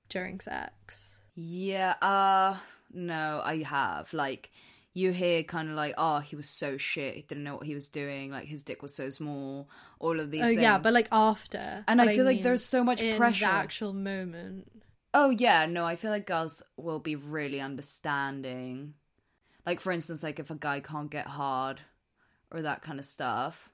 during 0.09 0.39
sex. 0.39 1.19
yeah, 1.35 1.95
uh, 2.01 2.57
no, 2.93 3.41
I 3.43 3.63
have. 3.63 4.13
Like, 4.13 4.51
you 4.93 5.11
hear 5.11 5.41
kind 5.43 5.69
of 5.69 5.75
like, 5.75 5.95
oh, 5.97 6.19
he 6.19 6.35
was 6.35 6.47
so 6.47 6.77
shit. 6.77 7.15
He 7.15 7.21
didn't 7.23 7.43
know 7.43 7.55
what 7.55 7.65
he 7.65 7.73
was 7.73 7.89
doing. 7.89 8.29
Like, 8.29 8.45
his 8.45 8.63
dick 8.63 8.83
was 8.83 8.93
so 8.95 9.09
small. 9.09 9.67
All 9.99 10.19
of 10.19 10.29
these 10.29 10.41
Oh 10.43 10.45
things. 10.45 10.61
yeah, 10.61 10.77
but 10.77 10.93
like 10.93 11.07
after. 11.11 11.83
And 11.87 11.99
I 11.99 12.15
feel 12.15 12.25
like 12.25 12.35
mean, 12.35 12.43
there's 12.43 12.63
so 12.63 12.83
much 12.83 13.01
in 13.01 13.17
pressure. 13.17 13.45
The 13.45 13.51
actual 13.51 13.93
moment. 13.93 14.71
Oh 15.15 15.29
yeah, 15.31 15.65
no, 15.65 15.85
I 15.85 15.95
feel 15.95 16.11
like 16.11 16.27
girls 16.27 16.61
will 16.77 16.99
be 16.99 17.15
really 17.15 17.59
understanding. 17.59 18.93
like 19.65 19.79
for 19.79 19.91
instance, 19.91 20.21
like 20.23 20.39
if 20.39 20.49
a 20.51 20.55
guy 20.55 20.79
can't 20.79 21.09
get 21.09 21.25
hard 21.27 21.81
or 22.51 22.61
that 22.61 22.81
kind 22.83 22.99
of 22.99 23.05
stuff. 23.05 23.69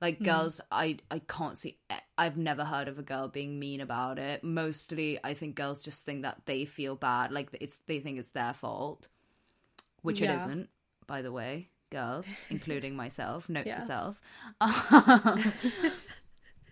Like 0.00 0.22
girls, 0.22 0.60
I 0.70 0.98
I 1.10 1.18
can't 1.20 1.58
see. 1.58 1.78
I've 2.16 2.36
never 2.36 2.64
heard 2.64 2.88
of 2.88 2.98
a 2.98 3.02
girl 3.02 3.28
being 3.28 3.58
mean 3.58 3.80
about 3.80 4.18
it. 4.18 4.44
Mostly, 4.44 5.18
I 5.24 5.34
think 5.34 5.56
girls 5.56 5.82
just 5.82 6.04
think 6.06 6.22
that 6.22 6.42
they 6.46 6.64
feel 6.64 6.94
bad, 6.94 7.32
like 7.32 7.48
it's 7.60 7.78
they 7.86 7.98
think 8.00 8.18
it's 8.18 8.30
their 8.30 8.52
fault, 8.54 9.08
which 10.02 10.22
it 10.22 10.26
Yeah. 10.26 10.36
isn't. 10.36 10.68
By 11.06 11.22
the 11.22 11.32
way, 11.32 11.70
girls, 11.90 12.44
including 12.50 12.94
myself. 12.96 13.48
Note 13.48 13.66
to 13.66 13.80
self. 13.80 14.20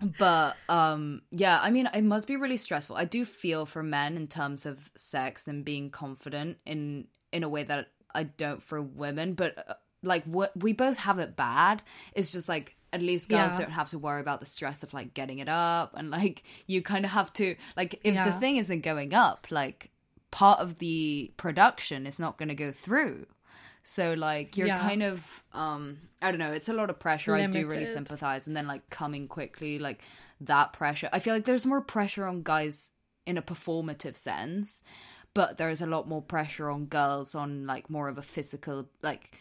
but 0.18 0.56
um 0.68 1.22
yeah 1.30 1.58
i 1.62 1.70
mean 1.70 1.88
it 1.94 2.04
must 2.04 2.28
be 2.28 2.36
really 2.36 2.58
stressful 2.58 2.94
i 2.96 3.04
do 3.06 3.24
feel 3.24 3.64
for 3.64 3.82
men 3.82 4.14
in 4.14 4.26
terms 4.28 4.66
of 4.66 4.90
sex 4.94 5.48
and 5.48 5.64
being 5.64 5.88
confident 5.90 6.58
in 6.66 7.06
in 7.32 7.42
a 7.42 7.48
way 7.48 7.62
that 7.62 7.88
i 8.14 8.22
don't 8.22 8.62
for 8.62 8.82
women 8.82 9.32
but 9.32 9.56
uh, 9.66 9.72
like 10.02 10.22
what 10.24 10.52
we 10.62 10.74
both 10.74 10.98
have 10.98 11.18
it 11.18 11.34
bad 11.34 11.82
it's 12.12 12.30
just 12.30 12.46
like 12.46 12.76
at 12.96 13.02
least 13.02 13.28
girls 13.28 13.52
Yeah. 13.54 13.58
don't 13.66 13.70
have 13.80 13.90
to 13.90 13.98
worry 13.98 14.20
about 14.20 14.40
the 14.40 14.46
stress 14.46 14.82
of 14.82 14.92
like 14.98 15.14
getting 15.14 15.38
it 15.38 15.48
up 15.48 15.88
and 15.98 16.10
like 16.10 16.42
you 16.66 16.82
kind 16.82 17.04
of 17.04 17.10
have 17.12 17.30
to 17.34 17.46
like 17.76 18.00
if 18.02 18.14
the 18.32 18.32
thing 18.42 18.56
isn't 18.56 18.80
going 18.82 19.12
up 19.14 19.46
like 19.50 19.90
part 20.30 20.58
of 20.60 20.78
the 20.84 21.30
production 21.36 22.06
is 22.06 22.18
not 22.18 22.36
going 22.38 22.48
to 22.48 22.54
go 22.66 22.70
through 22.72 23.26
so 23.82 24.14
like 24.14 24.56
you're 24.56 24.66
Yeah. 24.66 24.80
kind 24.88 25.02
of 25.02 25.44
um 25.52 25.82
I 26.22 26.30
don't 26.32 26.40
know, 26.40 26.52
it's 26.52 26.68
a 26.68 26.72
lot 26.72 26.90
of 26.90 26.98
pressure. 26.98 27.32
I 27.36 27.46
do 27.52 27.58
really 27.68 27.86
sympathize 27.98 28.46
and 28.48 28.56
then 28.56 28.66
like 28.66 28.88
coming 28.90 29.28
quickly 29.28 29.78
like 29.78 30.00
that 30.40 30.72
pressure. 30.72 31.08
I 31.12 31.18
feel 31.20 31.34
like 31.34 31.44
there's 31.44 31.64
more 31.66 31.80
pressure 31.82 32.24
on 32.24 32.42
guys 32.42 32.92
in 33.26 33.38
a 33.38 33.42
performative 33.42 34.16
sense, 34.16 34.82
but 35.34 35.56
there's 35.58 35.80
a 35.82 35.86
lot 35.86 36.08
more 36.08 36.22
pressure 36.22 36.68
on 36.70 36.86
girls 36.86 37.34
on 37.34 37.66
like 37.66 37.88
more 37.90 38.08
of 38.08 38.18
a 38.18 38.22
physical 38.22 38.88
like 39.02 39.38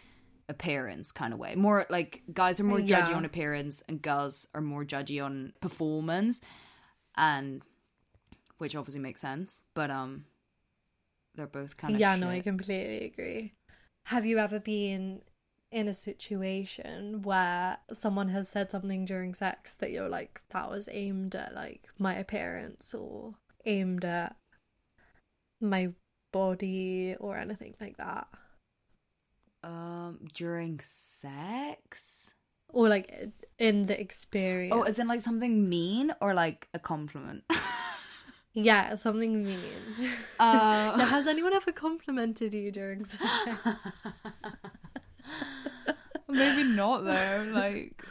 appearance 0.50 1.12
kind 1.12 1.34
of 1.34 1.40
way. 1.40 1.56
More 1.56 1.86
like 1.90 2.22
guys 2.34 2.60
are 2.60 2.64
more 2.64 2.80
judgy 2.80 3.10
Yeah. 3.10 3.16
on 3.16 3.26
appearance 3.26 3.84
and 3.90 4.02
girls 4.02 4.48
are 4.54 4.62
more 4.62 4.84
judgy 4.86 5.24
on 5.24 5.54
performance 5.62 6.42
and 7.18 7.62
which 8.58 8.76
obviously 8.76 9.02
makes 9.02 9.22
sense, 9.22 9.64
but 9.74 9.90
um 9.90 10.26
they're 11.36 11.48
both 11.48 11.76
kind 11.78 11.96
of 11.96 12.00
yeah, 12.00 12.16
no, 12.16 12.30
I 12.30 12.40
completely 12.42 13.06
agree. 13.06 13.54
Have 14.06 14.26
you 14.26 14.38
ever 14.38 14.60
been 14.60 15.22
in 15.72 15.88
a 15.88 15.94
situation 15.94 17.22
where 17.24 17.78
someone 17.92 18.30
has 18.30 18.48
said 18.48 18.72
something 18.72 19.04
during 19.04 19.34
sex 19.34 19.76
that 19.78 19.92
you're 19.92 20.08
like, 20.08 20.42
that 20.52 20.70
was 20.70 20.88
aimed 20.92 21.36
at 21.36 21.54
like 21.56 21.90
my 22.00 22.16
appearance 22.16 22.94
or 22.94 23.34
aimed 23.66 24.06
at 24.06 24.36
my 25.60 25.90
body 26.32 27.16
or 27.20 27.36
anything 27.36 27.76
like 27.82 27.98
that? 27.98 28.28
Um, 29.66 30.20
during 30.32 30.80
sex? 30.80 32.32
Or 32.70 32.88
like 32.88 33.30
in 33.58 33.88
the 33.88 34.00
experience? 34.00 34.76
Oh, 34.76 34.84
is 34.84 35.00
it 35.00 35.08
like 35.08 35.22
something 35.22 35.68
mean 35.68 36.14
or 36.22 36.36
like 36.36 36.68
a 36.76 36.80
compliment? 36.80 37.44
yeah, 38.54 38.94
something 38.94 39.44
mean. 39.44 39.60
Uh, 40.40 40.94
now, 40.98 41.06
has 41.06 41.26
anyone 41.26 41.54
ever 41.54 41.72
complimented 41.72 42.54
you 42.54 42.72
during 42.72 43.06
sex? 43.06 43.24
Maybe 46.30 46.64
not 46.76 47.04
though. 47.06 47.50
Like, 47.52 48.04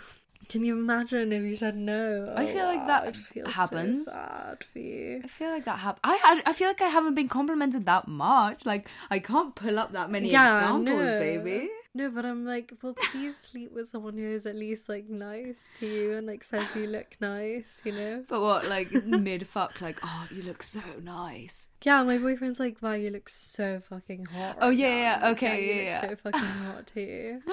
Can 0.48 0.64
you 0.64 0.74
imagine 0.76 1.32
if 1.32 1.42
you 1.42 1.56
said 1.56 1.76
no? 1.76 2.32
I 2.36 2.42
Oh, 2.44 2.46
feel 2.46 2.64
like 2.66 2.86
that 2.86 3.04
I'd 3.04 3.16
feel 3.16 3.44
so 3.46 3.50
happens. 3.52 4.04
sad 4.06 4.64
for 4.72 4.78
you. 4.78 5.20
I 5.24 5.28
feel 5.28 5.50
like 5.50 5.64
that 5.64 5.78
happened. 5.78 6.00
I 6.04 6.16
had. 6.16 6.42
I 6.46 6.52
feel 6.52 6.68
like 6.68 6.82
I 6.82 6.88
haven't 6.88 7.14
been 7.14 7.28
complimented 7.28 7.86
that 7.86 8.08
much. 8.08 8.64
Like, 8.66 8.88
I 9.10 9.18
can't 9.18 9.54
pull 9.54 9.78
up 9.78 9.92
that 9.92 10.10
many 10.10 10.28
examples, 10.30 10.86
no. 10.98 11.18
baby. 11.18 11.68
No, 11.96 12.10
but 12.10 12.26
I'm 12.26 12.44
like, 12.44 12.72
well, 12.82 12.94
please 13.12 13.36
sleep 13.36 13.70
with 13.70 13.88
someone 13.88 14.18
who 14.18 14.26
is 14.26 14.46
at 14.46 14.56
least 14.56 14.88
like 14.88 15.08
nice 15.08 15.58
to 15.78 15.86
you 15.86 16.14
and 16.16 16.26
like 16.26 16.42
says 16.42 16.66
you 16.74 16.88
look 16.88 17.06
nice, 17.20 17.80
you 17.84 17.92
know? 17.92 18.24
But 18.28 18.40
what, 18.40 18.66
like 18.66 18.92
mid 19.04 19.46
fuck, 19.46 19.80
like, 19.80 20.00
oh, 20.02 20.26
you 20.34 20.42
look 20.42 20.64
so 20.64 20.80
nice. 21.00 21.68
Yeah, 21.84 22.02
my 22.02 22.18
boyfriend's 22.18 22.58
like, 22.58 22.78
wow, 22.82 22.94
you 22.94 23.10
look 23.10 23.28
so 23.28 23.80
fucking 23.88 24.24
hot. 24.24 24.58
Oh, 24.60 24.70
right 24.70 24.76
yeah, 24.78 24.88
now." 24.88 24.96
yeah, 24.96 25.14
I'm 25.14 25.22
like, 25.22 25.36
okay, 25.36 25.66
you 25.66 25.72
yeah, 25.72 25.76
look 25.84 25.92
yeah. 25.92 26.00
so 26.00 26.16
fucking 26.16 26.40
hot 26.40 26.86
too. 26.88 27.40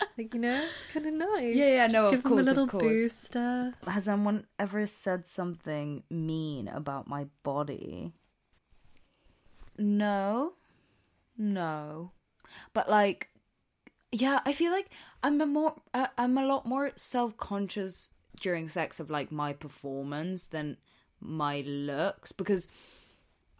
like 0.18 0.34
you 0.34 0.40
know, 0.40 0.54
it's 0.54 0.92
kind 0.92 1.06
of 1.06 1.14
nice. 1.14 1.54
Yeah, 1.56 1.68
yeah, 1.68 1.86
no, 1.86 2.10
Just 2.10 2.14
of 2.14 2.22
give 2.22 2.22
them 2.22 2.32
course, 2.32 2.46
a 2.46 2.50
of 2.50 2.56
little 2.56 2.66
course. 2.68 2.82
booster. 2.82 3.74
Has 3.86 4.08
anyone 4.08 4.46
ever 4.58 4.86
said 4.86 5.26
something 5.26 6.02
mean 6.10 6.68
about 6.68 7.08
my 7.08 7.26
body? 7.42 8.12
No. 9.78 10.54
No. 11.36 12.12
But 12.72 12.88
like 12.90 13.28
yeah, 14.14 14.40
I 14.44 14.52
feel 14.52 14.70
like 14.72 14.90
I'm 15.22 15.40
a 15.40 15.46
more 15.46 15.74
uh, 15.94 16.08
I'm 16.18 16.36
a 16.36 16.46
lot 16.46 16.66
more 16.66 16.92
self-conscious 16.96 18.10
during 18.40 18.68
sex 18.68 19.00
of 19.00 19.10
like 19.10 19.32
my 19.32 19.52
performance 19.52 20.46
than 20.46 20.76
my 21.20 21.60
looks 21.60 22.32
because 22.32 22.66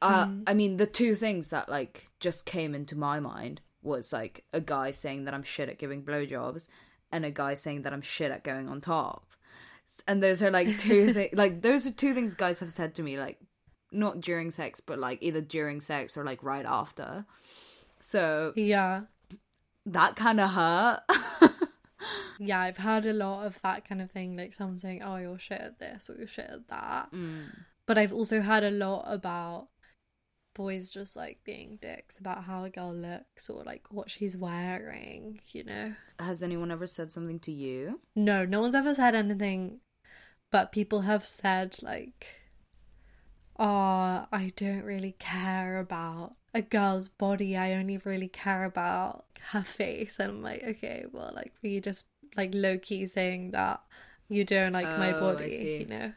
uh 0.02 0.26
I 0.46 0.52
mean 0.52 0.76
the 0.78 0.86
two 0.86 1.14
things 1.14 1.50
that 1.50 1.68
like 1.68 2.08
just 2.18 2.44
came 2.44 2.74
into 2.74 2.96
my 2.98 3.20
mind 3.20 3.60
was 3.82 4.12
like 4.12 4.44
a 4.52 4.60
guy 4.60 4.90
saying 4.90 5.24
that 5.24 5.34
I'm 5.34 5.42
shit 5.42 5.68
at 5.68 5.78
giving 5.78 6.02
blowjobs 6.04 6.68
and 7.10 7.24
a 7.24 7.30
guy 7.30 7.54
saying 7.54 7.82
that 7.82 7.92
I'm 7.92 8.02
shit 8.02 8.30
at 8.30 8.44
going 8.44 8.68
on 8.68 8.80
top 8.80 9.26
and 10.08 10.22
those 10.22 10.42
are 10.42 10.50
like 10.50 10.78
two 10.78 11.12
things 11.14 11.34
like 11.34 11.62
those 11.62 11.86
are 11.86 11.90
two 11.90 12.14
things 12.14 12.34
guys 12.34 12.60
have 12.60 12.70
said 12.72 12.94
to 12.94 13.02
me 13.02 13.18
like 13.18 13.38
not 13.90 14.20
during 14.20 14.50
sex 14.50 14.80
but 14.80 14.98
like 14.98 15.18
either 15.22 15.40
during 15.40 15.80
sex 15.80 16.16
or 16.16 16.24
like 16.24 16.42
right 16.42 16.64
after 16.66 17.26
so 18.00 18.52
Yeah. 18.56 19.02
that 19.86 20.16
kind 20.16 20.40
of 20.40 20.50
hurt 20.50 21.00
Yeah, 22.38 22.60
I've 22.62 22.78
heard 22.78 23.06
a 23.06 23.12
lot 23.12 23.46
of 23.46 23.60
that 23.62 23.88
kind 23.88 24.02
of 24.02 24.10
thing, 24.10 24.36
like 24.36 24.52
someone 24.54 24.80
saying, 24.80 25.02
"Oh, 25.04 25.16
you're 25.18 25.38
shit 25.38 25.60
at 25.60 25.78
this" 25.78 26.10
or 26.10 26.14
"You're 26.18 26.26
shit 26.26 26.50
at 26.50 26.66
that." 26.68 27.12
Mm. 27.12 27.50
But 27.86 27.98
I've 27.98 28.12
also 28.12 28.40
heard 28.40 28.64
a 28.64 28.70
lot 28.72 29.04
about 29.06 29.68
boys 30.54 30.90
just 30.90 31.16
like 31.16 31.38
being 31.44 31.78
dicks 31.80 32.18
about 32.18 32.44
how 32.44 32.64
a 32.64 32.70
girl 32.70 32.92
looks 32.94 33.48
or 33.48 33.62
like 33.64 33.84
what 33.90 34.10
she's 34.10 34.36
wearing. 34.36 35.40
You 35.52 35.64
know? 35.64 35.94
has 36.18 36.42
anyone 36.42 36.70
ever 36.70 36.86
said 36.86 37.10
something 37.10 37.40
to 37.40 37.50
you 37.50 38.00
No, 38.14 38.44
no 38.44 38.60
one's 38.60 38.74
ever 38.76 38.94
said 38.94 39.14
anything, 39.14 39.80
but 40.50 40.70
people 40.72 41.00
have 41.02 41.26
said 41.26 41.76
like, 41.82 42.26
"Oh, 43.58 44.26
I 44.32 44.52
don't 44.56 44.84
really 44.84 45.16
care 45.18 45.78
about." 45.78 46.34
A 46.54 46.60
girl's 46.62 47.08
body, 47.08 47.56
I 47.56 47.72
only 47.72 47.96
really 47.96 48.28
care 48.28 48.64
about 48.64 49.24
her 49.52 49.62
face, 49.62 50.18
and 50.18 50.30
I'm 50.30 50.42
like, 50.42 50.62
okay, 50.62 51.06
well, 51.10 51.32
like, 51.34 51.54
were 51.62 51.70
you 51.70 51.80
just 51.80 52.04
like 52.36 52.50
low 52.54 52.76
key 52.78 53.06
saying 53.06 53.52
that 53.52 53.80
you 54.28 54.44
don't 54.44 54.72
like 54.72 54.84
my 54.98 55.12
Oh, 55.12 55.16
I 55.16 55.20
body, 55.20 55.78
you 55.80 55.86
know? 55.86 56.12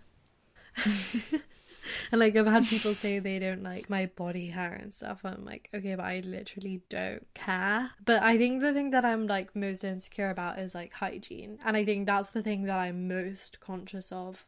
and 2.11 2.19
like 2.19 2.35
I've 2.35 2.47
had 2.47 2.65
people 2.65 2.93
say 2.93 3.19
they 3.19 3.39
don't 3.39 3.63
like 3.63 3.89
my 3.89 4.07
body 4.07 4.47
hair 4.47 4.73
and 4.73 4.93
stuff. 4.93 5.21
I'm 5.23 5.45
like, 5.45 5.69
okay, 5.73 5.95
but 5.95 6.05
I 6.05 6.21
literally 6.25 6.81
don't 6.89 7.25
care. 7.33 7.91
But 8.03 8.23
I 8.23 8.37
think 8.37 8.61
the 8.61 8.73
thing 8.73 8.91
that 8.91 9.05
I'm 9.05 9.27
like 9.27 9.55
most 9.55 9.83
insecure 9.83 10.29
about 10.29 10.59
is 10.59 10.75
like 10.75 10.93
hygiene. 10.93 11.59
And 11.65 11.75
I 11.77 11.85
think 11.85 12.05
that's 12.05 12.31
the 12.31 12.41
thing 12.43 12.63
that 12.63 12.79
I'm 12.79 13.07
most 13.07 13.59
conscious 13.59 14.11
of 14.11 14.45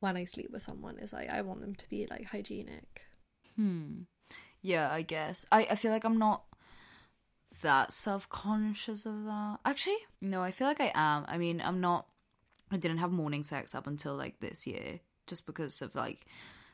when 0.00 0.16
I 0.16 0.24
sleep 0.24 0.50
with 0.50 0.62
someone 0.62 0.98
is 0.98 1.12
like 1.12 1.28
I 1.28 1.42
want 1.42 1.60
them 1.60 1.74
to 1.74 1.88
be 1.88 2.06
like 2.10 2.26
hygienic. 2.26 3.02
hmm 3.56 4.02
yeah 4.62 4.90
i 4.92 5.02
guess 5.02 5.46
i 5.50 5.66
i 5.70 5.74
feel 5.74 5.90
like 5.90 6.04
i'm 6.04 6.18
not 6.18 6.44
that 7.62 7.92
self-conscious 7.92 9.06
of 9.06 9.24
that 9.24 9.58
actually 9.64 9.96
no 10.20 10.42
i 10.42 10.50
feel 10.50 10.66
like 10.66 10.80
i 10.80 10.92
am 10.94 11.24
i 11.28 11.36
mean 11.36 11.60
i'm 11.64 11.80
not 11.80 12.06
i 12.70 12.76
didn't 12.76 12.98
have 12.98 13.10
morning 13.10 13.42
sex 13.42 13.74
up 13.74 13.86
until 13.86 14.14
like 14.14 14.38
this 14.40 14.66
year 14.66 15.00
just 15.26 15.46
because 15.46 15.82
of 15.82 15.94
like 15.94 16.26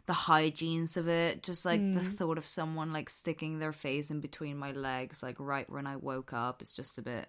the 0.07 0.13
hygienes 0.13 0.97
of 0.97 1.09
it 1.09 1.43
just 1.43 1.65
like 1.65 1.93
the 1.93 2.01
thought 2.01 2.39
of 2.39 2.47
someone 2.47 2.93
like 2.93 3.11
sticking 3.11 3.59
their 3.59 3.73
face 3.73 4.11
in 4.11 4.21
between 4.21 4.57
my 4.57 4.73
legs 4.73 5.23
like 5.23 5.37
right 5.41 5.69
when 5.71 5.87
i 5.87 5.97
woke 5.97 6.33
up 6.33 6.63
is 6.63 6.73
just 6.73 6.99
a 6.99 7.03
bit 7.03 7.29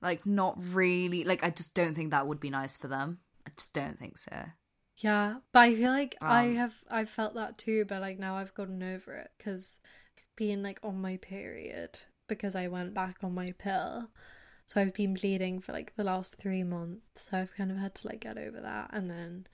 like 0.00 0.24
not 0.26 0.56
really 0.72 1.24
like 1.24 1.42
i 1.44 1.50
just 1.50 1.74
don't 1.74 1.94
think 1.94 2.10
that 2.10 2.26
would 2.26 2.40
be 2.40 2.50
nice 2.50 2.76
for 2.76 2.88
them. 2.88 3.18
I 3.46 3.50
just 3.56 3.72
don't 3.72 3.98
think 3.98 4.18
so. 4.18 4.44
Yeah, 4.96 5.36
but 5.52 5.60
I 5.60 5.74
feel 5.74 5.90
like 5.92 6.16
I 6.20 6.46
Um, 6.46 6.56
have 6.56 6.82
I've 6.90 7.10
felt 7.10 7.34
that 7.34 7.56
too, 7.58 7.84
but 7.84 8.00
like 8.00 8.18
now 8.18 8.36
I've 8.36 8.54
gotten 8.54 8.82
over 8.82 9.14
it 9.14 9.30
because 9.38 9.78
being 10.36 10.62
like 10.62 10.80
on 10.82 11.00
my 11.00 11.16
period 11.18 12.00
because 12.28 12.54
I 12.56 12.68
went 12.68 12.94
back 12.94 13.18
on 13.22 13.34
my 13.34 13.52
pill, 13.52 14.10
so 14.66 14.80
I've 14.80 14.94
been 14.94 15.14
bleeding 15.14 15.60
for 15.60 15.72
like 15.72 15.94
the 15.96 16.04
last 16.04 16.36
three 16.36 16.64
months. 16.64 17.28
So 17.30 17.38
I've 17.38 17.54
kind 17.54 17.70
of 17.70 17.78
had 17.78 17.94
to 17.96 18.08
like 18.08 18.20
get 18.20 18.38
over 18.38 18.60
that, 18.60 18.90
and 18.92 19.10
then 19.10 19.46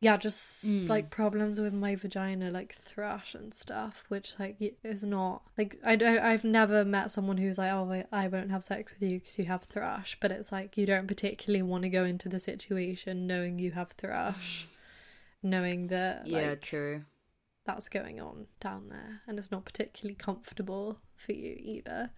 yeah, 0.00 0.16
just 0.16 0.64
Mm. 0.66 0.88
like 0.88 1.10
problems 1.10 1.60
with 1.60 1.72
my 1.74 1.94
vagina, 1.96 2.50
like 2.50 2.74
thrush 2.74 3.34
and 3.34 3.52
stuff, 3.52 4.04
which 4.08 4.34
like 4.38 4.56
is 4.84 5.02
not 5.02 5.42
like 5.56 5.78
I 5.84 5.96
don't. 5.96 6.18
I've 6.20 6.44
never 6.44 6.84
met 6.84 7.10
someone 7.10 7.38
who's 7.38 7.58
like, 7.58 7.72
oh, 7.72 7.90
I, 7.90 8.04
I 8.12 8.28
won't 8.28 8.50
have 8.50 8.62
sex 8.62 8.92
with 8.92 9.02
you 9.10 9.18
because 9.18 9.38
you 9.38 9.46
have 9.46 9.64
thrush, 9.64 10.16
but 10.20 10.30
it's 10.30 10.52
like 10.52 10.76
you 10.76 10.86
don't 10.86 11.08
particularly 11.08 11.62
want 11.62 11.82
to 11.82 11.88
go 11.88 12.04
into 12.04 12.28
the 12.28 12.38
situation 12.40 13.26
knowing 13.26 13.58
you 13.58 13.72
have 13.72 13.90
thrush, 13.92 14.66
knowing 15.42 15.88
that 15.88 16.26
yeah 16.26 16.54
true 16.54 17.04
that's 17.64 17.88
going 17.90 18.18
on 18.18 18.46
down 18.60 18.88
there 18.88 19.20
and 19.26 19.38
it's 19.38 19.50
not 19.50 19.62
particularly 19.64 20.14
comfortable 20.14 21.00
for 21.16 21.32
you 21.32 21.54
either. 21.60 22.10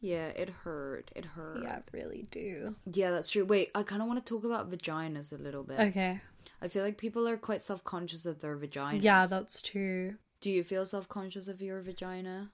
Yeah, 0.00 0.26
it 0.30 0.48
hurt. 0.48 1.12
It 1.14 1.24
hurt. 1.24 1.62
Yeah, 1.62 1.76
I 1.76 1.82
really 1.92 2.26
do. 2.32 2.74
Yeah, 2.92 3.12
that's 3.12 3.30
true. 3.30 3.44
Wait, 3.44 3.70
I 3.76 3.84
kind 3.84 4.02
of 4.02 4.08
want 4.08 4.18
to 4.24 4.28
talk 4.28 4.42
about 4.42 4.68
vaginas 4.68 5.32
a 5.32 5.40
little 5.40 5.62
bit. 5.62 5.78
Okay. 5.78 6.20
I 6.62 6.68
feel 6.68 6.84
like 6.84 6.96
people 6.96 7.26
are 7.28 7.36
quite 7.36 7.60
self 7.62 7.82
conscious 7.84 8.24
of 8.24 8.40
their 8.40 8.56
vaginas. 8.56 9.02
Yeah, 9.02 9.26
that's 9.26 9.60
true. 9.60 10.14
Do 10.40 10.50
you 10.50 10.62
feel 10.64 10.86
self 10.86 11.08
conscious 11.08 11.48
of 11.48 11.60
your 11.60 11.80
vagina? 11.82 12.52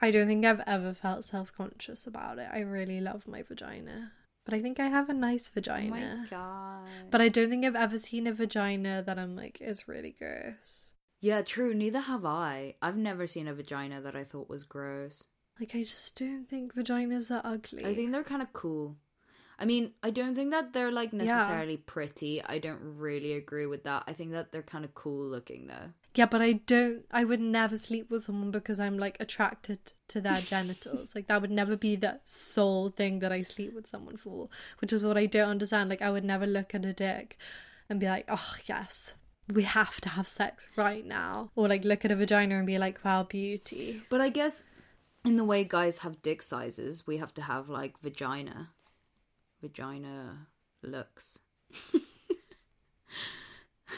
I 0.00 0.10
don't 0.10 0.26
think 0.26 0.44
I've 0.44 0.62
ever 0.66 0.94
felt 0.94 1.24
self 1.24 1.52
conscious 1.56 2.06
about 2.06 2.38
it. 2.38 2.48
I 2.52 2.60
really 2.60 3.00
love 3.00 3.28
my 3.28 3.42
vagina. 3.42 4.12
But 4.44 4.54
I 4.54 4.60
think 4.62 4.80
I 4.80 4.88
have 4.88 5.08
a 5.08 5.14
nice 5.14 5.48
Oh 5.48 5.52
my 5.54 5.60
vagina. 5.60 6.26
god. 6.28 6.88
but 7.12 7.20
I 7.20 7.28
don't 7.28 7.48
think 7.48 7.64
I've 7.64 7.76
ever 7.76 7.96
seen 7.98 8.26
a 8.26 8.32
vagina 8.32 9.00
that 9.06 9.18
I'm 9.18 9.36
like, 9.36 9.60
is 9.60 9.86
really 9.86 10.16
gross. 10.18 10.90
Yeah, 11.20 11.42
true. 11.42 11.72
Neither 11.74 12.00
have 12.00 12.24
I. 12.24 12.74
I've 12.82 12.96
never 12.96 13.28
seen 13.28 13.46
a 13.46 13.54
vagina 13.54 14.00
that 14.00 14.16
I 14.16 14.24
thought 14.24 14.48
was 14.48 14.64
gross. 14.64 15.26
Like, 15.60 15.76
I 15.76 15.84
just 15.84 16.18
don't 16.18 16.46
think 16.48 16.74
vaginas 16.74 17.30
are 17.30 17.42
ugly. 17.44 17.84
I 17.84 17.94
think 17.94 18.10
they're 18.10 18.24
kind 18.24 18.42
of 18.42 18.52
cool. 18.52 18.96
I 19.62 19.64
mean, 19.64 19.92
I 20.02 20.10
don't 20.10 20.34
think 20.34 20.50
that 20.50 20.72
they're 20.72 20.90
like 20.90 21.12
Yeah. 21.12 21.24
necessarily 21.24 21.76
pretty. 21.76 22.42
I 22.44 22.58
don't 22.58 22.80
really 22.82 23.34
agree 23.34 23.66
with 23.66 23.84
that. 23.84 24.02
I 24.08 24.12
think 24.12 24.32
that 24.32 24.50
they're 24.50 24.62
kind 24.74 24.84
of 24.84 24.92
cool 24.94 25.24
looking 25.24 25.68
though. 25.68 25.90
Yeah, 26.16 26.26
but 26.26 26.42
I 26.42 26.54
don't. 26.54 27.04
I 27.12 27.22
would 27.24 27.40
never 27.40 27.78
sleep 27.78 28.10
with 28.10 28.24
someone 28.24 28.50
because 28.50 28.80
I'm 28.80 28.98
like 28.98 29.16
attracted 29.20 29.78
to 30.08 30.20
their 30.20 30.40
genitals. 30.54 31.14
Like 31.14 31.28
that 31.28 31.40
would 31.40 31.52
never 31.52 31.76
be 31.76 31.94
the 31.94 32.18
sole 32.24 32.90
thing 32.90 33.20
that 33.20 33.30
I 33.30 33.42
sleep 33.42 33.72
with 33.72 33.86
someone 33.86 34.16
for, 34.16 34.48
which 34.80 34.92
is 34.92 35.02
what 35.02 35.16
I 35.16 35.26
don't 35.26 35.48
understand. 35.50 35.88
Like 35.90 36.02
I 36.02 36.10
would 36.10 36.24
never 36.24 36.46
look 36.46 36.74
at 36.74 36.84
a 36.84 36.92
dick 36.92 37.38
and 37.88 38.00
be 38.00 38.08
like, 38.08 38.24
"Oh 38.28 38.56
yes, 38.66 39.14
we 39.48 39.62
have 39.62 40.00
to 40.02 40.08
have 40.08 40.26
sex 40.26 40.68
right 40.76 41.06
now," 41.06 41.50
or 41.54 41.68
like 41.68 41.84
look 41.84 42.04
at 42.04 42.10
a 42.10 42.16
vagina 42.16 42.56
and 42.56 42.66
be 42.66 42.78
like, 42.78 43.02
"Wow, 43.04 43.22
beauty." 43.22 44.02
But 44.10 44.20
I 44.20 44.28
guess 44.28 44.64
in 45.24 45.36
the 45.36 45.44
way 45.44 45.62
guys 45.64 45.98
have 45.98 46.20
dick 46.20 46.42
sizes, 46.42 47.06
we 47.06 47.18
have 47.18 47.32
to 47.34 47.42
have 47.42 47.68
like 47.68 47.98
vagina, 48.02 48.70
vagina 49.62 50.46
looks. 50.82 51.38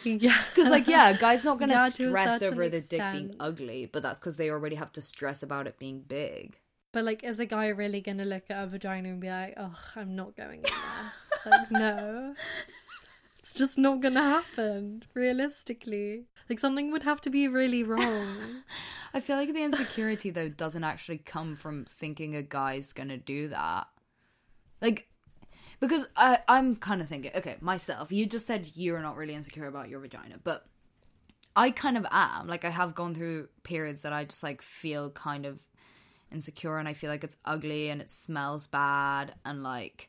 Yeah, 0.05 0.37
Because 0.55 0.71
like 0.71 0.87
yeah, 0.87 1.11
a 1.11 1.19
guy's 1.19 1.45
not 1.45 1.59
gonna 1.59 1.73
Yeah, 1.75 1.89
to 1.89 1.91
stress 1.91 2.43
over 2.43 2.69
their 2.69 2.81
dick 2.81 3.01
being 3.13 3.37
ugly, 3.41 3.87
but 3.87 4.03
that's 4.03 4.19
because 4.19 4.37
they 4.37 4.51
already 4.51 4.77
have 4.77 4.93
to 4.93 5.03
stress 5.03 5.43
about 5.43 5.67
it 5.67 5.79
being 5.79 6.01
big. 6.01 6.59
but 6.93 7.05
like, 7.05 7.25
is 7.25 7.41
a 7.41 7.47
guy 7.47 7.69
really 7.69 8.01
gonna 8.01 8.25
look 8.25 8.45
at 8.51 8.63
a 8.63 8.67
vagina 8.67 9.09
and 9.09 9.21
be 9.21 9.29
like, 9.31 9.55
"Oh, 9.57 9.75
I'm 9.97 10.15
not 10.15 10.37
going 10.37 10.61
in 10.61 10.65
there"? 11.45 11.53
like, 11.53 11.71
no. 11.71 12.35
It's 13.39 13.53
just 13.53 13.77
not 13.77 14.01
gonna 14.01 14.23
happen, 14.23 15.03
realistically. 15.13 16.25
Like 16.49 16.59
something 16.59 16.91
would 16.93 17.03
have 17.03 17.21
to 17.23 17.31
be 17.31 17.47
really 17.47 17.83
wrong. 17.83 18.63
I 19.13 19.21
feel 19.21 19.37
like 19.37 19.53
the 19.53 19.63
insecurity 19.63 20.31
though 20.31 20.49
doesn't 20.49 20.83
actually 20.83 21.19
come 21.19 21.55
from 21.55 21.85
thinking 21.85 22.35
a 22.35 22.43
guy's 22.43 22.95
gonna 22.95 23.19
do 23.19 23.49
that. 23.49 23.87
Like 24.81 25.09
because 25.81 26.07
I 26.17 26.39
I'm 26.49 26.77
kind 26.77 27.01
of 27.01 27.09
thinking, 27.09 27.33
okay, 27.35 27.57
myself, 27.61 28.13
you 28.13 28.27
just 28.27 28.47
said 28.47 28.71
you're 28.75 29.03
not 29.03 29.17
really 29.17 29.35
insecure 29.35 29.67
about 29.67 29.89
your 29.89 30.01
vagina, 30.01 30.37
but 30.43 30.67
I 31.57 31.71
kind 31.71 31.97
of 31.97 32.07
am. 32.11 32.47
Like 32.47 32.65
I 32.65 32.71
have 32.71 32.95
gone 32.95 33.15
through 33.15 33.49
periods 33.63 34.03
that 34.03 34.13
I 34.13 34.25
just 34.25 34.43
like 34.43 34.63
feel 34.63 35.11
kind 35.11 35.47
of 35.47 35.61
insecure 36.33 36.79
and 36.79 36.89
I 36.89 36.95
feel 36.95 37.11
like 37.11 37.23
it's 37.23 37.37
ugly 37.45 37.91
and 37.91 38.01
it 38.01 38.11
smells 38.11 38.67
bad 38.67 39.35
and 39.45 39.63
like 39.63 40.09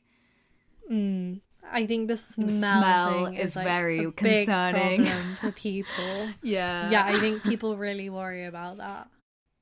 Mm. 0.92 1.42
I 1.72 1.86
think 1.88 2.08
the 2.08 2.18
smell, 2.18 3.26
is 3.28 3.40
is, 3.40 3.56
like, 3.56 3.66
very 3.66 4.12
concerning. 4.12 5.06
for 5.42 5.52
people. 5.52 6.30
yeah. 6.44 6.92
yeah, 6.92 7.06
I 7.06 7.18
think 7.20 7.44
people 7.44 7.76
really 7.76 8.10
worry 8.10 8.46
about 8.46 8.78
that. 8.78 9.08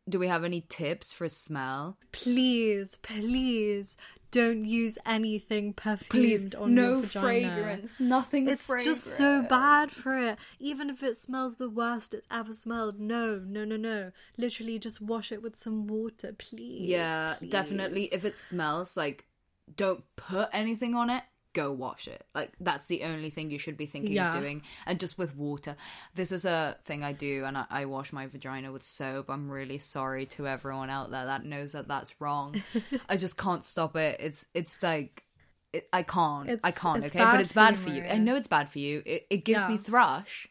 Do 0.10 0.20
we 0.20 0.28
have 0.28 0.44
any 0.44 0.62
tips 0.68 1.14
for 1.14 1.30
smell? 1.30 1.98
Please, 2.12 2.98
please 3.02 3.96
don't 4.32 4.66
use 4.66 4.98
anything 5.06 5.74
perfumed 5.74 6.10
Please, 6.10 6.56
on 6.56 6.74
no 6.74 6.94
your 6.94 7.02
vagina. 7.04 7.22
fragrance, 7.56 8.00
nothing 8.00 8.50
It's 8.50 8.66
fragrance. 8.66 8.86
just 9.04 9.16
so 9.18 9.44
bad 9.44 9.92
for 9.92 10.18
it. 10.18 10.38
Even 10.60 10.90
if 10.90 11.04
it 11.04 11.16
smells 11.18 11.56
the 11.58 11.70
worst 11.70 12.14
it's 12.14 12.28
ever 12.32 12.52
smelled. 12.54 13.00
No, 13.00 13.40
no, 13.46 13.64
no, 13.64 13.78
no. 13.78 14.12
Literally 14.38 14.80
just 14.80 15.00
wash 15.00 15.32
it 15.32 15.42
with 15.44 15.56
some 15.56 15.88
water, 15.88 16.34
please. 16.38 16.86
Yeah, 16.86 17.36
please. 17.38 17.50
definitely. 17.52 18.06
If 18.12 18.26
it 18.26 18.38
smells 18.38 18.98
like, 18.98 19.26
don't 19.76 20.04
put 20.16 20.50
anything 20.52 20.96
on 20.96 21.10
it. 21.12 21.24
Go 21.54 21.72
wash 21.72 22.08
it. 22.08 22.26
Like 22.34 22.52
that's 22.60 22.88
the 22.88 23.04
only 23.04 23.30
thing 23.30 23.52
you 23.52 23.60
should 23.60 23.78
be 23.78 23.86
thinking 23.86 24.14
Yeah. 24.14 24.34
of 24.34 24.42
doing, 24.42 24.64
and 24.86 25.00
just 25.00 25.18
with 25.18 25.36
water. 25.36 25.76
This 26.16 26.32
is 26.32 26.46
a 26.46 26.78
thing 26.84 27.04
I 27.04 27.14
do, 27.14 27.46
and 27.46 27.58
I, 27.58 27.66
I 27.70 27.86
wash 27.86 28.12
my 28.12 28.26
vagina 28.28 28.72
with 28.72 28.84
soap. 28.84 29.30
I'm 29.30 29.50
really 29.50 29.78
sorry 29.78 30.26
to 30.28 30.48
everyone 30.48 30.90
out 30.90 31.12
there 31.12 31.26
that 31.26 31.46
knows 31.46 31.74
that 31.74 31.88
that's 31.88 32.20
wrong. 32.20 32.62
I 33.10 33.18
just 33.18 33.38
can't 33.38 33.64
stop 33.64 33.96
it. 33.96 34.18
It's 34.20 34.48
it's 34.54 34.82
like 34.82 35.24
it, 35.74 35.88
I 35.94 36.04
can't. 36.04 36.50
I 36.64 36.72
can't. 36.72 37.04
okay, 37.06 37.20
but 37.20 37.42
it's 37.42 37.54
bad 37.54 37.76
you, 37.76 37.80
for 37.82 37.90
you. 37.90 38.04
I 38.04 38.18
know 38.18 38.36
it's 38.36 38.48
bad 38.48 38.70
for 38.70 38.80
you. 38.80 39.04
It 39.06 39.28
it 39.30 39.46
gives 39.46 39.68
me 39.68 39.78
thrush. 39.78 40.48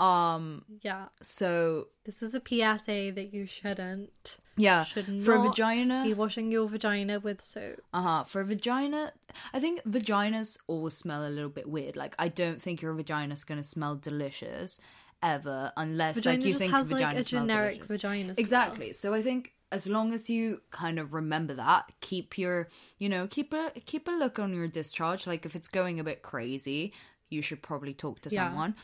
Um. 0.00 0.64
Yeah. 0.82 1.06
So 1.22 1.88
This 2.04 2.22
is 2.22 2.34
a 2.34 2.40
PSA 2.40 3.12
that 3.14 3.30
you 3.32 3.46
shouldn't. 3.46 4.38
Yeah, 4.58 4.84
Should 4.84 5.06
for 5.24 5.34
a 5.34 5.38
not 5.38 5.46
vagina. 5.48 6.02
Be 6.04 6.14
washing 6.14 6.50
your 6.52 6.68
vagina 6.68 7.20
with 7.20 7.40
soap. 7.40 7.80
Uh 7.92 8.02
huh. 8.02 8.24
For 8.24 8.40
a 8.40 8.44
vagina, 8.44 9.12
I 9.52 9.60
think 9.60 9.82
vaginas 9.84 10.58
always 10.66 10.94
smell 10.94 11.26
a 11.26 11.30
little 11.30 11.50
bit 11.50 11.68
weird. 11.68 11.96
Like 11.96 12.14
I 12.18 12.28
don't 12.28 12.60
think 12.60 12.82
your 12.82 12.92
vagina's 12.94 13.44
gonna 13.44 13.62
smell 13.64 13.96
delicious 13.96 14.78
ever, 15.22 15.72
unless 15.76 16.16
Vagina 16.16 16.36
like 16.38 16.46
you 16.46 16.54
think 16.54 16.72
has 16.72 16.88
vagina 16.88 17.06
like 17.14 17.20
a 17.20 17.24
generic 17.24 17.74
delicious. 17.74 17.90
vagina. 17.90 18.34
smell. 18.34 18.42
Exactly. 18.44 18.92
So 18.92 19.14
I 19.14 19.22
think 19.22 19.52
as 19.70 19.86
long 19.88 20.12
as 20.14 20.30
you 20.30 20.62
kind 20.70 20.98
of 20.98 21.12
remember 21.12 21.54
that, 21.54 21.84
keep 22.00 22.38
your, 22.38 22.68
you 22.98 23.08
know, 23.08 23.26
keep 23.26 23.52
a 23.52 23.70
keep 23.84 24.08
a 24.08 24.12
look 24.12 24.38
on 24.38 24.54
your 24.54 24.68
discharge. 24.68 25.26
Like 25.26 25.44
if 25.44 25.54
it's 25.56 25.68
going 25.68 25.98
a 26.00 26.04
bit 26.04 26.22
crazy, 26.22 26.92
you 27.30 27.42
should 27.42 27.62
probably 27.62 27.94
talk 27.94 28.20
to 28.22 28.30
Yeah. 28.30 28.48
someone. 28.48 28.74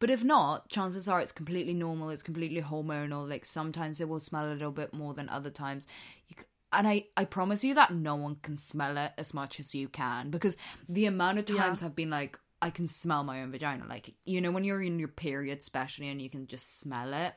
But 0.00 0.10
if 0.10 0.22
not, 0.24 0.68
chances 0.68 1.08
are 1.08 1.20
it's 1.20 1.32
completely 1.32 1.74
normal. 1.74 2.10
It's 2.10 2.22
completely 2.22 2.60
hormonal. 2.62 3.28
Like 3.28 3.44
sometimes 3.44 4.00
it 4.00 4.08
will 4.08 4.20
smell 4.20 4.46
a 4.46 4.52
little 4.52 4.70
bit 4.72 4.92
more 4.92 5.14
than 5.14 5.28
other 5.28 5.50
times. 5.50 5.86
You 6.28 6.36
c- 6.38 6.46
and 6.72 6.88
I, 6.88 7.06
I 7.16 7.24
promise 7.24 7.62
you 7.62 7.74
that 7.74 7.94
no 7.94 8.16
one 8.16 8.36
can 8.42 8.56
smell 8.56 8.96
it 8.98 9.12
as 9.16 9.32
much 9.32 9.60
as 9.60 9.74
you 9.74 9.88
can 9.88 10.30
because 10.30 10.56
the 10.88 11.06
amount 11.06 11.38
of 11.38 11.44
times 11.44 11.80
Yeah. 11.80 11.86
have 11.86 11.94
been 11.96 12.10
like 12.10 12.38
I 12.60 12.70
can 12.70 12.86
smell 12.86 13.22
my 13.24 13.42
own 13.42 13.50
vagina. 13.52 13.84
Like 13.88 14.14
you 14.24 14.40
know 14.40 14.50
when 14.50 14.64
you're 14.64 14.82
in 14.82 14.98
your 14.98 15.08
period, 15.08 15.58
especially, 15.58 16.08
and 16.08 16.20
you 16.20 16.30
can 16.30 16.46
just 16.46 16.80
smell 16.80 17.12
it. 17.14 17.34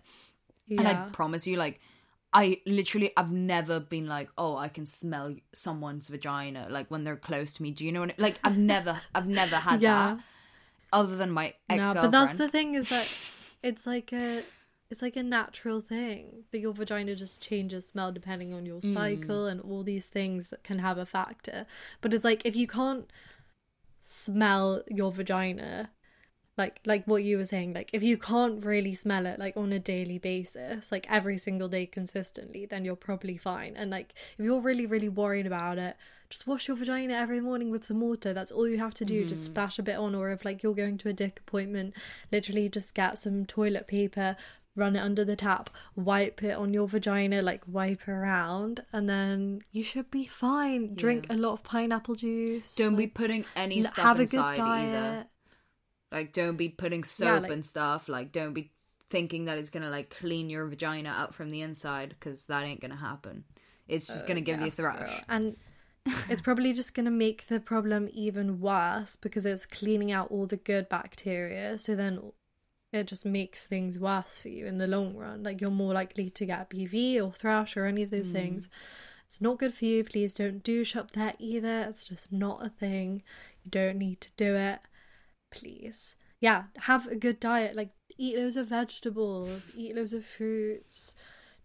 Yeah. 0.67 0.79
And 0.79 0.87
I 0.87 1.09
promise 1.11 1.47
you, 1.47 1.55
like, 1.55 1.79
I 2.33 2.61
literally, 2.65 3.11
I've 3.15 3.31
never 3.31 3.79
been 3.79 4.05
like, 4.07 4.29
oh, 4.37 4.57
I 4.57 4.67
can 4.67 4.85
smell 4.85 5.33
someone's 5.53 6.09
vagina, 6.09 6.67
like 6.69 6.91
when 6.91 7.03
they're 7.05 7.15
close 7.15 7.53
to 7.53 7.63
me. 7.63 7.71
Do 7.71 7.85
you 7.85 7.91
know 7.93 8.01
what? 8.01 8.11
I, 8.11 8.21
like, 8.21 8.39
I've 8.43 8.57
never, 8.57 8.99
I've 9.15 9.27
never 9.27 9.55
had 9.55 9.81
Yeah. 9.81 10.15
that, 10.15 10.23
other 10.93 11.15
than 11.15 11.31
my 11.31 11.53
ex 11.69 11.81
no, 11.81 11.93
but 11.93 12.11
that's 12.11 12.33
the 12.33 12.49
thing 12.49 12.75
is 12.75 12.89
that 12.89 13.11
it's 13.63 13.85
like 13.85 14.13
a 14.13 14.43
it's 14.89 15.01
like 15.01 15.17
a 15.17 15.23
natural 15.23 15.81
thing 15.81 16.43
that 16.51 16.59
your 16.59 16.73
vagina 16.73 17.13
just 17.15 17.41
changes 17.41 17.87
smell 17.87 18.11
depending 18.11 18.53
on 18.53 18.65
your 18.65 18.79
mm. 18.79 18.93
cycle 18.93 19.45
and 19.45 19.59
all 19.61 19.83
these 19.83 20.07
things 20.07 20.49
that 20.49 20.63
can 20.63 20.79
have 20.79 20.97
a 20.97 21.05
factor. 21.05 21.65
But 21.99 22.13
it's 22.13 22.23
like 22.23 22.41
if 22.45 22.55
you 22.55 22.67
can't 22.67 23.11
smell 23.99 24.83
your 24.87 25.11
vagina 25.11 25.89
like 26.57 26.79
like 26.85 27.05
what 27.05 27.23
you 27.23 27.37
were 27.37 27.45
saying 27.45 27.73
like 27.73 27.89
if 27.93 28.01
you 28.01 28.17
can't 28.17 28.65
really 28.65 28.93
smell 28.93 29.25
it 29.25 29.39
like 29.39 29.55
on 29.55 29.71
a 29.71 29.79
daily 29.79 30.17
basis 30.17 30.91
like 30.91 31.05
every 31.09 31.37
single 31.37 31.67
day 31.67 31.85
consistently 31.85 32.65
then 32.65 32.83
you're 32.83 32.95
probably 32.95 33.37
fine. 33.37 33.75
And 33.77 33.91
like 33.91 34.13
if 34.37 34.45
you're 34.45 34.61
really 34.61 34.85
really 34.85 35.09
worried 35.09 35.45
about 35.45 35.77
it 35.77 35.95
just 36.29 36.45
wash 36.45 36.67
your 36.67 36.75
vagina 36.75 37.13
every 37.13 37.39
morning 37.39 37.71
with 37.71 37.85
some 37.85 38.01
water. 38.01 38.33
That's 38.33 38.51
all 38.51 38.67
you 38.67 38.79
have 38.79 38.93
to 38.95 39.05
do 39.05 39.25
just 39.25 39.43
mm. 39.43 39.45
splash 39.45 39.79
a 39.79 39.83
bit 39.83 39.97
on 39.97 40.15
or 40.15 40.31
if 40.31 40.43
like 40.43 40.63
you're 40.63 40.73
going 40.73 40.97
to 40.99 41.09
a 41.09 41.13
dick 41.13 41.41
appointment 41.47 41.93
literally 42.31 42.69
just 42.69 42.95
get 42.95 43.17
some 43.17 43.45
toilet 43.45 43.87
paper 43.87 44.35
run 44.75 44.95
it 44.95 44.99
under 44.99 45.25
the 45.25 45.35
tap 45.35 45.71
wipe 45.95 46.43
it 46.43 46.55
on 46.55 46.71
your 46.71 46.87
vagina 46.87 47.41
like 47.41 47.63
wipe 47.67 48.07
around 48.07 48.83
and 48.93 49.09
then 49.09 49.61
you 49.71 49.83
should 49.83 50.09
be 50.11 50.25
fine. 50.25 50.95
Drink 50.95 51.27
a 51.29 51.35
lot 51.35 51.53
of 51.53 51.63
pineapple 51.63 52.15
juice 52.15 52.75
Don't 52.75 52.95
be 52.95 53.07
putting 53.07 53.45
any 53.55 53.83
stuff 53.83 54.05
have 54.05 54.19
a 54.19 54.25
good 54.25 54.37
inside 54.37 54.57
diet. 54.57 54.95
either. 54.95 55.27
Like, 56.11 56.33
don't 56.33 56.57
be 56.57 56.69
putting 56.69 57.03
soap 57.03 57.43
like- 57.43 57.51
and 57.51 57.65
stuff. 57.65 58.07
Like, 58.07 58.31
don't 58.31 58.53
be 58.53 58.71
thinking 59.09 59.45
that 59.45 59.57
it's 59.57 59.69
gonna 59.69 59.89
like 59.89 60.09
clean 60.09 60.49
your 60.49 60.67
vagina 60.67 61.07
out 61.09 61.33
from 61.33 61.49
the 61.49 61.61
inside 61.61 62.09
because 62.09 62.45
that 62.47 62.63
ain't 62.63 62.81
gonna 62.81 62.97
happen. 62.97 63.45
It's 63.87 64.07
just 64.07 64.27
gonna 64.27 64.41
oh, 64.41 64.43
give 64.43 64.61
you 64.61 64.71
thrush. 64.71 64.99
girl. 64.99 65.19
And 65.29 65.55
it's 66.29 66.41
probably 66.41 66.73
just 66.73 66.93
going 66.93 67.05
to 67.05 67.11
make 67.11 67.47
the 67.47 67.59
problem 67.59 68.09
even 68.13 68.59
worse 68.59 69.15
because 69.15 69.45
it's 69.45 69.65
cleaning 69.65 70.11
out 70.11 70.31
all 70.31 70.45
the 70.45 70.57
good 70.57 70.89
bacteria. 70.89 71.77
So 71.79 71.95
then 71.95 72.31
it 72.93 73.05
just 73.05 73.25
makes 73.25 73.67
things 73.67 73.99
worse 73.99 74.39
for 74.39 74.49
you 74.49 74.65
in 74.65 74.77
the 74.77 74.87
long 74.87 75.15
run. 75.15 75.43
Like 75.43 75.61
you're 75.61 75.71
more 75.71 75.93
likely 75.93 76.29
to 76.29 76.45
get 76.45 76.69
BV 76.69 77.21
or 77.21 77.31
thrush 77.31 77.75
or 77.75 77.85
any 77.85 78.03
of 78.03 78.09
those 78.09 78.29
mm. 78.29 78.33
things. 78.33 78.69
It's 79.25 79.41
not 79.41 79.59
good 79.59 79.73
for 79.73 79.85
you. 79.85 80.03
Please 80.03 80.35
don't 80.35 80.63
douche 80.63 80.95
up 80.95 81.11
there 81.11 81.33
either. 81.39 81.81
It's 81.89 82.05
just 82.05 82.31
not 82.31 82.65
a 82.65 82.69
thing. 82.69 83.23
You 83.63 83.71
don't 83.71 83.97
need 83.97 84.21
to 84.21 84.29
do 84.37 84.55
it. 84.55 84.79
Please. 85.59 86.15
yeah, 86.39 86.63
have 86.81 87.07
a 87.07 87.15
good 87.15 87.39
diet. 87.39 87.75
Like 87.75 87.91
eat 88.17 88.37
loads 88.37 88.57
of 88.57 88.67
vegetables, 88.67 89.71
eat 89.75 89.95
loads 89.95 90.13
of 90.13 90.25
fruits. 90.25 91.15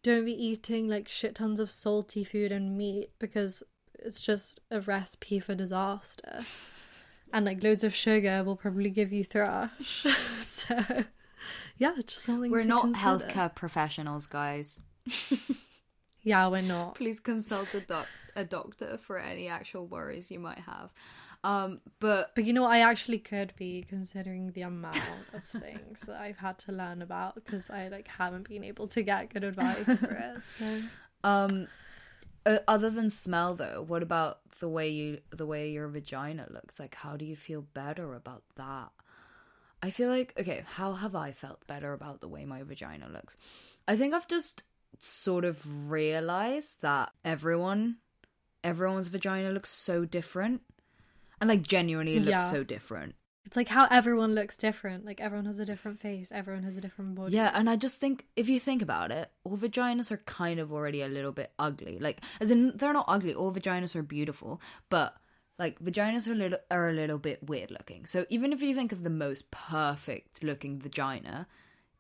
Don't 0.03 0.25
be 0.25 0.33
eating 0.33 0.89
like 0.89 1.09
shit 1.09 1.35
tons 1.37 1.61
of 1.61 1.71
salty 1.71 2.25
food 2.25 2.51
and 2.53 2.77
meat 2.77 3.11
because 3.19 3.63
it's 3.99 4.21
just 4.21 4.59
a 4.71 4.81
recipe 4.81 5.39
for 5.39 5.55
disaster. 5.55 6.41
And 7.33 7.47
like 7.47 7.63
loads 7.63 7.85
of 7.85 7.95
sugar 7.95 8.43
will 8.45 8.57
probably 8.57 8.91
give 8.91 9.13
you 9.13 9.25
thrush. 9.25 10.07
so 10.41 11.05
yeah, 11.79 11.95
just 12.07 12.25
something 12.25 12.51
We're 12.51 12.63
not 12.65 12.83
consider. 12.83 13.27
healthcare 13.27 13.55
professionals, 13.55 14.27
guys. 14.27 14.81
Yeah, 16.25 16.47
we're 16.47 16.63
not. 16.63 16.95
Please 16.95 17.19
consult 17.19 17.75
a, 17.75 17.81
doc- 17.81 18.07
a 18.37 18.45
doctor 18.45 18.97
for 18.97 19.19
any 19.19 19.49
actual 19.49 19.89
worries 19.89 20.31
you 20.31 20.39
might 20.39 20.61
have. 20.61 20.93
Um, 21.45 21.81
but 21.99 22.35
But 22.35 22.45
you 22.45 22.53
know? 22.53 22.65
I 22.65 22.79
actually 22.79 23.19
could 23.19 23.53
be 23.57 23.85
considering 23.89 24.53
the 24.53 24.63
amount 24.63 24.97
of 25.35 25.43
things 25.61 26.03
that 26.03 26.21
I've 26.21 26.39
had 26.39 26.59
to 26.61 26.73
learn 26.73 27.03
about 27.03 27.35
because 27.35 27.69
I 27.71 27.89
like 27.89 28.07
haven't 28.07 28.49
been 28.49 28.65
able 28.65 28.87
to 28.89 29.03
get 29.03 29.33
good 29.33 29.45
advice 29.45 29.99
for 29.99 30.13
it. 30.13 30.43
So 30.47 30.81
um, 31.25 31.69
uh, 32.45 32.59
other 32.67 32.91
than 32.91 33.11
smell, 33.11 33.55
though, 33.55 33.85
what 33.87 34.03
about 34.03 34.41
the 34.61 34.69
way 34.69 34.89
you 34.89 35.19
the 35.31 35.47
way 35.47 35.71
your 35.71 35.89
vagina 35.89 36.47
looks? 36.51 36.79
Like, 36.81 36.95
how 36.95 37.17
do 37.17 37.25
you 37.25 37.37
feel 37.37 37.63
better 37.63 38.15
about 38.15 38.43
that? 38.57 38.91
I 39.83 39.91
feel 39.91 40.09
like 40.09 40.35
okay, 40.39 40.65
how 40.75 40.93
have 40.95 41.15
I 41.15 41.33
felt 41.33 41.67
better 41.67 41.93
about 41.93 42.21
the 42.21 42.29
way 42.29 42.45
my 42.45 42.63
vagina 42.63 43.09
looks? 43.09 43.37
I 43.89 43.97
think 43.97 44.15
I've 44.15 44.29
just 44.29 44.63
sort 44.99 45.45
of 45.45 45.91
realized 45.91 46.83
that 46.83 47.13
everyone 47.25 47.97
everyone's 48.63 49.09
vagina 49.09 49.51
looks 49.51 49.71
so 49.71 50.05
different. 50.05 50.63
And 51.43 51.49
like 51.49 51.63
genuinely 51.63 52.15
it 52.17 52.21
looks 52.21 52.31
Yeah. 52.31 52.51
so 52.51 52.63
different. 52.65 53.15
it's 53.45 53.57
like 53.57 53.69
how 53.69 53.87
everyone 53.91 54.35
looks 54.35 54.57
different. 54.57 55.05
Like 55.05 55.21
everyone 55.21 55.47
has 55.47 55.59
a 55.59 55.67
different 55.67 55.99
face. 56.01 56.31
Everyone 56.33 56.63
has 56.63 56.77
a 56.77 56.81
different 56.81 57.17
body. 57.17 57.35
Yeah, 57.35 57.51
and 57.53 57.69
I 57.69 57.77
just 57.77 57.99
think 58.01 58.27
if 58.37 58.49
you 58.49 58.59
think 58.61 58.81
about 58.81 59.11
it, 59.11 59.31
all 59.45 59.59
vaginas 59.59 60.11
are 60.13 60.19
kind 60.41 60.59
of 60.61 60.73
already 60.73 61.03
a 61.03 61.09
little 61.09 61.33
bit 61.33 61.51
ugly. 61.59 61.99
Like, 61.99 62.23
as 62.41 62.51
in, 62.53 62.77
they're 62.77 62.93
not 62.93 63.05
ugly. 63.09 63.35
All 63.35 63.53
vaginas 63.53 63.95
are 63.97 64.03
beautiful, 64.03 64.61
but 64.89 65.17
like 65.59 65.79
vaginas 65.81 66.29
are 66.29 66.33
a 66.33 66.37
little 66.37 66.59
are 66.71 66.89
a 66.89 66.93
little 66.93 67.19
bit 67.19 67.43
weird 67.43 67.71
looking. 67.73 68.07
So 68.07 68.25
even 68.31 68.53
if 68.53 68.63
you 68.63 68.75
think 68.75 68.93
of 68.93 69.03
the 69.03 69.11
most 69.11 69.51
perfect 69.51 70.43
looking 70.45 70.79
vagina, 70.79 71.47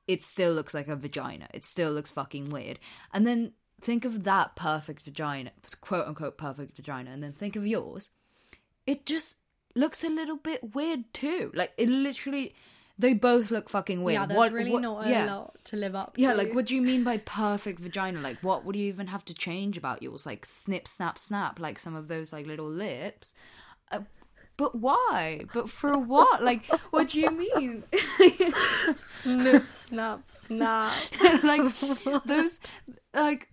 it 0.07 0.23
still 0.23 0.53
looks 0.55 0.75
like 0.75 0.89
a 0.89 0.97
vagina. 0.97 1.49
It 1.53 1.65
still 1.65 1.93
looks 1.93 2.11
fucking 2.13 2.51
weird. 2.51 2.79
And 3.13 3.27
then 3.27 3.53
think 3.81 4.05
of 4.05 4.23
that 4.25 4.55
perfect 4.57 5.03
vagina, 5.05 5.51
quote 5.81 6.07
unquote 6.07 6.39
perfect 6.39 6.77
vagina, 6.77 7.11
and 7.11 7.23
then 7.23 7.33
think 7.33 7.57
of 7.57 7.67
yours. 7.67 8.11
It 8.87 9.07
just 9.07 9.37
looks 9.75 10.05
a 10.05 10.09
little 10.09 10.37
bit 10.37 10.75
weird 10.75 11.05
too. 11.15 11.51
Like 11.55 11.73
it 11.77 11.89
literally, 11.89 12.55
they 12.99 13.15
both 13.15 13.51
look 13.51 13.69
fucking 13.71 14.03
weird. 14.03 14.21
yeah. 14.21 14.27
There's 14.27 14.39
What- 14.39 14.53
really 14.53 14.71
what- 14.73 14.83
not 14.83 15.07
a 15.07 15.11
yeah. 15.11 15.35
lot 15.35 15.57
to 15.67 15.77
live 15.77 15.95
up. 15.95 16.15
Yeah, 16.17 16.33
to. 16.33 16.39
like 16.39 16.55
what 16.55 16.67
do 16.67 16.75
you 16.75 16.83
mean 16.83 17.05
by 17.05 17.19
perfect 17.19 17.81
vagina? 17.81 18.21
Like 18.21 18.39
what 18.43 18.65
would 18.65 18.77
you 18.77 18.87
even 18.87 19.07
have 19.07 19.25
to 19.27 19.35
change 19.35 19.77
about 19.79 20.03
yours? 20.03 20.27
Like 20.27 20.45
snip, 20.45 20.89
snap, 20.89 21.19
snap, 21.19 21.59
like 21.61 21.79
some 21.79 21.95
of 21.97 22.09
those 22.09 22.33
like 22.33 22.47
little 22.47 22.69
lips. 22.69 23.35
Uh, 23.91 24.01
but 24.59 24.75
why? 24.75 25.45
But 25.55 25.71
for 25.71 25.97
what? 25.99 26.43
Like 26.43 26.67
what 26.91 27.09
do 27.09 27.21
you 27.21 27.31
mean? 27.31 27.85
snip, 28.97 29.65
snap, 29.71 30.23
snap. 30.27 30.93
like 31.43 31.75
those 32.27 32.61
like 33.15 33.49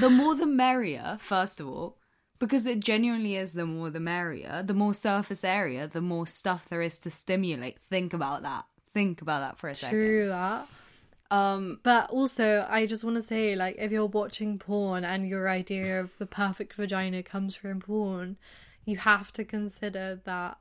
the 0.00 0.10
more 0.10 0.34
the 0.34 0.46
merrier, 0.46 1.16
first 1.20 1.60
of 1.60 1.68
all. 1.68 1.97
Because 2.38 2.66
it 2.66 2.80
genuinely 2.80 3.34
is 3.36 3.52
the 3.52 3.66
more 3.66 3.90
the 3.90 4.00
merrier. 4.00 4.62
The 4.64 4.74
more 4.74 4.94
surface 4.94 5.42
area, 5.42 5.88
the 5.88 6.00
more 6.00 6.26
stuff 6.26 6.68
there 6.68 6.82
is 6.82 6.98
to 7.00 7.10
stimulate. 7.10 7.80
Think 7.80 8.12
about 8.12 8.42
that. 8.42 8.64
Think 8.94 9.20
about 9.20 9.40
that 9.40 9.58
for 9.58 9.68
a 9.68 9.74
second. 9.74 9.98
True 9.98 10.28
that. 10.28 10.68
Um 11.30 11.80
But 11.82 12.10
also, 12.10 12.66
I 12.68 12.86
just 12.86 13.04
want 13.04 13.16
to 13.16 13.22
say, 13.22 13.54
like, 13.54 13.76
if 13.78 13.90
you're 13.92 14.06
watching 14.06 14.58
porn 14.58 15.04
and 15.04 15.28
your 15.28 15.48
idea 15.48 16.00
of 16.00 16.16
the 16.18 16.26
perfect 16.26 16.74
vagina 16.74 17.22
comes 17.22 17.54
from 17.54 17.80
porn, 17.80 18.36
you 18.84 18.96
have 18.98 19.32
to 19.34 19.44
consider 19.44 20.20
that 20.24 20.58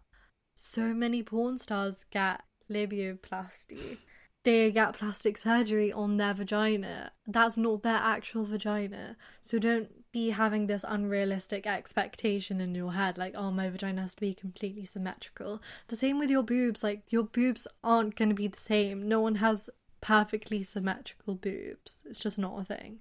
so 0.55 0.93
many 0.93 1.23
porn 1.23 1.57
stars 1.57 2.05
get 2.09 2.41
labioplasty. 2.69 3.97
They 4.43 4.71
get 4.71 4.97
plastic 4.97 5.38
surgery 5.38 5.91
on 5.91 6.17
their 6.17 6.34
vagina. 6.34 7.11
That's 7.25 7.57
not 7.57 7.84
their 7.84 7.97
actual 7.97 8.45
vagina. 8.45 9.17
So 9.41 9.59
don't 9.59 9.89
be 10.18 10.30
having 10.32 10.68
this 10.68 10.84
unrealistic 10.88 11.68
expectation 11.68 12.59
in 12.61 12.74
your 12.76 12.93
head, 12.93 13.18
like, 13.18 13.34
oh, 13.36 13.51
my 13.51 13.70
vagina 13.70 14.01
has 14.01 14.15
to 14.15 14.22
be 14.22 14.34
completely 14.34 14.86
symmetrical. 14.86 15.61
The 15.89 15.95
same 15.95 16.18
with 16.20 16.30
your 16.30 16.43
boobs. 16.43 16.84
Like, 16.84 17.03
your 17.09 17.24
boobs 17.24 17.68
aren't 17.84 18.15
going 18.15 18.30
to 18.30 18.36
be 18.36 18.47
the 18.47 18.59
same. 18.59 19.07
No 19.07 19.20
one 19.22 19.36
has 19.36 19.70
perfectly 20.01 20.63
symmetrical 20.63 21.36
boobs. 21.36 22.01
It's 22.05 22.20
just 22.20 22.38
not 22.38 22.59
a 22.59 22.63
thing. 22.63 22.99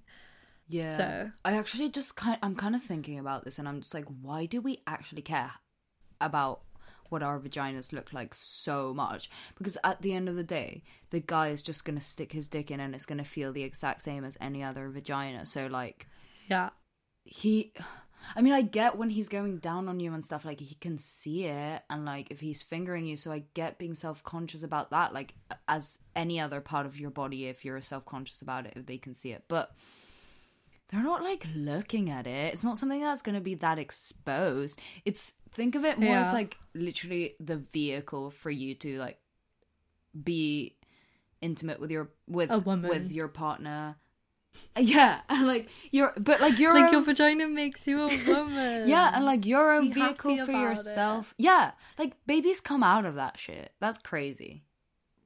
Yeah. 0.67 0.97
So- 0.97 1.31
I 1.45 1.53
actually 1.53 1.89
just 1.89 2.15
kind 2.15 2.37
I'm 2.43 2.55
kind 2.55 2.75
of 2.75 2.83
thinking 2.83 3.17
about 3.19 3.45
this 3.45 3.57
and 3.57 3.67
I'm 3.69 3.79
just 3.81 3.93
like 3.93 4.05
why 4.21 4.45
do 4.47 4.59
we 4.59 4.81
actually 4.85 5.21
care 5.21 5.51
about 6.19 6.61
what 7.09 7.23
our 7.23 7.39
vaginas 7.39 7.93
look 7.93 8.11
like 8.11 8.33
so 8.33 8.93
much? 8.93 9.29
Because 9.57 9.77
at 9.83 10.01
the 10.01 10.13
end 10.13 10.27
of 10.27 10.35
the 10.35 10.43
day, 10.43 10.83
the 11.09 11.21
guy 11.21 11.49
is 11.49 11.61
just 11.61 11.85
going 11.85 11.97
to 11.97 12.03
stick 12.03 12.33
his 12.33 12.49
dick 12.49 12.69
in 12.69 12.81
and 12.81 12.93
it's 12.93 13.05
going 13.05 13.23
to 13.23 13.23
feel 13.23 13.53
the 13.53 13.63
exact 13.63 14.01
same 14.01 14.25
as 14.25 14.37
any 14.41 14.61
other 14.61 14.89
vagina. 14.89 15.45
So 15.45 15.67
like 15.67 16.07
Yeah. 16.49 16.69
He 17.27 17.73
I 18.35 18.41
mean, 18.41 18.53
I 18.53 18.61
get 18.61 18.97
when 18.97 19.09
he's 19.09 19.29
going 19.29 19.57
down 19.57 19.87
on 19.87 19.99
you 19.99 20.13
and 20.13 20.23
stuff, 20.23 20.43
like 20.43 20.59
he 20.59 20.75
can 20.75 20.97
see 20.97 21.45
it, 21.45 21.83
and 21.89 22.05
like 22.05 22.29
if 22.29 22.39
he's 22.39 22.63
fingering 22.63 23.05
you, 23.05 23.15
so 23.15 23.31
I 23.31 23.43
get 23.53 23.77
being 23.77 23.93
self 23.93 24.23
conscious 24.23 24.63
about 24.63 24.91
that, 24.91 25.13
like 25.13 25.35
as 25.67 25.99
any 26.15 26.39
other 26.39 26.59
part 26.59 26.85
of 26.85 26.99
your 26.99 27.09
body, 27.09 27.45
if 27.45 27.63
you're 27.63 27.81
self 27.81 28.05
conscious 28.05 28.41
about 28.41 28.65
it, 28.65 28.73
if 28.75 28.85
they 28.85 28.97
can 28.97 29.13
see 29.13 29.31
it. 29.31 29.43
But 29.47 29.71
they're 30.89 31.03
not 31.03 31.23
like 31.23 31.47
looking 31.55 32.09
at 32.09 32.27
it. 32.27 32.53
It's 32.53 32.63
not 32.63 32.77
something 32.77 33.01
that's 33.01 33.21
going 33.21 33.35
to 33.35 33.41
be 33.41 33.55
that 33.55 33.79
exposed. 33.79 34.81
It's 35.05 35.33
think 35.51 35.75
of 35.75 35.85
it 35.85 35.99
more 35.99 36.15
as 36.15 36.33
like 36.33 36.57
literally 36.73 37.35
the 37.39 37.57
vehicle 37.57 38.31
for 38.31 38.49
you 38.49 38.75
to 38.75 38.97
like 38.97 39.19
be 40.23 40.75
intimate 41.41 41.79
with 41.79 41.91
your 41.91 42.09
with 42.27 42.51
with 42.65 43.11
your 43.11 43.27
partner. 43.27 43.95
Yeah, 44.77 45.21
and 45.29 45.47
like 45.47 45.69
you're, 45.91 46.13
but 46.17 46.41
like 46.41 46.59
you're 46.59 46.73
Like 46.73 46.89
a- 46.89 46.91
your 46.93 47.01
vagina 47.01 47.47
makes 47.47 47.87
you 47.87 48.01
a 48.01 48.23
woman. 48.27 48.87
yeah, 48.87 49.11
and 49.13 49.25
like 49.25 49.45
your 49.45 49.73
own 49.73 49.89
Be 49.89 49.93
vehicle 49.93 50.45
for 50.45 50.51
yourself. 50.51 51.33
Yeah, 51.37 51.71
like 51.97 52.13
babies 52.25 52.61
come 52.61 52.83
out 52.83 53.05
of 53.05 53.15
that 53.15 53.37
shit. 53.37 53.71
That's 53.79 53.97
crazy. 53.97 54.63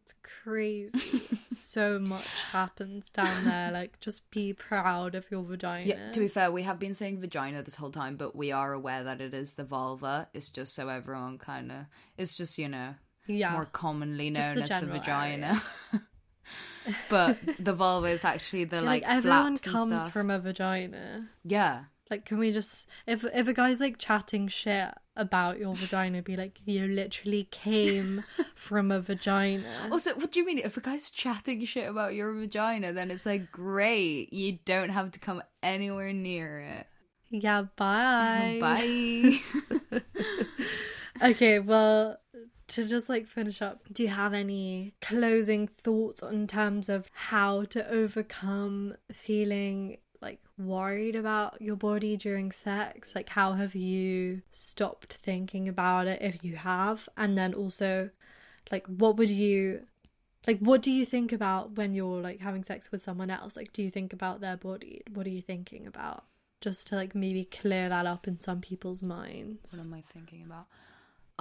It's 0.03 0.13
crazy. 0.23 1.21
so 1.47 1.99
much 1.99 2.25
happens 2.51 3.09
down 3.09 3.45
there. 3.45 3.71
Like, 3.71 3.99
just 3.99 4.29
be 4.32 4.51
proud 4.51 5.15
of 5.15 5.29
your 5.29 5.43
vagina. 5.43 5.88
Yeah. 5.88 6.11
To 6.11 6.19
be 6.19 6.27
fair, 6.27 6.51
we 6.51 6.63
have 6.63 6.79
been 6.79 6.93
saying 6.93 7.19
vagina 7.19 7.61
this 7.61 7.75
whole 7.75 7.91
time, 7.91 8.15
but 8.15 8.36
we 8.36 8.51
are 8.51 8.73
aware 8.73 9.03
that 9.03 9.21
it 9.21 9.34
is 9.34 9.53
the 9.53 9.63
vulva. 9.63 10.27
It's 10.34 10.49
just 10.49 10.73
so 10.73 10.89
everyone 10.89 11.38
kind 11.38 11.71
of. 11.71 11.86
It's 12.17 12.36
just 12.36 12.57
you 12.57 12.67
know 12.67 12.95
yeah. 13.27 13.51
more 13.51 13.65
commonly 13.65 14.29
known 14.29 14.57
as 14.59 14.69
the 14.69 14.88
vagina. 14.88 15.61
But 17.10 17.38
the 17.60 17.74
vulva 17.74 18.08
is 18.08 18.24
actually 18.26 18.64
the 18.66 18.78
Yeah, 18.78 18.82
like, 18.82 19.04
everyone 19.06 19.58
comes 19.58 20.08
from 20.10 20.30
a 20.30 20.39
vagina. 20.39 21.30
yeah. 21.44 21.86
Like, 22.10 22.26
can 22.26 22.39
we 22.39 22.52
just 22.52 22.88
if 23.08 23.24
if 23.24 23.48
a 23.48 23.54
guy's 23.54 23.80
like 23.80 23.98
chatting 23.98 24.50
shit 24.50 24.89
about 25.16 25.60
your 25.60 25.74
vagina, 25.76 26.22
be 26.22 26.36
like, 26.36 26.60
you 26.66 26.86
literally 26.86 27.48
came 27.52 28.26
from 28.54 28.92
a 28.92 29.00
vagina. 29.00 29.88
Also, 29.89 30.14
what 30.16 30.30
do 30.34 30.39
you 30.39 30.46
mean? 30.46 30.58
If 30.58 30.76
a 30.76 30.82
guy's 30.82 31.10
chatting 31.10 31.64
shit 31.64 31.88
about 31.89 32.14
your 32.14 32.34
vagina, 32.34 32.92
then 32.92 33.12
it's 33.12 33.26
like 33.26 33.50
great. 33.50 34.34
You 34.34 34.60
don't 34.66 34.89
have 34.89 35.12
to 35.12 35.20
come 35.20 35.42
anywhere 35.64 36.12
near 36.12 36.60
it. 36.60 36.88
Yeah, 37.30 37.64
bye. 37.78 38.58
Bye. 38.60 39.39
Okay, 41.24 41.60
well, 41.60 42.18
to 42.72 42.88
just 42.88 43.09
like 43.09 43.28
finish 43.28 43.61
up, 43.61 43.82
do 43.91 44.03
you 44.03 44.09
have 44.09 44.34
any 44.34 44.93
closing 45.01 45.67
thoughts 45.67 46.22
in 46.22 46.47
terms 46.47 46.88
of 46.88 47.09
how 47.13 47.65
to 47.65 47.88
overcome 47.89 48.95
feeling 49.11 49.97
like 50.22 50.39
worried 50.57 51.15
about 51.15 51.61
your 51.61 51.76
body 51.76 52.15
during 52.15 52.51
sex? 52.51 53.13
Like, 53.13 53.30
how 53.30 53.53
have 53.53 53.76
you 53.76 54.41
stopped 54.53 55.15
thinking 55.15 55.67
about 55.67 56.07
it 56.07 56.22
if 56.22 56.43
you 56.43 56.55
have? 56.55 57.09
And 57.17 57.38
then 57.38 57.53
also, 57.53 58.09
like, 58.72 58.88
what 58.88 59.17
would 59.17 59.30
you. 59.30 59.82
Like, 60.47 60.57
what 60.57 60.82
do 60.82 60.89
you 60.89 61.05
think 61.05 61.32
about 61.32 61.78
when 61.78 61.93
you're 61.93 62.19
like 62.19 62.39
having 62.39 62.63
sex 62.63 62.91
with 62.91 63.03
someone 63.03 63.30
else? 63.30 63.55
Like, 63.55 63.74
do 63.74 63.84
you 63.84 63.91
think 63.91 64.11
about 64.11 64.41
their 64.41 64.57
body? 64.57 65.03
What 65.13 65.28
are 65.28 65.30
you 65.30 65.41
thinking 65.41 65.86
about? 65.86 66.24
Just 66.61 66.88
to 66.88 66.95
like 66.95 67.13
maybe 67.13 67.43
clear 67.43 67.89
that 67.89 68.07
up 68.07 68.28
in 68.28 68.39
some 68.39 68.61
people's 68.61 69.03
minds. 69.03 69.72
What 69.72 69.86
am 69.86 69.93
I 69.93 70.01
thinking 70.01 70.43
about? 70.43 70.65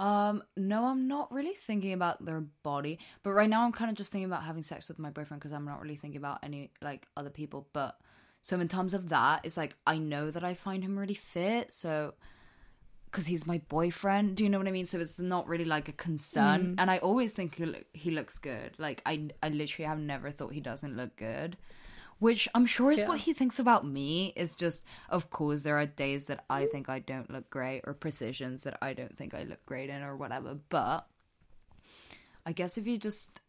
Um, 0.01 0.43
no, 0.57 0.85
I'm 0.85 1.07
not 1.07 1.31
really 1.31 1.53
thinking 1.53 1.93
about 1.93 2.25
their 2.25 2.43
body. 2.63 2.97
But 3.21 3.31
right 3.31 3.49
now, 3.49 3.63
I'm 3.63 3.71
kind 3.71 3.91
of 3.91 3.95
just 3.95 4.11
thinking 4.11 4.25
about 4.25 4.43
having 4.43 4.63
sex 4.63 4.87
with 4.87 4.97
my 4.97 5.11
boyfriend 5.11 5.41
because 5.41 5.53
I'm 5.53 5.65
not 5.65 5.79
really 5.79 5.95
thinking 5.95 6.17
about 6.17 6.39
any 6.43 6.71
like 6.81 7.07
other 7.15 7.29
people. 7.29 7.67
But 7.71 7.97
so 8.41 8.59
in 8.59 8.67
terms 8.67 8.95
of 8.95 9.09
that, 9.09 9.45
it's 9.45 9.57
like 9.57 9.75
I 9.85 9.99
know 9.99 10.31
that 10.31 10.43
I 10.43 10.55
find 10.55 10.83
him 10.83 10.97
really 10.97 11.13
fit. 11.13 11.71
So 11.71 12.15
because 13.11 13.27
he's 13.27 13.45
my 13.45 13.61
boyfriend. 13.67 14.37
Do 14.37 14.43
you 14.43 14.49
know 14.49 14.57
what 14.57 14.67
I 14.67 14.71
mean? 14.71 14.85
So 14.85 14.97
it's 14.97 15.19
not 15.19 15.47
really 15.47 15.65
like 15.65 15.89
a 15.89 15.91
concern. 15.91 16.75
And 16.79 16.89
I 16.89 16.97
always 16.99 17.33
think 17.33 17.55
he, 17.55 17.65
look, 17.65 17.83
he 17.93 18.09
looks 18.09 18.37
good. 18.37 18.71
Like 18.77 19.01
I, 19.05 19.27
I 19.43 19.49
literally 19.49 19.87
have 19.87 19.99
never 19.99 20.31
thought 20.31 20.53
he 20.53 20.61
doesn't 20.61 20.95
look 20.95 21.17
good. 21.17 21.57
Which 22.21 22.47
I'm 22.53 22.67
sure 22.67 22.91
is 22.91 22.99
Yeah. 22.99 23.07
what 23.07 23.21
he 23.21 23.33
thinks 23.33 23.57
about 23.57 23.83
me. 23.83 24.31
Is 24.35 24.55
just, 24.55 24.85
of 25.09 25.31
course, 25.31 25.63
there 25.63 25.77
are 25.77 25.87
days 25.87 26.27
that 26.27 26.45
I 26.51 26.67
think 26.67 26.87
I 26.87 26.99
don't 26.99 27.31
look 27.31 27.49
great, 27.49 27.81
or 27.85 27.95
precisions 27.95 28.61
that 28.61 28.77
I 28.79 28.93
don't 28.93 29.17
think 29.17 29.33
I 29.33 29.41
look 29.41 29.65
great 29.65 29.89
in, 29.89 30.03
or 30.03 30.15
whatever. 30.15 30.59
But 30.69 31.07
I 32.45 32.51
guess 32.51 32.77
if 32.77 32.85
you 32.85 32.99
just 32.99 33.41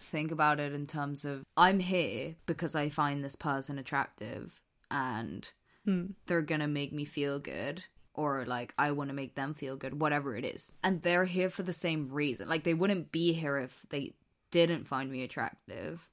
think 0.00 0.32
about 0.32 0.58
it 0.58 0.72
in 0.72 0.88
terms 0.88 1.24
of 1.24 1.44
I'm 1.56 1.78
here 1.78 2.34
because 2.46 2.74
I 2.74 2.88
find 2.88 3.22
this 3.22 3.36
person 3.36 3.78
attractive 3.78 4.60
and 4.90 5.48
hmm. 5.84 6.06
they're 6.26 6.42
gonna 6.42 6.68
make 6.68 6.92
me 6.92 7.04
feel 7.04 7.38
good 7.38 7.84
or 8.12 8.44
like 8.44 8.74
I 8.76 8.90
want 8.90 9.10
to 9.10 9.14
make 9.14 9.36
them 9.36 9.54
feel 9.54 9.76
good, 9.76 10.00
whatever 10.00 10.34
it 10.34 10.44
is. 10.44 10.72
And 10.82 11.02
they're 11.02 11.26
here 11.26 11.50
for 11.50 11.62
the 11.62 11.72
same 11.72 12.08
reason. 12.08 12.48
Like 12.48 12.64
they 12.64 12.74
wouldn't 12.74 13.12
be 13.12 13.32
here 13.32 13.56
if 13.58 13.86
they 13.90 14.14
didn't 14.50 14.88
find 14.88 15.12
me 15.12 15.22
attractive. 15.22 16.08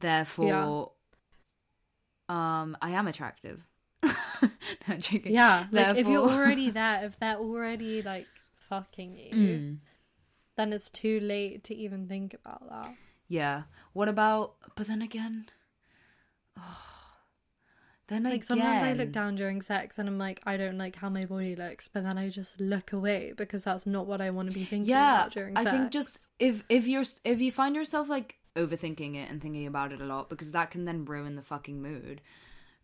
Therefore, 0.00 0.92
um, 2.28 2.76
I 2.82 2.90
am 2.90 3.06
attractive. 3.08 3.64
no, 4.02 4.10
I'm 4.88 5.00
joking. 5.00 5.32
Yeah, 5.34 5.66
like 5.72 5.96
if 5.96 6.06
you're 6.08 6.22
already 6.28 6.70
there, 6.80 7.04
if 7.04 7.18
they're 7.18 7.36
already 7.36 8.02
like 8.02 8.26
fucking 8.68 9.16
you, 9.16 9.34
Mm. 9.34 9.76
then 10.56 10.72
it's 10.72 10.90
too 10.90 11.20
late 11.20 11.64
to 11.64 11.74
even 11.74 12.06
think 12.08 12.34
about 12.34 12.68
that. 12.70 12.94
Yeah. 13.28 13.62
What 13.92 14.08
about? 14.08 14.54
But 14.76 14.86
then 14.88 15.02
again, 15.02 15.46
then 18.08 18.22
Like 18.24 18.32
again, 18.34 18.42
sometimes 18.42 18.82
I 18.82 18.92
look 18.94 19.12
down 19.12 19.34
during 19.34 19.60
sex 19.60 19.98
and 19.98 20.08
I'm 20.08 20.18
like, 20.18 20.40
I 20.46 20.56
don't 20.56 20.78
like 20.78 20.96
how 20.96 21.08
my 21.10 21.24
body 21.26 21.54
looks, 21.54 21.88
but 21.88 22.04
then 22.04 22.16
I 22.16 22.28
just 22.30 22.58
look 22.60 22.92
away 22.92 23.34
because 23.36 23.64
that's 23.64 23.86
not 23.86 24.06
what 24.06 24.20
I 24.20 24.30
want 24.30 24.48
to 24.50 24.54
be 24.54 24.64
thinking 24.64 24.90
Yeah, 24.90 25.20
about 25.20 25.32
during 25.32 25.56
I 25.58 25.64
sex. 25.64 25.76
think 25.76 25.90
just 25.90 26.26
if 26.38 26.64
if 26.68 26.86
you're 26.86 27.04
if 27.24 27.40
you 27.40 27.52
find 27.52 27.76
yourself 27.76 28.08
like 28.08 28.36
overthinking 28.58 29.14
it 29.14 29.30
and 29.30 29.40
thinking 29.40 29.66
about 29.66 29.92
it 29.92 30.00
a 30.00 30.04
lot 30.04 30.28
because 30.28 30.52
that 30.52 30.70
can 30.70 30.84
then 30.84 31.04
ruin 31.04 31.36
the 31.36 31.42
fucking 31.42 31.80
mood. 31.80 32.20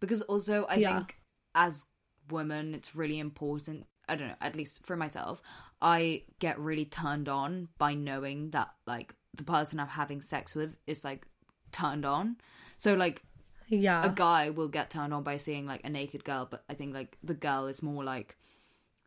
Because 0.01 0.22
also, 0.22 0.66
I 0.68 0.77
Yeah. 0.77 0.95
think 0.95 1.16
as 1.55 1.87
women, 2.31 2.75
it's 2.75 2.95
really 2.95 3.18
important. 3.18 3.87
I 4.09 4.16
don't 4.16 4.29
know, 4.29 4.35
at 4.41 4.55
least 4.57 4.85
for 4.87 4.97
myself, 4.97 5.43
I 5.81 6.25
get 6.39 6.59
really 6.59 6.85
turned 6.85 7.29
on 7.29 7.68
by 7.79 7.95
knowing 7.95 8.51
that 8.51 8.70
like 8.87 9.14
the 9.35 9.45
person 9.45 9.81
I'm 9.81 9.89
having 9.89 10.20
sex 10.22 10.55
with 10.55 10.77
is 10.87 11.05
like 11.05 11.27
turned 11.72 12.05
on. 12.05 12.37
So 12.77 12.95
like 12.95 13.22
yeah, 13.68 14.05
a 14.05 14.11
guy 14.11 14.51
will 14.51 14.68
get 14.68 14.91
turned 14.91 15.14
on 15.14 15.22
by 15.22 15.39
seeing 15.39 15.66
like 15.66 15.83
a 15.85 15.89
naked 15.89 16.22
girl, 16.25 16.47
but 16.51 16.64
I 16.68 16.75
think 16.75 16.93
like 16.93 17.16
the 17.22 17.35
girl 17.35 17.66
is 17.66 17.83
more 17.83 18.05
like 18.05 18.37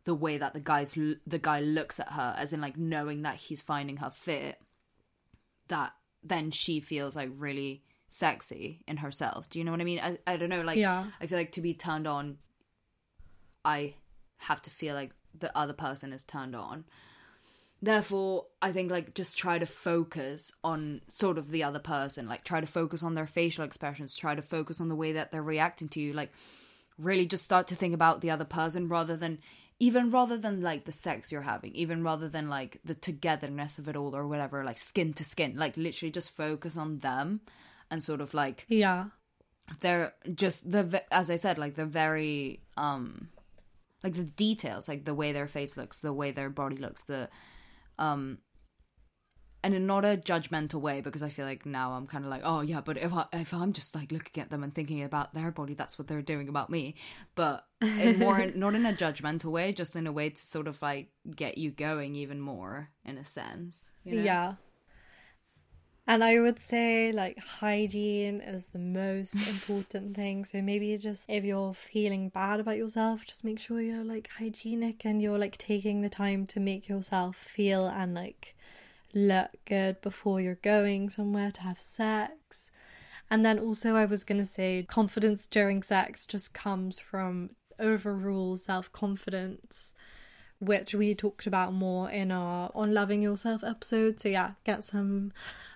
the 0.04 0.14
way 0.14 0.38
that 0.38 0.52
the 0.52 0.60
guy's 0.60 0.94
the 0.94 1.38
guy 1.40 1.60
looks 1.60 2.00
at 2.00 2.08
her, 2.12 2.34
as 2.36 2.52
in 2.52 2.60
like 2.60 2.76
knowing 2.76 3.22
that 3.22 3.36
he's 3.36 3.62
finding 3.62 3.98
her 3.98 4.10
fit. 4.10 4.60
That 5.68 5.92
then 6.28 6.50
she 6.50 6.80
feels 6.80 7.16
like 7.16 7.30
really 7.36 7.82
sexy 8.08 8.82
in 8.86 8.98
herself. 8.98 9.48
Do 9.50 9.58
you 9.58 9.64
know 9.64 9.70
what 9.70 9.80
I 9.80 9.84
mean? 9.84 10.00
I 10.00 10.18
I 10.26 10.36
don't 10.36 10.48
know. 10.48 10.62
Like 10.62 10.78
Yeah. 10.78 11.04
I 11.20 11.26
feel 11.26 11.38
like 11.38 11.52
to 11.52 11.60
be 11.60 11.74
turned 11.74 12.06
on, 12.06 12.38
I 13.64 13.94
have 14.38 14.62
to 14.62 14.70
feel 14.70 14.94
like 14.94 15.12
the 15.38 15.56
other 15.56 15.72
person 15.72 16.12
is 16.12 16.24
turned 16.24 16.54
on. 16.56 16.84
Therefore, 17.80 18.46
I 18.60 18.72
think 18.72 18.90
like 18.90 19.14
just 19.14 19.38
try 19.38 19.58
to 19.58 19.66
focus 19.66 20.50
on 20.64 21.00
sort 21.08 21.38
of 21.38 21.50
the 21.50 21.62
other 21.62 21.78
person, 21.78 22.26
like 22.26 22.42
try 22.42 22.60
to 22.60 22.66
focus 22.66 23.02
on 23.04 23.14
their 23.14 23.26
facial 23.26 23.64
expressions, 23.64 24.16
try 24.16 24.34
to 24.34 24.42
focus 24.42 24.80
on 24.80 24.88
the 24.88 24.96
way 24.96 25.12
that 25.12 25.30
they're 25.30 25.42
reacting 25.42 25.88
to 25.90 26.00
you, 26.00 26.12
like 26.12 26.32
really 26.98 27.26
just 27.26 27.44
start 27.44 27.68
to 27.68 27.76
think 27.76 27.94
about 27.94 28.20
the 28.20 28.30
other 28.30 28.44
person 28.44 28.88
rather 28.88 29.16
than 29.16 29.38
even 29.80 30.10
rather 30.10 30.36
than 30.36 30.60
like 30.60 30.84
the 30.84 30.92
sex 30.92 31.30
you're 31.30 31.42
having, 31.42 31.74
even 31.74 32.02
rather 32.02 32.28
than 32.28 32.48
like 32.48 32.80
the 32.84 32.94
togetherness 32.94 33.78
of 33.78 33.88
it 33.88 33.96
all 33.96 34.14
or 34.14 34.26
whatever, 34.26 34.64
like 34.64 34.78
skin 34.78 35.12
to 35.14 35.24
skin, 35.24 35.56
like 35.56 35.76
literally 35.76 36.10
just 36.10 36.36
focus 36.36 36.76
on 36.76 36.98
them 36.98 37.40
and 37.90 38.02
sort 38.02 38.20
of 38.20 38.34
like 38.34 38.66
yeah, 38.68 39.06
they're 39.80 40.14
just 40.34 40.70
the 40.70 41.02
as 41.12 41.30
I 41.30 41.36
said, 41.36 41.58
like 41.58 41.74
they're 41.74 41.86
very 41.86 42.60
um 42.76 43.28
like 44.02 44.14
the 44.14 44.24
details, 44.24 44.88
like 44.88 45.04
the 45.04 45.14
way 45.14 45.32
their 45.32 45.48
face 45.48 45.76
looks, 45.76 46.00
the 46.00 46.12
way 46.12 46.32
their 46.32 46.50
body 46.50 46.76
looks, 46.76 47.04
the 47.04 47.28
um 47.98 48.38
and 49.64 49.74
in 49.74 49.86
not 49.86 50.04
a 50.04 50.16
judgmental 50.16 50.80
way 50.80 51.00
because 51.00 51.22
I 51.22 51.30
feel 51.30 51.44
like 51.44 51.66
now 51.66 51.92
I'm 51.92 52.06
kind 52.06 52.24
of 52.24 52.30
like 52.30 52.42
oh 52.44 52.60
yeah 52.60 52.80
but 52.80 52.96
if 52.96 53.12
I, 53.12 53.26
if 53.32 53.52
I'm 53.52 53.72
just 53.72 53.94
like 53.94 54.12
looking 54.12 54.42
at 54.42 54.50
them 54.50 54.62
and 54.62 54.74
thinking 54.74 55.02
about 55.02 55.34
their 55.34 55.50
body 55.50 55.74
that's 55.74 55.98
what 55.98 56.08
they're 56.08 56.22
doing 56.22 56.48
about 56.48 56.70
me 56.70 56.94
but 57.34 57.66
in 57.82 58.18
more 58.18 58.44
not 58.54 58.74
in 58.74 58.86
a 58.86 58.92
judgmental 58.92 59.50
way 59.50 59.72
just 59.72 59.96
in 59.96 60.06
a 60.06 60.12
way 60.12 60.30
to 60.30 60.46
sort 60.46 60.68
of 60.68 60.80
like 60.80 61.10
get 61.34 61.58
you 61.58 61.70
going 61.70 62.14
even 62.14 62.40
more 62.40 62.90
in 63.04 63.18
a 63.18 63.24
sense 63.24 63.90
you 64.04 64.16
know? 64.16 64.22
yeah. 64.22 64.54
And 66.06 66.24
I 66.24 66.40
would 66.40 66.58
say 66.58 67.12
like 67.12 67.38
hygiene 67.38 68.40
is 68.40 68.66
the 68.66 68.78
most 68.78 69.34
important 69.48 70.16
thing. 70.16 70.46
So 70.46 70.62
maybe 70.62 70.96
just 70.96 71.26
if 71.28 71.44
you're 71.44 71.74
feeling 71.74 72.30
bad 72.30 72.60
about 72.60 72.78
yourself, 72.78 73.26
just 73.26 73.44
make 73.44 73.60
sure 73.60 73.82
you're 73.82 74.04
like 74.04 74.30
hygienic 74.38 75.04
and 75.04 75.20
you're 75.20 75.38
like 75.38 75.58
taking 75.58 76.00
the 76.00 76.08
time 76.08 76.46
to 76.46 76.60
make 76.60 76.88
yourself 76.88 77.36
feel 77.36 77.86
and 77.86 78.14
like 78.14 78.56
look 79.14 79.50
good 79.64 80.00
before 80.00 80.40
you're 80.40 80.56
going 80.56 81.10
somewhere 81.10 81.50
to 81.50 81.62
have 81.62 81.80
sex. 81.80 82.70
And 83.30 83.44
then 83.44 83.58
also, 83.58 83.94
I 83.94 84.06
was 84.06 84.24
going 84.24 84.38
to 84.38 84.46
say 84.46 84.84
confidence 84.88 85.46
during 85.46 85.82
sex 85.82 86.26
just 86.26 86.54
comes 86.54 86.98
from 86.98 87.50
overall 87.78 88.56
self 88.56 88.90
confidence, 88.92 89.92
which 90.60 90.94
we 90.94 91.14
talked 91.14 91.46
about 91.46 91.74
more 91.74 92.10
in 92.10 92.32
our 92.32 92.70
On 92.74 92.94
Loving 92.94 93.20
Yourself 93.20 93.62
episode. 93.62 94.18
So, 94.20 94.28
yeah, 94.30 94.52
get 94.64 94.84
some 94.84 95.32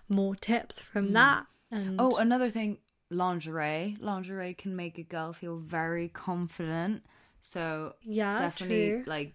more 0.08 0.34
tips 0.34 0.80
from 0.80 1.08
mm. 1.08 1.12
that. 1.12 1.46
Oh, 1.72 1.76
and 1.76 2.00
Oh, 2.00 2.16
another 2.16 2.48
thing, 2.48 2.78
lingerie. 3.10 3.96
Lingerie 4.00 4.54
can 4.54 4.74
make 4.74 4.98
a 4.98 5.02
girl 5.02 5.32
feel 5.32 5.58
very 5.58 6.08
confident. 6.08 7.02
So 7.42 7.94
yeah, 8.02 8.38
definitely 8.38 8.90
true. 8.90 9.04
like 9.06 9.34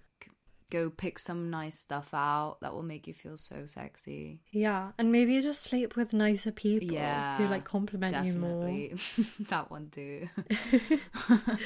go 0.69 0.89
pick 0.89 1.19
some 1.19 1.49
nice 1.49 1.79
stuff 1.79 2.13
out 2.13 2.57
that 2.61 2.73
will 2.73 2.83
make 2.83 3.07
you 3.07 3.13
feel 3.13 3.37
so 3.37 3.65
sexy. 3.65 4.41
Yeah, 4.51 4.91
and 4.97 5.11
maybe 5.11 5.33
you 5.33 5.41
just 5.41 5.61
sleep 5.61 5.95
with 5.95 6.13
nicer 6.13 6.51
people 6.51 6.91
Yeah, 6.91 7.37
who 7.37 7.47
like 7.47 7.63
compliment 7.63 8.25
you 8.25 8.33
more. 8.33 8.67
That 9.49 9.71
one 9.71 9.89
too. 9.89 10.29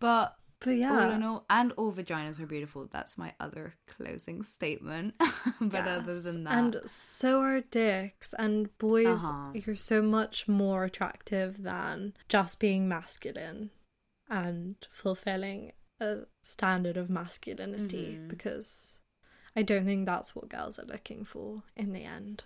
but 0.00 0.36
But 0.60 0.70
yeah, 0.70 0.92
all 0.92 1.10
in 1.10 1.22
all, 1.22 1.44
and 1.50 1.72
all 1.72 1.92
vaginas 1.92 2.40
are 2.40 2.46
beautiful. 2.46 2.88
That's 2.90 3.18
my 3.18 3.32
other 3.40 3.74
closing 3.86 4.42
statement. 4.42 5.14
but 5.60 5.86
other 5.86 6.20
than 6.20 6.44
that, 6.44 6.54
And 6.54 6.80
so 6.86 7.40
are 7.40 7.60
dicks 7.60 8.34
and 8.38 8.76
boys. 8.78 9.06
Uh-huh. 9.24 9.50
You're 9.54 9.76
so 9.76 10.00
much 10.00 10.48
more 10.48 10.84
attractive 10.84 11.62
than 11.62 12.14
just 12.28 12.58
being 12.60 12.88
masculine 12.88 13.70
and 14.30 14.76
fulfilling 14.90 15.72
a 16.00 16.20
standard 16.42 16.96
of 16.96 17.08
masculinity 17.10 18.16
Mm-hmm. 18.18 18.28
because 18.28 18.98
I 19.56 19.62
don't 19.62 19.84
think 19.84 20.06
that's 20.06 20.34
what 20.34 20.48
girls 20.48 20.78
are 20.78 20.84
looking 20.86 21.24
for 21.24 21.62
in 21.76 21.92
the 21.92 22.04
end. 22.04 22.42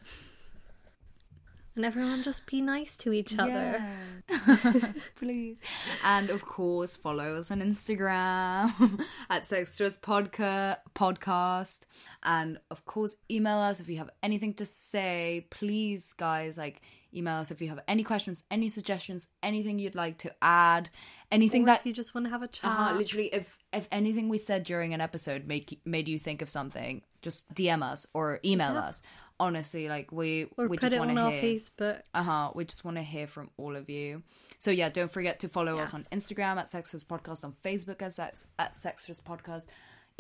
And 1.74 1.84
everyone 1.84 2.24
just 2.24 2.44
be 2.46 2.61
nice 2.61 2.96
to 2.99 3.12
each 3.12 3.38
other. 3.38 3.80
Yeah. 4.28 4.92
Please. 5.16 5.59
And 6.05 6.28
of 6.28 6.44
course, 6.44 6.96
follow 6.96 7.36
us 7.36 7.53
on 7.53 7.61
Instagram 7.61 9.01
at 9.30 9.42
Sextras 9.42 9.96
Podca- 10.01 10.78
Podcast. 10.96 11.82
And 12.24 12.59
of 12.72 12.84
course, 12.84 13.14
email 13.30 13.59
us 13.59 13.78
if 13.78 13.88
you 13.88 13.99
have 13.99 14.11
anything 14.24 14.55
to 14.55 14.66
say. 14.66 15.46
Please, 15.51 16.12
guys, 16.14 16.59
like 16.59 16.82
email 17.15 17.37
us 17.37 17.51
if 17.51 17.61
you 17.63 17.69
have 17.69 17.81
any 17.89 18.03
questions, 18.03 18.45
any 18.51 18.69
suggestions, 18.69 19.29
anything 19.43 19.79
you'd 19.79 19.95
like 19.95 20.19
to 20.19 20.35
add, 20.43 20.91
anything 21.33 21.63
Or 21.63 21.67
that 21.67 21.81
if 21.81 21.87
you 21.87 21.93
just 21.93 22.15
want 22.15 22.27
to 22.27 22.31
have 22.31 22.43
a 22.43 22.49
chat. 22.49 22.71
uh, 22.71 22.95
literally, 22.95 23.27
if 23.29 23.59
if 23.73 23.89
anything 23.93 24.29
we 24.29 24.39
said 24.39 24.65
during 24.65 24.95
an 24.95 25.01
episode 25.01 25.47
made 25.47 25.79
made 25.85 26.09
you 26.09 26.19
think 26.19 26.43
of 26.43 26.49
something, 26.49 27.03
just 27.23 27.53
DM 27.55 27.83
us 27.83 28.07
or 28.15 28.41
email 28.45 28.77
us. 28.77 29.03
Honestly, 29.41 29.89
like 29.89 30.11
we 30.11 30.47
or 30.57 30.67
we 30.67 30.77
put 30.77 30.83
just 30.83 30.95
it 30.95 30.99
want 30.99 31.11
on 31.11 31.17
to 31.17 31.23
our 31.23 31.31
hear. 31.31 31.55
Facebook. 31.55 32.01
Uh 32.13 32.23
huh. 32.25 32.51
We 32.55 32.65
just 32.65 32.85
want 32.85 32.97
to 32.97 33.03
hear 33.03 33.27
from 33.27 33.51
all 33.57 33.77
of 33.77 33.89
you. 33.89 34.23
So 34.59 34.71
yeah, 34.73 34.89
don't 34.89 35.11
forget 35.11 35.39
to 35.41 35.49
follow 35.49 35.79
us 35.79 35.95
on 35.95 36.05
Instagram 36.11 36.57
at 36.57 36.67
Sextras 36.67 37.05
Podcast, 37.05 37.45
on 37.45 37.53
Facebook 37.65 38.03
as 38.03 38.17
Sex 38.17 38.45
at 38.59 38.75
Sextras 38.75 39.23
Podcast. 39.23 39.67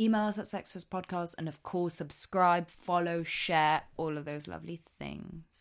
Email 0.00 0.20
us 0.26 0.38
at 0.38 0.44
Sextras 0.44 0.86
Podcast, 0.86 1.34
and 1.38 1.48
of 1.48 1.64
course, 1.64 1.94
subscribe, 1.94 2.70
follow, 2.70 3.24
share, 3.24 3.82
all 3.96 4.16
of 4.16 4.24
those 4.24 4.46
lovely 4.46 4.80
things. 5.00 5.57